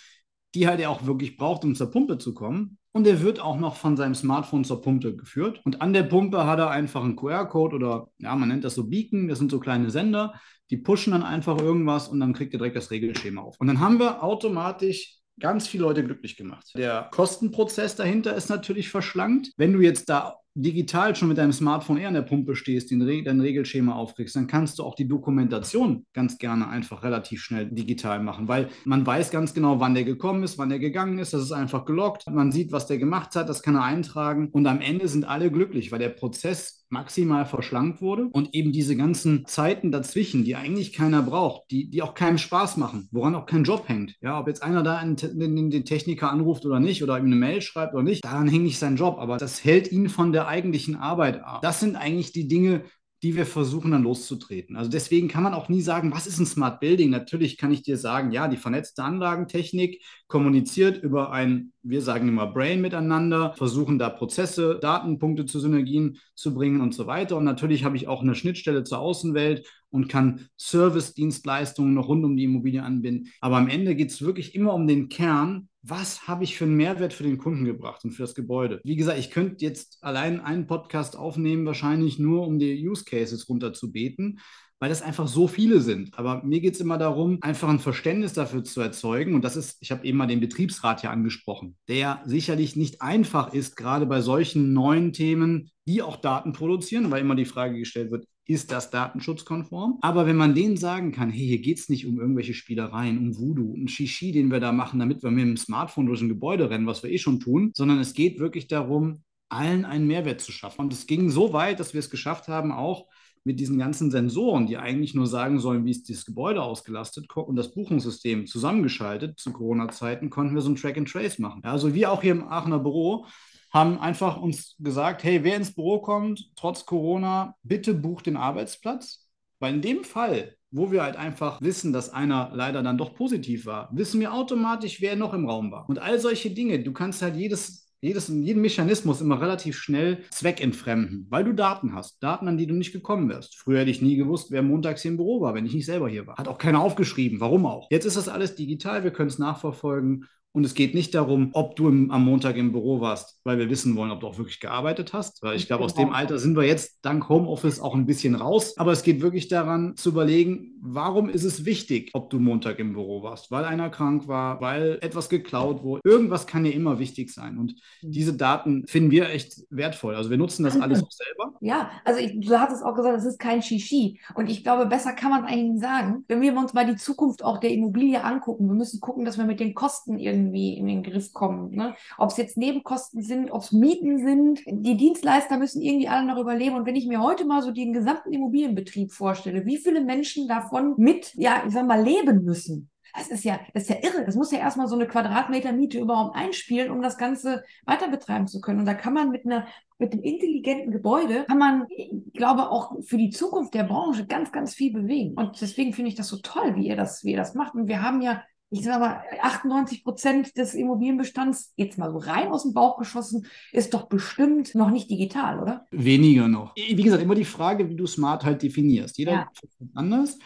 die 0.54 0.66
halt 0.66 0.80
er 0.80 0.90
auch 0.90 1.06
wirklich 1.06 1.36
braucht, 1.36 1.64
um 1.64 1.74
zur 1.74 1.90
Pumpe 1.90 2.18
zu 2.18 2.34
kommen. 2.34 2.78
Und 2.92 3.06
er 3.06 3.22
wird 3.22 3.40
auch 3.40 3.58
noch 3.58 3.76
von 3.76 3.96
seinem 3.96 4.14
Smartphone 4.14 4.64
zur 4.64 4.82
Pumpe 4.82 5.16
geführt. 5.16 5.60
Und 5.64 5.80
an 5.82 5.92
der 5.92 6.02
Pumpe 6.02 6.46
hat 6.46 6.58
er 6.58 6.70
einfach 6.70 7.04
einen 7.04 7.16
QR-Code 7.16 7.76
oder, 7.76 8.08
ja, 8.18 8.34
man 8.36 8.48
nennt 8.48 8.64
das 8.64 8.74
so 8.74 8.86
Beacon, 8.86 9.28
das 9.28 9.38
sind 9.38 9.50
so 9.50 9.60
kleine 9.60 9.90
Sender, 9.90 10.34
die 10.70 10.76
pushen 10.76 11.12
dann 11.12 11.22
einfach 11.22 11.58
irgendwas 11.58 12.08
und 12.08 12.20
dann 12.20 12.32
kriegt 12.32 12.52
ihr 12.52 12.58
direkt 12.58 12.76
das 12.76 12.90
Regelschema 12.90 13.42
auf. 13.42 13.56
Und 13.60 13.66
dann 13.66 13.80
haben 13.80 13.98
wir 13.98 14.22
automatisch 14.22 15.16
ganz 15.38 15.68
viele 15.68 15.84
Leute 15.84 16.04
glücklich 16.04 16.36
gemacht. 16.36 16.72
Der 16.76 17.08
Kostenprozess 17.12 17.94
dahinter 17.94 18.34
ist 18.34 18.48
natürlich 18.48 18.88
verschlankt. 18.88 19.52
Wenn 19.56 19.72
du 19.72 19.80
jetzt 19.80 20.08
da 20.08 20.36
digital 20.56 21.14
schon 21.14 21.28
mit 21.28 21.38
deinem 21.38 21.52
Smartphone 21.52 21.98
eher 21.98 22.08
an 22.08 22.14
der 22.14 22.22
Pumpe 22.22 22.56
stehst, 22.56 22.90
Re 22.90 23.22
dein 23.22 23.40
Regelschema 23.40 23.94
aufkriegst, 23.94 24.34
dann 24.36 24.46
kannst 24.46 24.78
du 24.78 24.82
auch 24.82 24.94
die 24.94 25.06
Dokumentation 25.06 26.06
ganz 26.14 26.38
gerne 26.38 26.68
einfach 26.68 27.02
relativ 27.02 27.42
schnell 27.42 27.66
digital 27.70 28.22
machen, 28.22 28.48
weil 28.48 28.68
man 28.84 29.06
weiß 29.06 29.30
ganz 29.30 29.54
genau, 29.54 29.80
wann 29.80 29.94
der 29.94 30.04
gekommen 30.04 30.42
ist, 30.42 30.58
wann 30.58 30.70
der 30.70 30.78
gegangen 30.78 31.18
ist. 31.18 31.34
Das 31.34 31.42
ist 31.42 31.52
einfach 31.52 31.84
gelockt. 31.84 32.24
Man 32.30 32.52
sieht, 32.52 32.72
was 32.72 32.86
der 32.86 32.98
gemacht 32.98 33.36
hat, 33.36 33.48
das 33.48 33.62
kann 33.62 33.74
er 33.74 33.84
eintragen 33.84 34.48
und 34.52 34.66
am 34.66 34.80
Ende 34.80 35.08
sind 35.08 35.26
alle 35.26 35.50
glücklich, 35.50 35.92
weil 35.92 35.98
der 35.98 36.08
Prozess 36.08 36.86
maximal 36.88 37.46
verschlankt 37.46 38.00
wurde 38.00 38.28
und 38.32 38.54
eben 38.54 38.72
diese 38.72 38.96
ganzen 38.96 39.44
Zeiten 39.46 39.90
dazwischen, 39.90 40.44
die 40.44 40.54
eigentlich 40.54 40.92
keiner 40.92 41.22
braucht, 41.22 41.70
die, 41.70 41.90
die 41.90 42.02
auch 42.02 42.14
keinem 42.14 42.38
Spaß 42.38 42.76
machen, 42.76 43.08
woran 43.10 43.34
auch 43.34 43.46
kein 43.46 43.64
Job 43.64 43.88
hängt. 43.88 44.14
Ja, 44.20 44.38
ob 44.38 44.46
jetzt 44.46 44.62
einer 44.62 44.82
da 44.82 44.96
einen, 44.96 45.16
den, 45.16 45.70
den 45.70 45.84
Techniker 45.84 46.30
anruft 46.30 46.64
oder 46.64 46.78
nicht 46.78 47.02
oder 47.02 47.18
ihm 47.18 47.26
eine 47.26 47.36
Mail 47.36 47.60
schreibt 47.60 47.94
oder 47.94 48.04
nicht, 48.04 48.24
daran 48.24 48.48
hängt 48.48 48.62
nicht 48.62 48.78
sein 48.78 48.96
Job, 48.96 49.16
aber 49.18 49.36
das 49.36 49.64
hält 49.64 49.90
ihn 49.90 50.08
von 50.08 50.32
der 50.32 50.45
eigentlichen 50.46 50.96
Arbeit 50.96 51.42
ab. 51.42 51.62
Das 51.62 51.80
sind 51.80 51.96
eigentlich 51.96 52.32
die 52.32 52.48
Dinge, 52.48 52.84
die 53.22 53.34
wir 53.34 53.46
versuchen 53.46 53.92
dann 53.92 54.02
loszutreten. 54.02 54.76
Also 54.76 54.90
deswegen 54.90 55.28
kann 55.28 55.42
man 55.42 55.54
auch 55.54 55.68
nie 55.68 55.80
sagen, 55.80 56.12
was 56.12 56.26
ist 56.26 56.38
ein 56.38 56.46
Smart 56.46 56.80
Building? 56.80 57.10
Natürlich 57.10 57.56
kann 57.56 57.72
ich 57.72 57.82
dir 57.82 57.96
sagen, 57.96 58.30
ja, 58.30 58.46
die 58.46 58.58
vernetzte 58.58 59.02
Anlagentechnik 59.02 60.02
kommuniziert 60.26 61.02
über 61.02 61.32
ein, 61.32 61.72
wir 61.82 62.02
sagen 62.02 62.28
immer 62.28 62.46
Brain 62.46 62.82
miteinander, 62.82 63.54
versuchen 63.56 63.98
da 63.98 64.10
Prozesse, 64.10 64.78
Datenpunkte 64.80 65.46
zu 65.46 65.60
Synergien 65.60 66.18
zu 66.34 66.52
bringen 66.52 66.82
und 66.82 66.94
so 66.94 67.06
weiter. 67.06 67.36
Und 67.38 67.44
natürlich 67.44 67.84
habe 67.84 67.96
ich 67.96 68.06
auch 68.06 68.22
eine 68.22 68.34
Schnittstelle 68.34 68.84
zur 68.84 68.98
Außenwelt 68.98 69.66
und 69.88 70.08
kann 70.08 70.48
Service-Dienstleistungen 70.58 71.94
noch 71.94 72.08
rund 72.08 72.24
um 72.24 72.36
die 72.36 72.44
Immobilie 72.44 72.82
anbinden. 72.82 73.32
Aber 73.40 73.56
am 73.56 73.68
Ende 73.68 73.96
geht 73.96 74.10
es 74.10 74.20
wirklich 74.20 74.54
immer 74.54 74.74
um 74.74 74.86
den 74.86 75.08
Kern, 75.08 75.68
was 75.88 76.26
habe 76.26 76.44
ich 76.44 76.56
für 76.56 76.64
einen 76.64 76.76
Mehrwert 76.76 77.12
für 77.12 77.22
den 77.22 77.38
Kunden 77.38 77.64
gebracht 77.64 78.04
und 78.04 78.10
für 78.10 78.22
das 78.22 78.34
Gebäude. 78.34 78.80
Wie 78.82 78.96
gesagt, 78.96 79.18
ich 79.18 79.30
könnte 79.30 79.64
jetzt 79.64 79.98
allein 80.02 80.40
einen 80.40 80.66
Podcast 80.66 81.16
aufnehmen, 81.16 81.66
wahrscheinlich 81.66 82.18
nur 82.18 82.46
um 82.46 82.58
die 82.58 82.86
Use 82.88 83.04
Cases 83.04 83.48
runterzubeten, 83.48 84.40
weil 84.78 84.88
das 84.88 85.02
einfach 85.02 85.28
so 85.28 85.48
viele 85.48 85.80
sind. 85.80 86.18
Aber 86.18 86.42
mir 86.42 86.60
geht 86.60 86.74
es 86.74 86.80
immer 86.80 86.98
darum, 86.98 87.38
einfach 87.40 87.68
ein 87.68 87.78
Verständnis 87.78 88.32
dafür 88.32 88.64
zu 88.64 88.80
erzeugen. 88.80 89.34
Und 89.34 89.44
das 89.44 89.56
ist, 89.56 89.78
ich 89.80 89.90
habe 89.90 90.04
eben 90.04 90.18
mal 90.18 90.26
den 90.26 90.40
Betriebsrat 90.40 91.00
hier 91.00 91.10
angesprochen, 91.10 91.76
der 91.88 92.22
sicherlich 92.26 92.76
nicht 92.76 93.00
einfach 93.00 93.52
ist, 93.54 93.76
gerade 93.76 94.06
bei 94.06 94.20
solchen 94.20 94.72
neuen 94.72 95.12
Themen, 95.12 95.70
die 95.86 96.02
auch 96.02 96.16
Daten 96.16 96.52
produzieren, 96.52 97.10
weil 97.10 97.20
immer 97.20 97.36
die 97.36 97.44
Frage 97.44 97.78
gestellt 97.78 98.10
wird, 98.10 98.26
ist 98.46 98.70
das 98.70 98.90
datenschutzkonform? 98.90 99.98
Aber 100.02 100.26
wenn 100.26 100.36
man 100.36 100.54
denen 100.54 100.76
sagen 100.76 101.12
kann, 101.12 101.30
hey, 101.30 101.46
hier 101.46 101.58
geht 101.58 101.78
es 101.78 101.88
nicht 101.88 102.06
um 102.06 102.20
irgendwelche 102.20 102.54
Spielereien, 102.54 103.18
um 103.18 103.36
Voodoo, 103.36 103.72
um 103.72 103.88
Shishi, 103.88 104.32
den 104.32 104.50
wir 104.50 104.60
da 104.60 104.72
machen, 104.72 105.00
damit 105.00 105.22
wir 105.22 105.30
mit 105.30 105.44
dem 105.44 105.56
Smartphone 105.56 106.06
durch 106.06 106.20
ein 106.20 106.28
Gebäude 106.28 106.70
rennen, 106.70 106.86
was 106.86 107.02
wir 107.02 107.10
eh 107.10 107.18
schon 107.18 107.40
tun, 107.40 107.72
sondern 107.74 107.98
es 107.98 108.14
geht 108.14 108.38
wirklich 108.38 108.68
darum, 108.68 109.22
allen 109.48 109.84
einen 109.84 110.06
Mehrwert 110.06 110.40
zu 110.40 110.52
schaffen. 110.52 110.82
Und 110.82 110.92
es 110.92 111.06
ging 111.06 111.30
so 111.30 111.52
weit, 111.52 111.80
dass 111.80 111.92
wir 111.92 112.00
es 112.00 112.10
geschafft 112.10 112.48
haben, 112.48 112.72
auch 112.72 113.06
mit 113.44 113.60
diesen 113.60 113.78
ganzen 113.78 114.10
Sensoren, 114.10 114.66
die 114.66 114.76
eigentlich 114.76 115.14
nur 115.14 115.28
sagen 115.28 115.60
sollen, 115.60 115.84
wie 115.84 115.92
ist 115.92 116.08
dieses 116.08 116.24
Gebäude 116.24 116.62
ausgelastet 116.62 117.28
und 117.36 117.54
das 117.54 117.72
Buchungssystem 117.72 118.46
zusammengeschaltet 118.46 119.38
zu 119.38 119.52
Corona-Zeiten, 119.52 120.30
konnten 120.30 120.54
wir 120.56 120.62
so 120.62 120.70
ein 120.70 120.76
Track 120.76 120.98
and 120.98 121.08
Trace 121.08 121.38
machen. 121.38 121.62
Also 121.62 121.94
wie 121.94 122.06
auch 122.06 122.22
hier 122.22 122.32
im 122.32 122.48
Aachener 122.48 122.80
Büro 122.80 123.26
haben 123.70 123.98
einfach 123.98 124.40
uns 124.40 124.76
gesagt, 124.78 125.24
hey, 125.24 125.44
wer 125.44 125.56
ins 125.56 125.74
Büro 125.74 126.00
kommt, 126.00 126.50
trotz 126.56 126.86
Corona, 126.86 127.54
bitte 127.62 127.94
bucht 127.94 128.26
den 128.26 128.36
Arbeitsplatz. 128.36 129.28
Weil 129.58 129.74
in 129.74 129.82
dem 129.82 130.04
Fall, 130.04 130.56
wo 130.70 130.90
wir 130.90 131.02
halt 131.02 131.16
einfach 131.16 131.60
wissen, 131.62 131.92
dass 131.92 132.10
einer 132.10 132.50
leider 132.52 132.82
dann 132.82 132.98
doch 132.98 133.14
positiv 133.14 133.66
war, 133.66 133.88
wissen 133.92 134.20
wir 134.20 134.34
automatisch, 134.34 135.00
wer 135.00 135.16
noch 135.16 135.34
im 135.34 135.48
Raum 135.48 135.70
war. 135.72 135.88
Und 135.88 135.98
all 135.98 136.20
solche 136.20 136.50
Dinge, 136.50 136.82
du 136.82 136.92
kannst 136.92 137.22
halt 137.22 137.36
jedes 137.36 137.86
jedes, 138.00 138.28
jeden 138.28 138.60
Mechanismus 138.60 139.20
immer 139.20 139.40
relativ 139.40 139.76
schnell 139.76 140.22
zweckentfremden, 140.30 141.26
weil 141.30 141.44
du 141.44 141.52
Daten 141.52 141.94
hast. 141.94 142.22
Daten, 142.22 142.46
an 142.46 142.58
die 142.58 142.66
du 142.66 142.74
nicht 142.74 142.92
gekommen 142.92 143.28
wärst. 143.28 143.56
Früher 143.56 143.80
hätte 143.80 143.90
ich 143.90 144.02
nie 144.02 144.16
gewusst, 144.16 144.50
wer 144.50 144.62
montags 144.62 145.02
hier 145.02 145.10
im 145.10 145.16
Büro 145.16 145.40
war, 145.40 145.54
wenn 145.54 145.66
ich 145.66 145.74
nicht 145.74 145.86
selber 145.86 146.08
hier 146.08 146.26
war. 146.26 146.36
Hat 146.36 146.48
auch 146.48 146.58
keiner 146.58 146.80
aufgeschrieben. 146.80 147.40
Warum 147.40 147.66
auch? 147.66 147.88
Jetzt 147.90 148.04
ist 148.04 148.16
das 148.16 148.28
alles 148.28 148.54
digital. 148.54 149.02
Wir 149.02 149.12
können 149.12 149.28
es 149.30 149.38
nachverfolgen. 149.38 150.26
Und 150.56 150.64
es 150.64 150.72
geht 150.72 150.94
nicht 150.94 151.14
darum, 151.14 151.50
ob 151.52 151.76
du 151.76 151.86
im, 151.86 152.10
am 152.10 152.24
Montag 152.24 152.56
im 152.56 152.72
Büro 152.72 153.02
warst, 153.02 153.38
weil 153.44 153.58
wir 153.58 153.68
wissen 153.68 153.94
wollen, 153.94 154.10
ob 154.10 154.20
du 154.20 154.26
auch 154.26 154.38
wirklich 154.38 154.58
gearbeitet 154.58 155.12
hast. 155.12 155.42
Weil 155.42 155.54
ich 155.54 155.66
glaube, 155.66 155.84
aus 155.84 155.92
dem 155.92 156.14
Alter 156.14 156.38
sind 156.38 156.56
wir 156.56 156.64
jetzt 156.64 157.00
dank 157.02 157.28
Homeoffice 157.28 157.78
auch 157.78 157.94
ein 157.94 158.06
bisschen 158.06 158.34
raus. 158.34 158.72
Aber 158.78 158.90
es 158.90 159.02
geht 159.02 159.20
wirklich 159.20 159.48
daran 159.48 159.96
zu 159.96 160.08
überlegen, 160.08 160.72
warum 160.80 161.28
ist 161.28 161.44
es 161.44 161.66
wichtig, 161.66 162.10
ob 162.14 162.30
du 162.30 162.38
Montag 162.38 162.78
im 162.78 162.94
Büro 162.94 163.22
warst? 163.22 163.50
Weil 163.50 163.66
einer 163.66 163.90
krank 163.90 164.28
war, 164.28 164.62
weil 164.62 164.98
etwas 165.02 165.28
geklaut 165.28 165.82
wurde. 165.82 166.00
Irgendwas 166.04 166.46
kann 166.46 166.64
ja 166.64 166.72
immer 166.72 166.98
wichtig 166.98 167.34
sein. 167.34 167.58
Und 167.58 167.74
mhm. 168.00 168.12
diese 168.12 168.34
Daten 168.34 168.86
finden 168.86 169.10
wir 169.10 169.28
echt 169.28 169.60
wertvoll. 169.68 170.14
Also 170.14 170.30
wir 170.30 170.38
nutzen 170.38 170.64
das 170.64 170.80
alles 170.80 171.02
auch 171.02 171.12
selber. 171.12 171.52
Ja, 171.60 171.90
also 172.06 172.18
ich, 172.18 172.40
du 172.40 172.58
hast 172.58 172.72
es 172.72 172.82
auch 172.82 172.94
gesagt, 172.94 173.18
es 173.18 173.26
ist 173.26 173.38
kein 173.38 173.60
Shishi. 173.60 174.20
Und 174.34 174.48
ich 174.48 174.64
glaube, 174.64 174.86
besser 174.86 175.12
kann 175.12 175.30
man 175.30 175.44
eigentlich 175.44 175.82
sagen, 175.82 176.24
wenn 176.28 176.40
wir 176.40 176.56
uns 176.56 176.72
mal 176.72 176.86
die 176.86 176.96
Zukunft 176.96 177.44
auch 177.44 177.58
der 177.58 177.72
Immobilie 177.72 178.24
angucken, 178.24 178.68
wir 178.68 178.74
müssen 178.74 179.00
gucken, 179.00 179.26
dass 179.26 179.36
wir 179.36 179.44
mit 179.44 179.60
den 179.60 179.74
Kosten 179.74 180.18
irgendwie 180.18 180.45
irgendwie 180.46 180.74
in 180.74 180.86
den 180.86 181.02
Griff 181.02 181.32
kommen. 181.32 181.74
Ne? 181.74 181.94
Ob 182.18 182.30
es 182.30 182.36
jetzt 182.36 182.56
Nebenkosten 182.56 183.22
sind, 183.22 183.50
ob 183.50 183.62
es 183.62 183.72
Mieten 183.72 184.18
sind, 184.18 184.60
die 184.66 184.96
Dienstleister 184.96 185.58
müssen 185.58 185.82
irgendwie 185.82 186.08
alle 186.08 186.26
noch 186.26 186.38
überleben. 186.38 186.76
Und 186.76 186.86
wenn 186.86 186.96
ich 186.96 187.06
mir 187.06 187.20
heute 187.20 187.44
mal 187.44 187.62
so 187.62 187.70
den 187.70 187.92
gesamten 187.92 188.32
Immobilienbetrieb 188.32 189.12
vorstelle, 189.12 189.66
wie 189.66 189.78
viele 189.78 190.02
Menschen 190.02 190.48
davon 190.48 190.94
mit, 190.96 191.34
ja, 191.34 191.62
ich 191.66 191.72
sag 191.72 191.86
mal, 191.86 192.02
leben 192.02 192.44
müssen. 192.44 192.90
Das 193.14 193.28
ist 193.28 193.44
ja, 193.44 193.58
das 193.72 193.84
ist 193.84 193.88
ja 193.88 193.96
irre. 194.02 194.26
Das 194.26 194.34
muss 194.34 194.52
ja 194.52 194.58
erstmal 194.58 194.88
so 194.88 194.94
eine 194.94 195.06
Quadratmeter 195.06 195.72
Miete 195.72 195.98
überhaupt 195.98 196.36
einspielen, 196.36 196.90
um 196.90 197.00
das 197.00 197.16
Ganze 197.16 197.64
weiter 197.86 198.08
betreiben 198.08 198.46
zu 198.46 198.60
können. 198.60 198.80
Und 198.80 198.86
da 198.86 198.92
kann 198.92 199.14
man 199.14 199.30
mit 199.30 199.46
einer, 199.46 199.66
mit 199.98 200.12
einem 200.12 200.22
intelligenten 200.22 200.90
Gebäude, 200.90 201.44
kann 201.44 201.56
man, 201.56 201.86
ich 201.88 202.34
glaube, 202.34 202.68
auch 202.68 202.92
für 203.04 203.16
die 203.16 203.30
Zukunft 203.30 203.72
der 203.72 203.84
Branche 203.84 204.26
ganz, 204.26 204.52
ganz 204.52 204.74
viel 204.74 204.92
bewegen. 204.92 205.32
Und 205.34 205.58
deswegen 205.62 205.94
finde 205.94 206.10
ich 206.10 206.14
das 206.14 206.28
so 206.28 206.36
toll, 206.42 206.76
wie 206.76 206.88
ihr 206.88 206.96
das, 206.96 207.24
wie 207.24 207.30
ihr 207.30 207.38
das 207.38 207.54
macht. 207.54 207.74
Und 207.74 207.88
wir 207.88 208.02
haben 208.02 208.20
ja 208.20 208.42
ich 208.70 208.82
sage 208.82 208.98
mal, 208.98 209.22
98 209.40 210.02
Prozent 210.02 210.56
des 210.56 210.74
Immobilienbestands, 210.74 211.72
jetzt 211.76 211.98
mal 211.98 212.10
so 212.10 212.18
rein 212.18 212.48
aus 212.48 212.64
dem 212.64 212.74
Bauch 212.74 212.98
geschossen, 212.98 213.46
ist 213.72 213.94
doch 213.94 214.08
bestimmt 214.08 214.74
noch 214.74 214.90
nicht 214.90 215.08
digital, 215.08 215.60
oder? 215.60 215.86
Weniger 215.90 216.48
noch. 216.48 216.74
Wie 216.74 216.94
gesagt, 216.96 217.22
immer 217.22 217.36
die 217.36 217.44
Frage, 217.44 217.88
wie 217.88 217.96
du 217.96 218.06
smart 218.06 218.44
halt 218.44 218.62
definierst. 218.62 219.18
Jeder 219.18 219.32
ja. 219.32 219.48
anders. 219.94 220.38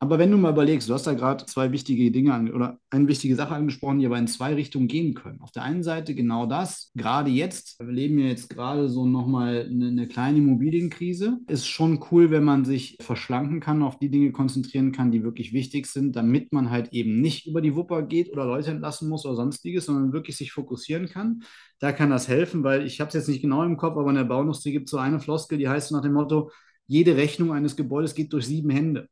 Aber 0.00 0.18
wenn 0.18 0.30
du 0.30 0.36
mal 0.36 0.52
überlegst, 0.52 0.88
du 0.88 0.92
hast 0.92 1.06
da 1.06 1.14
gerade 1.14 1.46
zwei 1.46 1.72
wichtige 1.72 2.10
Dinge 2.10 2.34
an, 2.34 2.52
oder 2.52 2.78
eine 2.90 3.08
wichtige 3.08 3.36
Sache 3.36 3.54
angesprochen, 3.54 4.00
die 4.00 4.06
aber 4.06 4.18
in 4.18 4.26
zwei 4.26 4.52
Richtungen 4.52 4.86
gehen 4.86 5.14
können. 5.14 5.40
Auf 5.40 5.50
der 5.52 5.62
einen 5.62 5.82
Seite 5.82 6.14
genau 6.14 6.44
das, 6.44 6.90
gerade 6.94 7.30
jetzt, 7.30 7.78
wir 7.78 7.92
leben 7.92 8.18
ja 8.18 8.26
jetzt 8.26 8.50
gerade 8.50 8.90
so 8.90 9.06
nochmal 9.06 9.66
eine, 9.70 9.86
eine 9.86 10.06
kleine 10.06 10.38
Immobilienkrise, 10.38 11.38
ist 11.46 11.66
schon 11.66 12.04
cool, 12.10 12.30
wenn 12.30 12.44
man 12.44 12.66
sich 12.66 12.98
verschlanken 13.00 13.60
kann, 13.60 13.82
auf 13.82 13.98
die 13.98 14.10
Dinge 14.10 14.32
konzentrieren 14.32 14.92
kann, 14.92 15.10
die 15.10 15.22
wirklich 15.22 15.54
wichtig 15.54 15.86
sind, 15.86 16.16
damit 16.16 16.52
man 16.52 16.68
halt 16.68 16.92
eben 16.92 17.22
nicht 17.22 17.46
über 17.46 17.62
die 17.62 17.74
Wupper 17.74 18.02
geht 18.02 18.30
oder 18.30 18.44
Leute 18.44 18.72
entlassen 18.72 19.08
muss 19.08 19.24
oder 19.24 19.36
sonstiges, 19.36 19.86
sondern 19.86 20.12
wirklich 20.12 20.36
sich 20.36 20.52
fokussieren 20.52 21.08
kann. 21.08 21.44
Da 21.78 21.92
kann 21.92 22.10
das 22.10 22.28
helfen, 22.28 22.62
weil 22.62 22.84
ich 22.84 23.00
habe 23.00 23.08
es 23.08 23.14
jetzt 23.14 23.28
nicht 23.28 23.40
genau 23.40 23.62
im 23.62 23.78
Kopf, 23.78 23.96
aber 23.96 24.10
in 24.10 24.16
der 24.16 24.24
Bauindustrie 24.24 24.72
gibt 24.72 24.88
es 24.88 24.90
so 24.90 24.98
eine 24.98 25.20
Floskel, 25.20 25.56
die 25.56 25.68
heißt 25.68 25.92
nach 25.92 26.02
dem 26.02 26.12
Motto, 26.12 26.50
jede 26.86 27.16
Rechnung 27.16 27.52
eines 27.52 27.76
Gebäudes 27.76 28.14
geht 28.14 28.32
durch 28.34 28.46
sieben 28.46 28.68
Hände. 28.68 29.08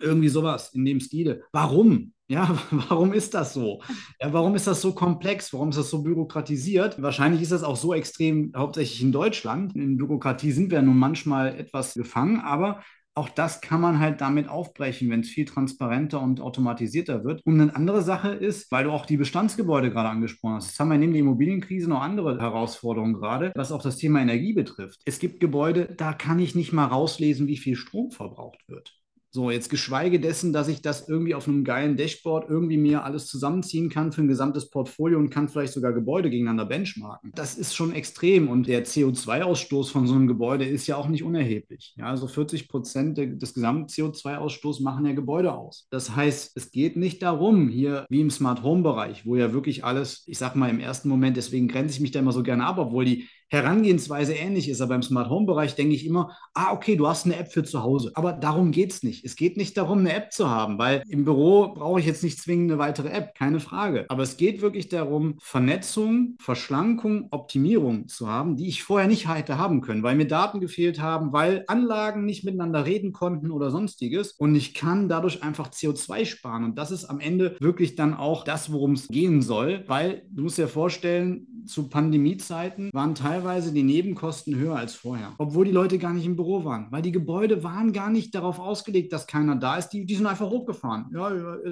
Irgendwie 0.00 0.28
sowas 0.28 0.72
in 0.74 0.84
dem 0.84 1.00
Stile. 1.00 1.42
Warum? 1.52 2.12
Ja, 2.28 2.56
warum 2.70 3.12
ist 3.12 3.34
das 3.34 3.54
so? 3.54 3.82
Ja, 4.20 4.32
warum 4.32 4.54
ist 4.54 4.66
das 4.66 4.80
so 4.80 4.92
komplex? 4.92 5.52
Warum 5.52 5.70
ist 5.70 5.78
das 5.78 5.90
so 5.90 6.02
bürokratisiert? 6.02 7.02
Wahrscheinlich 7.02 7.42
ist 7.42 7.52
das 7.52 7.64
auch 7.64 7.76
so 7.76 7.92
extrem, 7.92 8.52
hauptsächlich 8.56 9.02
in 9.02 9.12
Deutschland. 9.12 9.74
In 9.74 9.96
Bürokratie 9.96 10.52
sind 10.52 10.70
wir 10.70 10.80
nun 10.80 10.96
manchmal 10.96 11.58
etwas 11.58 11.94
gefangen, 11.94 12.40
aber 12.40 12.82
auch 13.14 13.28
das 13.28 13.60
kann 13.60 13.80
man 13.80 13.98
halt 13.98 14.20
damit 14.20 14.48
aufbrechen, 14.48 15.10
wenn 15.10 15.20
es 15.20 15.28
viel 15.28 15.44
transparenter 15.44 16.22
und 16.22 16.40
automatisierter 16.40 17.24
wird. 17.24 17.44
Und 17.44 17.60
eine 17.60 17.74
andere 17.74 18.02
Sache 18.02 18.30
ist, 18.30 18.70
weil 18.70 18.84
du 18.84 18.92
auch 18.92 19.04
die 19.04 19.16
Bestandsgebäude 19.16 19.90
gerade 19.90 20.08
angesprochen 20.08 20.54
hast. 20.54 20.68
Jetzt 20.68 20.80
haben 20.80 20.90
wir 20.90 20.98
neben 20.98 21.12
der 21.12 21.20
Immobilienkrise 21.20 21.90
noch 21.90 22.00
andere 22.00 22.38
Herausforderungen 22.40 23.14
gerade, 23.14 23.52
was 23.56 23.72
auch 23.72 23.82
das 23.82 23.96
Thema 23.96 24.20
Energie 24.20 24.52
betrifft. 24.52 25.00
Es 25.04 25.18
gibt 25.18 25.40
Gebäude, 25.40 25.92
da 25.96 26.12
kann 26.12 26.38
ich 26.38 26.54
nicht 26.54 26.72
mal 26.72 26.86
rauslesen, 26.86 27.48
wie 27.48 27.56
viel 27.56 27.74
Strom 27.74 28.12
verbraucht 28.12 28.62
wird. 28.68 28.99
So, 29.32 29.52
jetzt 29.52 29.70
geschweige 29.70 30.18
dessen, 30.18 30.52
dass 30.52 30.66
ich 30.66 30.82
das 30.82 31.08
irgendwie 31.08 31.36
auf 31.36 31.46
einem 31.46 31.62
geilen 31.62 31.96
Dashboard 31.96 32.50
irgendwie 32.50 32.76
mir 32.76 33.04
alles 33.04 33.28
zusammenziehen 33.28 33.88
kann 33.88 34.10
für 34.10 34.22
ein 34.22 34.28
gesamtes 34.28 34.70
Portfolio 34.70 35.18
und 35.20 35.30
kann 35.30 35.48
vielleicht 35.48 35.72
sogar 35.72 35.92
Gebäude 35.92 36.30
gegeneinander 36.30 36.66
benchmarken. 36.66 37.30
Das 37.36 37.56
ist 37.56 37.76
schon 37.76 37.94
extrem 37.94 38.48
und 38.48 38.66
der 38.66 38.84
CO2-Ausstoß 38.84 39.92
von 39.92 40.08
so 40.08 40.14
einem 40.14 40.26
Gebäude 40.26 40.64
ist 40.64 40.88
ja 40.88 40.96
auch 40.96 41.06
nicht 41.06 41.22
unerheblich. 41.22 41.94
Ja, 41.96 42.06
also 42.06 42.26
40 42.26 42.68
Prozent 42.68 43.18
des 43.18 43.54
gesamten 43.54 43.86
CO2-Ausstoßes 43.86 44.82
machen 44.82 45.06
ja 45.06 45.12
Gebäude 45.12 45.52
aus. 45.52 45.86
Das 45.90 46.16
heißt, 46.16 46.56
es 46.56 46.72
geht 46.72 46.96
nicht 46.96 47.22
darum, 47.22 47.68
hier 47.68 48.06
wie 48.08 48.22
im 48.22 48.30
Smart 48.30 48.64
Home-Bereich, 48.64 49.26
wo 49.26 49.36
ja 49.36 49.52
wirklich 49.52 49.84
alles, 49.84 50.24
ich 50.26 50.38
sag 50.38 50.56
mal 50.56 50.70
im 50.70 50.80
ersten 50.80 51.08
Moment, 51.08 51.36
deswegen 51.36 51.68
grenze 51.68 51.94
ich 51.94 52.00
mich 52.00 52.10
da 52.10 52.18
immer 52.18 52.32
so 52.32 52.42
gerne 52.42 52.66
ab, 52.66 52.78
obwohl 52.78 53.04
die 53.04 53.28
Herangehensweise 53.50 54.34
ähnlich 54.34 54.68
ist. 54.68 54.80
Aber 54.80 54.94
im 54.94 55.02
Smart 55.02 55.28
Home 55.28 55.46
Bereich 55.46 55.74
denke 55.74 55.94
ich 55.94 56.06
immer, 56.06 56.36
ah, 56.54 56.72
okay, 56.72 56.96
du 56.96 57.06
hast 57.06 57.26
eine 57.26 57.36
App 57.36 57.52
für 57.52 57.64
zu 57.64 57.82
Hause. 57.82 58.12
Aber 58.14 58.32
darum 58.32 58.70
geht 58.70 58.92
es 58.92 59.02
nicht. 59.02 59.24
Es 59.24 59.36
geht 59.36 59.56
nicht 59.56 59.76
darum, 59.76 59.98
eine 59.98 60.14
App 60.14 60.32
zu 60.32 60.48
haben, 60.48 60.78
weil 60.78 61.02
im 61.08 61.24
Büro 61.24 61.74
brauche 61.74 62.00
ich 62.00 62.06
jetzt 62.06 62.22
nicht 62.22 62.40
zwingend 62.40 62.70
eine 62.70 62.78
weitere 62.78 63.08
App, 63.08 63.34
keine 63.34 63.60
Frage. 63.60 64.06
Aber 64.08 64.22
es 64.22 64.36
geht 64.36 64.62
wirklich 64.62 64.88
darum, 64.88 65.36
Vernetzung, 65.42 66.36
Verschlankung, 66.40 67.28
Optimierung 67.32 68.08
zu 68.08 68.28
haben, 68.28 68.56
die 68.56 68.68
ich 68.68 68.82
vorher 68.82 69.08
nicht 69.08 69.28
hätte 69.28 69.58
haben 69.58 69.80
können, 69.80 70.02
weil 70.02 70.16
mir 70.16 70.26
Daten 70.26 70.60
gefehlt 70.60 71.00
haben, 71.00 71.32
weil 71.32 71.64
Anlagen 71.66 72.24
nicht 72.24 72.44
miteinander 72.44 72.86
reden 72.86 73.12
konnten 73.12 73.50
oder 73.50 73.70
sonstiges. 73.70 74.32
Und 74.32 74.54
ich 74.54 74.74
kann 74.74 75.08
dadurch 75.08 75.42
einfach 75.42 75.70
CO2 75.70 76.24
sparen. 76.24 76.64
Und 76.64 76.78
das 76.78 76.90
ist 76.90 77.06
am 77.06 77.20
Ende 77.20 77.56
wirklich 77.60 77.96
dann 77.96 78.14
auch 78.14 78.44
das, 78.44 78.72
worum 78.72 78.92
es 78.92 79.08
gehen 79.08 79.42
soll, 79.42 79.84
weil 79.88 80.22
du 80.30 80.44
musst 80.44 80.58
dir 80.58 80.68
vorstellen, 80.68 81.46
zu 81.66 81.88
Pandemiezeiten 81.88 82.90
waren 82.92 83.14
teilweise 83.14 83.39
die 83.72 83.82
Nebenkosten 83.82 84.56
höher 84.56 84.76
als 84.76 84.94
vorher, 84.94 85.34
obwohl 85.38 85.64
die 85.64 85.72
Leute 85.72 85.98
gar 85.98 86.12
nicht 86.12 86.26
im 86.26 86.36
Büro 86.36 86.64
waren, 86.64 86.88
weil 86.90 87.02
die 87.02 87.12
Gebäude 87.12 87.62
waren 87.62 87.92
gar 87.92 88.10
nicht 88.10 88.34
darauf 88.34 88.58
ausgelegt, 88.58 89.12
dass 89.12 89.26
keiner 89.26 89.56
da 89.56 89.76
ist. 89.76 89.90
Die, 89.90 90.06
die 90.06 90.14
sind 90.14 90.26
einfach 90.26 90.50
hochgefahren. 90.50 91.06
Ja, 91.14 91.30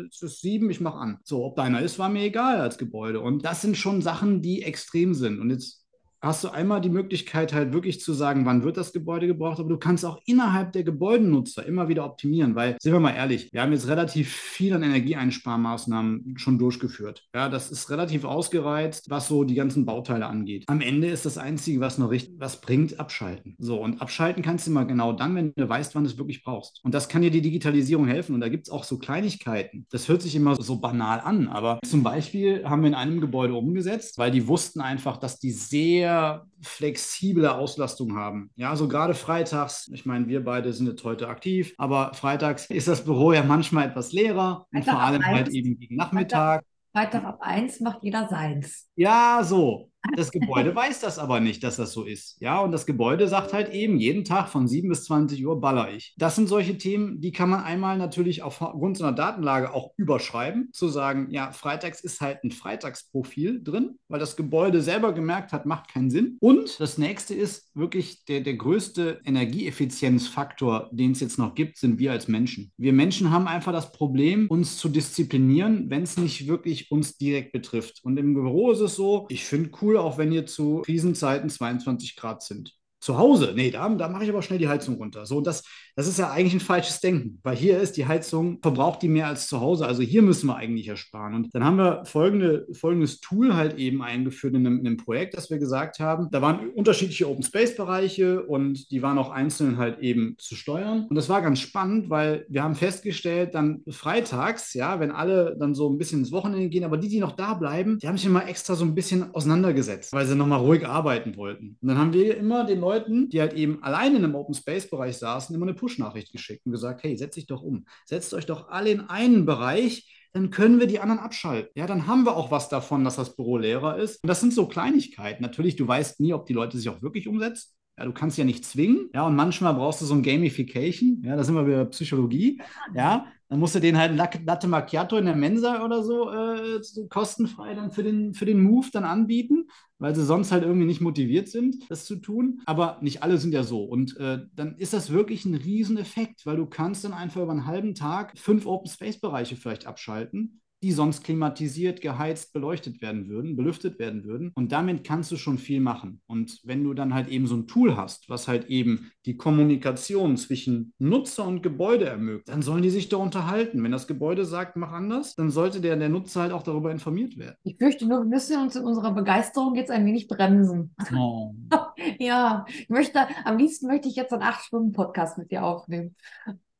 es 0.08 0.22
ist 0.22 0.40
sieben, 0.40 0.70
ich 0.70 0.80
mache 0.80 0.98
an. 0.98 1.18
So, 1.24 1.44
ob 1.44 1.56
deiner 1.56 1.80
ist, 1.80 1.98
war 1.98 2.08
mir 2.08 2.22
egal 2.22 2.60
als 2.60 2.78
Gebäude. 2.78 3.20
Und 3.20 3.44
das 3.44 3.62
sind 3.62 3.76
schon 3.76 4.02
Sachen, 4.02 4.42
die 4.42 4.62
extrem 4.62 5.14
sind. 5.14 5.40
Und 5.40 5.50
jetzt 5.50 5.87
hast 6.20 6.44
du 6.44 6.48
einmal 6.48 6.80
die 6.80 6.88
Möglichkeit, 6.88 7.52
halt 7.52 7.72
wirklich 7.72 8.00
zu 8.00 8.12
sagen, 8.12 8.44
wann 8.44 8.64
wird 8.64 8.76
das 8.76 8.92
Gebäude 8.92 9.26
gebraucht, 9.26 9.60
aber 9.60 9.68
du 9.68 9.78
kannst 9.78 10.04
auch 10.04 10.20
innerhalb 10.26 10.72
der 10.72 10.82
Gebäudenutzer 10.82 11.64
immer 11.64 11.88
wieder 11.88 12.04
optimieren, 12.04 12.54
weil, 12.54 12.76
sind 12.80 12.92
wir 12.92 13.00
mal 13.00 13.14
ehrlich, 13.14 13.48
wir 13.52 13.62
haben 13.62 13.72
jetzt 13.72 13.88
relativ 13.88 14.32
viel 14.32 14.74
an 14.74 14.82
Energieeinsparmaßnahmen 14.82 16.34
schon 16.36 16.58
durchgeführt. 16.58 17.24
Ja, 17.34 17.48
das 17.48 17.70
ist 17.70 17.90
relativ 17.90 18.24
ausgereizt, 18.24 19.08
was 19.08 19.28
so 19.28 19.44
die 19.44 19.54
ganzen 19.54 19.86
Bauteile 19.86 20.26
angeht. 20.26 20.64
Am 20.66 20.80
Ende 20.80 21.08
ist 21.08 21.26
das 21.26 21.38
Einzige, 21.38 21.80
was 21.80 21.98
noch 21.98 22.10
richtig, 22.10 22.34
was 22.38 22.60
bringt, 22.60 22.98
abschalten. 22.98 23.54
So, 23.58 23.80
und 23.80 24.00
abschalten 24.00 24.42
kannst 24.42 24.66
du 24.66 24.70
immer 24.70 24.84
genau 24.84 25.12
dann, 25.12 25.34
wenn 25.34 25.52
du 25.54 25.68
weißt, 25.68 25.94
wann 25.94 26.04
du 26.04 26.10
es 26.10 26.18
wirklich 26.18 26.42
brauchst. 26.42 26.80
Und 26.84 26.94
das 26.94 27.08
kann 27.08 27.22
dir 27.22 27.30
die 27.30 27.42
Digitalisierung 27.42 28.06
helfen. 28.06 28.34
Und 28.34 28.40
da 28.40 28.48
gibt 28.48 28.66
es 28.66 28.72
auch 28.72 28.84
so 28.84 28.98
Kleinigkeiten. 28.98 29.86
Das 29.90 30.08
hört 30.08 30.22
sich 30.22 30.34
immer 30.34 30.56
so 30.56 30.80
banal 30.80 31.20
an, 31.20 31.48
aber 31.48 31.78
zum 31.84 32.02
Beispiel 32.02 32.64
haben 32.64 32.82
wir 32.82 32.88
in 32.88 32.94
einem 32.94 33.20
Gebäude 33.20 33.54
umgesetzt, 33.54 34.18
weil 34.18 34.30
die 34.30 34.48
wussten 34.48 34.80
einfach, 34.80 35.16
dass 35.16 35.38
die 35.38 35.50
sehr 35.50 36.07
sehr 36.08 36.46
flexible 36.62 37.46
Auslastung 37.46 38.16
haben. 38.16 38.50
Ja, 38.56 38.74
so 38.76 38.88
gerade 38.88 39.14
freitags, 39.14 39.88
ich 39.92 40.06
meine, 40.06 40.26
wir 40.26 40.42
beide 40.42 40.72
sind 40.72 40.86
jetzt 40.86 41.04
heute 41.04 41.28
aktiv, 41.28 41.74
aber 41.78 42.14
freitags 42.14 42.66
ist 42.66 42.88
das 42.88 43.04
Büro 43.04 43.32
ja 43.32 43.42
manchmal 43.42 43.88
etwas 43.88 44.12
leerer 44.12 44.66
und 44.72 44.84
vor 44.84 45.00
allem 45.00 45.24
halt 45.24 45.48
eben 45.48 45.78
gegen 45.78 45.96
Nachmittag. 45.96 46.64
Freitag 46.92 47.24
ab 47.24 47.38
eins 47.42 47.80
macht 47.80 48.02
jeder 48.02 48.28
seins. 48.28 48.88
Ja, 48.96 49.42
so. 49.44 49.90
Das 50.16 50.30
Gebäude 50.30 50.74
weiß 50.74 51.00
das 51.00 51.18
aber 51.18 51.40
nicht, 51.40 51.62
dass 51.62 51.76
das 51.76 51.92
so 51.92 52.04
ist. 52.04 52.40
Ja, 52.40 52.60
und 52.60 52.72
das 52.72 52.86
Gebäude 52.86 53.28
sagt 53.28 53.52
halt 53.52 53.72
eben, 53.72 53.98
jeden 53.98 54.24
Tag 54.24 54.48
von 54.48 54.68
7 54.68 54.88
bis 54.88 55.04
20 55.04 55.46
Uhr 55.46 55.60
baller 55.60 55.92
ich. 55.92 56.14
Das 56.18 56.36
sind 56.36 56.48
solche 56.48 56.78
Themen, 56.78 57.20
die 57.20 57.32
kann 57.32 57.50
man 57.50 57.62
einmal 57.62 57.98
natürlich 57.98 58.42
aufgrund 58.42 58.96
so 58.96 59.04
einer 59.04 59.14
Datenlage 59.14 59.72
auch 59.72 59.92
überschreiben, 59.96 60.70
zu 60.72 60.88
sagen, 60.88 61.28
ja, 61.30 61.52
freitags 61.52 62.00
ist 62.00 62.20
halt 62.20 62.42
ein 62.44 62.50
Freitagsprofil 62.50 63.62
drin, 63.62 63.98
weil 64.08 64.20
das 64.20 64.36
Gebäude 64.36 64.82
selber 64.82 65.12
gemerkt 65.12 65.52
hat, 65.52 65.66
macht 65.66 65.88
keinen 65.88 66.10
Sinn. 66.10 66.36
Und 66.40 66.80
das 66.80 66.98
nächste 66.98 67.34
ist 67.34 67.70
wirklich 67.74 68.24
der, 68.24 68.40
der 68.40 68.54
größte 68.54 69.20
Energieeffizienzfaktor, 69.24 70.88
den 70.92 71.12
es 71.12 71.20
jetzt 71.20 71.38
noch 71.38 71.54
gibt, 71.54 71.76
sind 71.76 71.98
wir 71.98 72.12
als 72.12 72.28
Menschen. 72.28 72.72
Wir 72.76 72.92
Menschen 72.92 73.30
haben 73.30 73.48
einfach 73.48 73.72
das 73.72 73.92
Problem, 73.92 74.46
uns 74.48 74.76
zu 74.78 74.88
disziplinieren, 74.88 75.90
wenn 75.90 76.02
es 76.02 76.16
nicht 76.16 76.48
wirklich 76.48 76.90
uns 76.90 77.16
direkt 77.16 77.52
betrifft. 77.52 78.00
Und 78.02 78.16
im 78.16 78.34
Büro 78.34 78.70
ist 78.70 78.80
es 78.80 78.96
so, 78.96 79.26
ich 79.28 79.44
finde 79.44 79.70
cool, 79.82 79.97
auch 80.00 80.18
wenn 80.18 80.30
hier 80.30 80.46
zu 80.46 80.82
Krisenzeiten 80.82 81.50
22 81.50 82.16
Grad 82.16 82.42
sind. 82.42 82.77
Zu 83.00 83.16
Hause, 83.16 83.52
nee, 83.54 83.70
da, 83.70 83.88
da 83.88 84.08
mache 84.08 84.24
ich 84.24 84.30
aber 84.30 84.42
schnell 84.42 84.58
die 84.58 84.68
Heizung 84.68 84.96
runter. 84.96 85.24
So, 85.24 85.40
das, 85.40 85.62
das 85.94 86.08
ist 86.08 86.18
ja 86.18 86.30
eigentlich 86.30 86.54
ein 86.54 86.60
falsches 86.60 87.00
Denken, 87.00 87.38
weil 87.42 87.56
hier 87.56 87.80
ist 87.80 87.96
die 87.96 88.06
Heizung, 88.06 88.58
verbraucht 88.60 89.02
die 89.02 89.08
mehr 89.08 89.28
als 89.28 89.46
zu 89.46 89.60
Hause. 89.60 89.86
Also 89.86 90.02
hier 90.02 90.22
müssen 90.22 90.48
wir 90.48 90.56
eigentlich 90.56 90.88
ersparen. 90.88 91.34
Und 91.34 91.54
dann 91.54 91.64
haben 91.64 91.76
wir 91.76 92.04
folgende, 92.04 92.66
folgendes 92.72 93.20
Tool 93.20 93.54
halt 93.54 93.78
eben 93.78 94.02
eingeführt 94.02 94.54
in 94.54 94.66
einem, 94.66 94.80
in 94.80 94.86
einem 94.86 94.96
Projekt, 94.96 95.36
das 95.36 95.48
wir 95.48 95.58
gesagt 95.58 96.00
haben. 96.00 96.28
Da 96.32 96.42
waren 96.42 96.70
unterschiedliche 96.70 97.28
Open 97.28 97.42
Space 97.42 97.76
Bereiche 97.76 98.42
und 98.42 98.90
die 98.90 99.02
waren 99.02 99.18
auch 99.18 99.30
einzeln 99.30 99.78
halt 99.78 100.00
eben 100.00 100.34
zu 100.38 100.56
steuern. 100.56 101.06
Und 101.08 101.14
das 101.14 101.28
war 101.28 101.40
ganz 101.40 101.60
spannend, 101.60 102.10
weil 102.10 102.46
wir 102.48 102.62
haben 102.62 102.74
festgestellt, 102.74 103.54
dann 103.54 103.82
freitags, 103.88 104.74
ja, 104.74 104.98
wenn 104.98 105.12
alle 105.12 105.56
dann 105.58 105.74
so 105.74 105.88
ein 105.88 105.98
bisschen 105.98 106.20
ins 106.20 106.32
Wochenende 106.32 106.68
gehen, 106.68 106.84
aber 106.84 106.98
die, 106.98 107.08
die 107.08 107.20
noch 107.20 107.32
da 107.32 107.54
bleiben, 107.54 107.98
die 107.98 108.08
haben 108.08 108.16
sich 108.16 108.26
immer 108.26 108.48
extra 108.48 108.74
so 108.74 108.84
ein 108.84 108.94
bisschen 108.94 109.34
auseinandergesetzt, 109.34 110.12
weil 110.12 110.26
sie 110.26 110.34
nochmal 110.34 110.60
ruhig 110.60 110.86
arbeiten 110.86 111.36
wollten. 111.36 111.76
Und 111.80 111.88
dann 111.88 111.98
haben 111.98 112.12
wir 112.12 112.36
immer 112.36 112.64
den 112.64 112.80
Leuten, 112.80 112.87
die 113.30 113.40
halt 113.40 113.54
eben 113.54 113.82
alleine 113.82 114.16
in 114.16 114.24
einem 114.24 114.34
Open 114.34 114.54
Space 114.54 114.88
Bereich 114.88 115.16
saßen, 115.16 115.54
immer 115.54 115.66
eine 115.66 115.74
Push-Nachricht 115.74 116.32
geschickt 116.32 116.66
und 116.66 116.72
gesagt, 116.72 117.02
hey, 117.02 117.16
setzt 117.16 117.36
dich 117.36 117.46
doch 117.46 117.62
um. 117.62 117.86
Setzt 118.04 118.34
euch 118.34 118.46
doch 118.46 118.68
alle 118.68 118.90
in 118.90 119.00
einen 119.00 119.46
Bereich, 119.46 120.14
dann 120.32 120.50
können 120.50 120.78
wir 120.78 120.86
die 120.86 121.00
anderen 121.00 121.20
abschalten. 121.20 121.70
Ja, 121.74 121.86
dann 121.86 122.06
haben 122.06 122.24
wir 122.24 122.36
auch 122.36 122.50
was 122.50 122.68
davon, 122.68 123.04
dass 123.04 123.16
das 123.16 123.36
Büro 123.36 123.56
leerer 123.56 123.98
ist. 123.98 124.22
Und 124.22 124.28
das 124.28 124.40
sind 124.40 124.52
so 124.52 124.66
Kleinigkeiten. 124.66 125.42
Natürlich, 125.42 125.76
du 125.76 125.88
weißt 125.88 126.20
nie, 126.20 126.34
ob 126.34 126.46
die 126.46 126.52
Leute 126.52 126.76
sich 126.76 126.88
auch 126.88 127.02
wirklich 127.02 127.28
umsetzen. 127.28 127.72
Ja, 127.98 128.04
du 128.04 128.12
kannst 128.12 128.38
ja 128.38 128.44
nicht 128.44 128.64
zwingen. 128.64 129.10
Ja, 129.12 129.26
und 129.26 129.34
manchmal 129.34 129.74
brauchst 129.74 130.00
du 130.00 130.04
so 130.04 130.14
ein 130.14 130.22
Gamification. 130.22 131.22
Ja, 131.24 131.34
da 131.34 131.42
sind 131.42 131.54
wir 131.54 131.66
wieder 131.66 131.84
Psychologie. 131.86 132.60
Ja, 132.94 133.26
dann 133.48 133.60
musst 133.60 133.74
du 133.74 133.80
den 133.80 133.96
halt 133.96 134.14
Latte 134.14 134.68
Macchiato 134.68 135.16
in 135.16 135.24
der 135.24 135.34
Mensa 135.34 135.84
oder 135.84 136.02
so 136.02 136.30
äh, 136.30 136.80
kostenfrei 137.08 137.74
dann 137.74 137.90
für 137.90 138.02
den, 138.02 138.34
für 138.34 138.44
den 138.44 138.62
Move 138.62 138.88
dann 138.92 139.04
anbieten, 139.04 139.68
weil 139.98 140.14
sie 140.14 140.24
sonst 140.24 140.52
halt 140.52 140.64
irgendwie 140.64 140.86
nicht 140.86 141.00
motiviert 141.00 141.48
sind, 141.48 141.76
das 141.88 142.04
zu 142.04 142.16
tun. 142.16 142.60
Aber 142.66 142.98
nicht 143.00 143.22
alle 143.22 143.38
sind 143.38 143.54
ja 143.54 143.62
so. 143.62 143.84
Und 143.84 144.16
äh, 144.18 144.40
dann 144.54 144.76
ist 144.76 144.92
das 144.92 145.10
wirklich 145.10 145.46
ein 145.46 145.54
Rieseneffekt, 145.54 146.44
weil 146.44 146.56
du 146.56 146.66
kannst 146.66 147.04
dann 147.04 147.14
einfach 147.14 147.42
über 147.42 147.52
einen 147.52 147.66
halben 147.66 147.94
Tag 147.94 148.38
fünf 148.38 148.66
Open 148.66 148.90
Space 148.90 149.18
Bereiche 149.18 149.56
vielleicht 149.56 149.86
abschalten 149.86 150.60
die 150.82 150.92
sonst 150.92 151.24
klimatisiert, 151.24 152.00
geheizt, 152.00 152.52
beleuchtet 152.52 153.02
werden 153.02 153.28
würden, 153.28 153.56
belüftet 153.56 153.98
werden 153.98 154.24
würden. 154.24 154.52
Und 154.54 154.72
damit 154.72 155.04
kannst 155.04 155.32
du 155.32 155.36
schon 155.36 155.58
viel 155.58 155.80
machen. 155.80 156.20
Und 156.26 156.60
wenn 156.64 156.84
du 156.84 156.94
dann 156.94 157.14
halt 157.14 157.28
eben 157.28 157.46
so 157.46 157.56
ein 157.56 157.66
Tool 157.66 157.96
hast, 157.96 158.28
was 158.28 158.46
halt 158.48 158.66
eben 158.66 159.10
die 159.26 159.36
Kommunikation 159.36 160.36
zwischen 160.36 160.94
Nutzer 160.98 161.46
und 161.46 161.62
Gebäude 161.62 162.06
ermöglicht, 162.06 162.48
dann 162.48 162.62
sollen 162.62 162.82
die 162.82 162.90
sich 162.90 163.08
da 163.08 163.16
unterhalten. 163.16 163.82
Wenn 163.82 163.92
das 163.92 164.06
Gebäude 164.06 164.44
sagt, 164.44 164.76
mach 164.76 164.92
anders, 164.92 165.34
dann 165.34 165.50
sollte 165.50 165.80
der, 165.80 165.96
der 165.96 166.08
Nutzer 166.08 166.42
halt 166.42 166.52
auch 166.52 166.62
darüber 166.62 166.92
informiert 166.92 167.36
werden. 167.36 167.56
Ich 167.64 167.76
fürchte 167.76 168.06
nur, 168.06 168.20
wir 168.20 168.26
müssen 168.26 168.60
uns 168.60 168.76
in 168.76 168.84
unserer 168.84 169.12
Begeisterung 169.12 169.74
jetzt 169.74 169.90
ein 169.90 170.06
wenig 170.06 170.28
bremsen. 170.28 170.94
Oh. 171.16 171.54
ja, 172.18 172.64
ich 172.68 172.88
möchte, 172.88 173.26
am 173.44 173.58
liebsten 173.58 173.88
möchte 173.88 174.08
ich 174.08 174.16
jetzt 174.16 174.32
einen 174.32 174.42
acht 174.42 174.64
Stunden 174.64 174.92
Podcast 174.92 175.38
mit 175.38 175.50
dir 175.50 175.64
aufnehmen. 175.64 176.14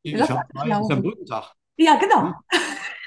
Ich 0.02 0.18
habe 0.20 0.42
einen 0.54 1.02
Brückentag. 1.02 1.54
Ja, 1.76 1.96
genau. 1.96 2.34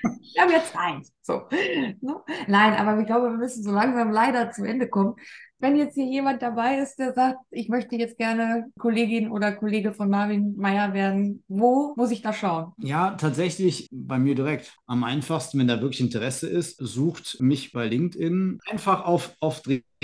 Wir 0.34 0.41
haben 0.41 0.52
jetzt 0.52 0.76
eins. 0.76 1.14
So. 1.22 1.47
Ne? 1.52 2.16
Nein, 2.47 2.74
aber 2.74 2.99
ich 2.99 3.06
glaube, 3.06 3.30
wir 3.32 3.38
müssen 3.38 3.64
so 3.64 3.72
langsam 3.72 4.12
leider 4.12 4.52
zum 4.52 4.66
Ende 4.66 4.88
kommen. 4.89 5.16
Wenn 5.62 5.76
jetzt 5.76 5.93
hier 5.93 6.07
jemand 6.07 6.41
dabei 6.41 6.80
ist, 6.80 6.97
der 6.97 7.14
sagt, 7.14 7.38
ich 7.51 7.70
möchte 7.70 7.95
jetzt 7.95 8.18
gerne 8.18 8.72
Kollegin 8.80 9.30
oder 9.32 9.51
Kollege 9.51 9.93
von 9.93 10.09
Marvin 10.09 10.55
Meyer 10.57 10.93
werden, 10.93 11.43
wo 11.47 11.93
muss 11.95 12.09
ich 12.09 12.24
da 12.24 12.34
schauen? 12.34 12.74
Ja, 12.80 13.12
tatsächlich 13.12 13.88
bei 13.91 14.18
mir 14.18 14.34
direkt. 14.34 14.74
Am 14.88 15.03
einfachsten, 15.03 15.59
wenn 15.59 15.68
da 15.68 15.80
wirklich 15.80 16.01
Interesse 16.01 16.49
ist, 16.49 16.78
sucht 16.80 17.38
mich 17.39 17.72
bei 17.74 17.88
LinkedIn 17.88 18.57
einfach 18.72 19.05
auf, 19.05 19.36
auf 19.39 19.62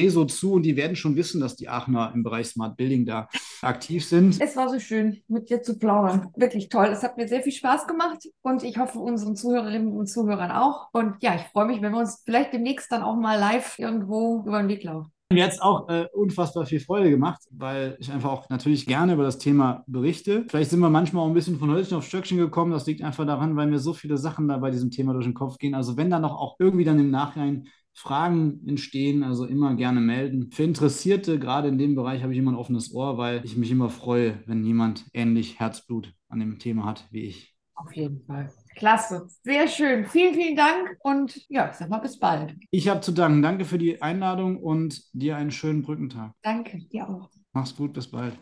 so 0.08 0.26
zu 0.26 0.54
und 0.54 0.62
die 0.62 0.78
werden 0.78 0.96
schon 0.96 1.16
wissen, 1.16 1.42
dass 1.42 1.56
die 1.56 1.70
Aachener 1.70 2.12
im 2.14 2.22
Bereich 2.22 2.50
Smart 2.50 2.78
Building 2.78 3.08
da 3.08 3.28
aktiv 3.64 4.06
sind. 4.06 4.40
Es 4.40 4.56
war 4.56 4.70
so 4.70 4.80
schön, 4.80 5.24
mit 5.28 5.50
dir 5.50 5.64
zu 5.64 5.80
plaudern. 5.80 6.32
Wirklich 6.36 6.70
toll. 6.70 6.90
Es 6.92 7.02
hat 7.02 7.18
mir 7.18 7.28
sehr 7.28 7.42
viel 7.42 7.52
Spaß 7.52 7.88
gemacht 7.88 8.20
und 8.44 8.62
ich 8.62 8.78
hoffe 8.78 9.00
unseren 9.00 9.36
Zuhörerinnen 9.36 9.92
und 9.92 10.06
Zuhörern 10.06 10.52
auch. 10.52 10.90
Und 10.94 11.16
ja, 11.22 11.34
ich 11.34 11.42
freue 11.52 11.66
mich, 11.66 11.82
wenn 11.82 11.94
wir 11.94 12.00
uns 12.00 12.22
vielleicht 12.24 12.54
demnächst 12.54 12.92
dann 12.92 13.02
auch 13.02 13.16
mal 13.16 13.40
live 13.40 13.80
irgendwo 13.80 14.44
über 14.46 14.60
den 14.60 14.68
Weg 14.68 14.84
laufen. 14.84 15.12
Mir 15.30 15.44
hat 15.44 15.52
es 15.52 15.60
auch 15.60 15.90
äh, 15.90 16.08
unfassbar 16.14 16.66
viel 16.66 16.80
Freude 16.80 17.10
gemacht, 17.10 17.42
weil 17.52 17.98
ich 18.00 18.12
einfach 18.12 18.32
auch 18.32 18.50
natürlich 18.50 18.86
gerne 18.86 19.14
über 19.14 19.24
das 19.24 19.38
Thema 19.40 19.84
berichte. 19.86 20.46
Vielleicht 20.48 20.72
sind 20.72 20.80
wir 20.80 20.90
manchmal 20.90 21.24
auch 21.24 21.28
ein 21.28 21.34
bisschen 21.34 21.60
von 21.60 21.70
Hölzchen 21.70 21.98
auf 21.98 22.06
Stöckchen 22.06 22.38
gekommen. 22.38 22.72
Das 22.72 22.86
liegt 22.86 23.02
einfach 23.02 23.26
daran, 23.26 23.58
weil 23.58 23.68
mir 23.68 23.80
so 23.80 23.94
viele 23.94 24.18
Sachen 24.18 24.48
da 24.48 24.58
bei 24.58 24.72
diesem 24.72 24.90
Thema 24.90 25.12
durch 25.12 25.26
den 25.26 25.34
Kopf 25.34 25.58
gehen. 25.58 25.76
Also 25.76 25.98
wenn 25.98 26.10
da 26.10 26.20
noch 26.20 26.38
auch 26.38 26.56
irgendwie 26.60 26.86
dann 26.86 27.00
im 27.00 27.12
Nachhinein 27.12 27.68
Fragen 27.94 28.62
entstehen, 28.68 29.24
also 29.24 29.46
immer 29.46 29.76
gerne 29.76 30.00
melden. 30.00 30.52
Für 30.52 30.64
Interessierte, 30.64 31.40
gerade 31.40 31.68
in 31.68 31.80
dem 31.80 31.96
Bereich, 31.96 32.22
habe 32.22 32.32
ich 32.32 32.40
immer 32.40 32.52
ein 32.52 32.58
offenes 32.58 32.94
Ohr, 32.94 33.18
weil 33.18 33.42
ich 33.44 33.58
mich 33.58 33.72
immer 33.72 33.90
freue, 33.90 34.40
wenn 34.46 34.64
jemand 34.64 35.06
ähnlich 35.14 35.60
Herzblut 35.60 36.14
an 36.30 36.40
dem 36.40 36.60
Thema 36.60 36.86
hat 36.86 37.06
wie 37.12 37.24
ich. 37.26 37.58
Auf 37.74 37.92
jeden 37.94 38.24
Fall. 38.26 38.50
Klasse, 38.78 39.28
sehr 39.44 39.68
schön. 39.68 40.06
Vielen, 40.06 40.36
vielen 40.36 40.56
Dank 40.56 40.98
und 41.02 41.44
ja, 41.50 41.70
ich 41.70 41.78
sag 41.78 41.90
mal 41.90 41.98
bis 41.98 42.20
bald. 42.20 42.56
Ich 42.70 42.88
habe 42.88 43.02
zu 43.02 43.12
danken. 43.12 43.42
Danke 43.42 43.66
für 43.66 43.80
die 43.80 44.02
Einladung 44.02 44.58
und 44.58 45.04
dir 45.14 45.36
einen 45.36 45.52
schönen 45.52 45.82
Brückentag. 45.82 46.34
Danke, 46.44 46.78
dir 46.78 47.10
auch. 47.10 47.30
Mach's 47.54 47.76
gut, 47.76 47.94
bis 47.94 48.10
bald. 48.10 48.38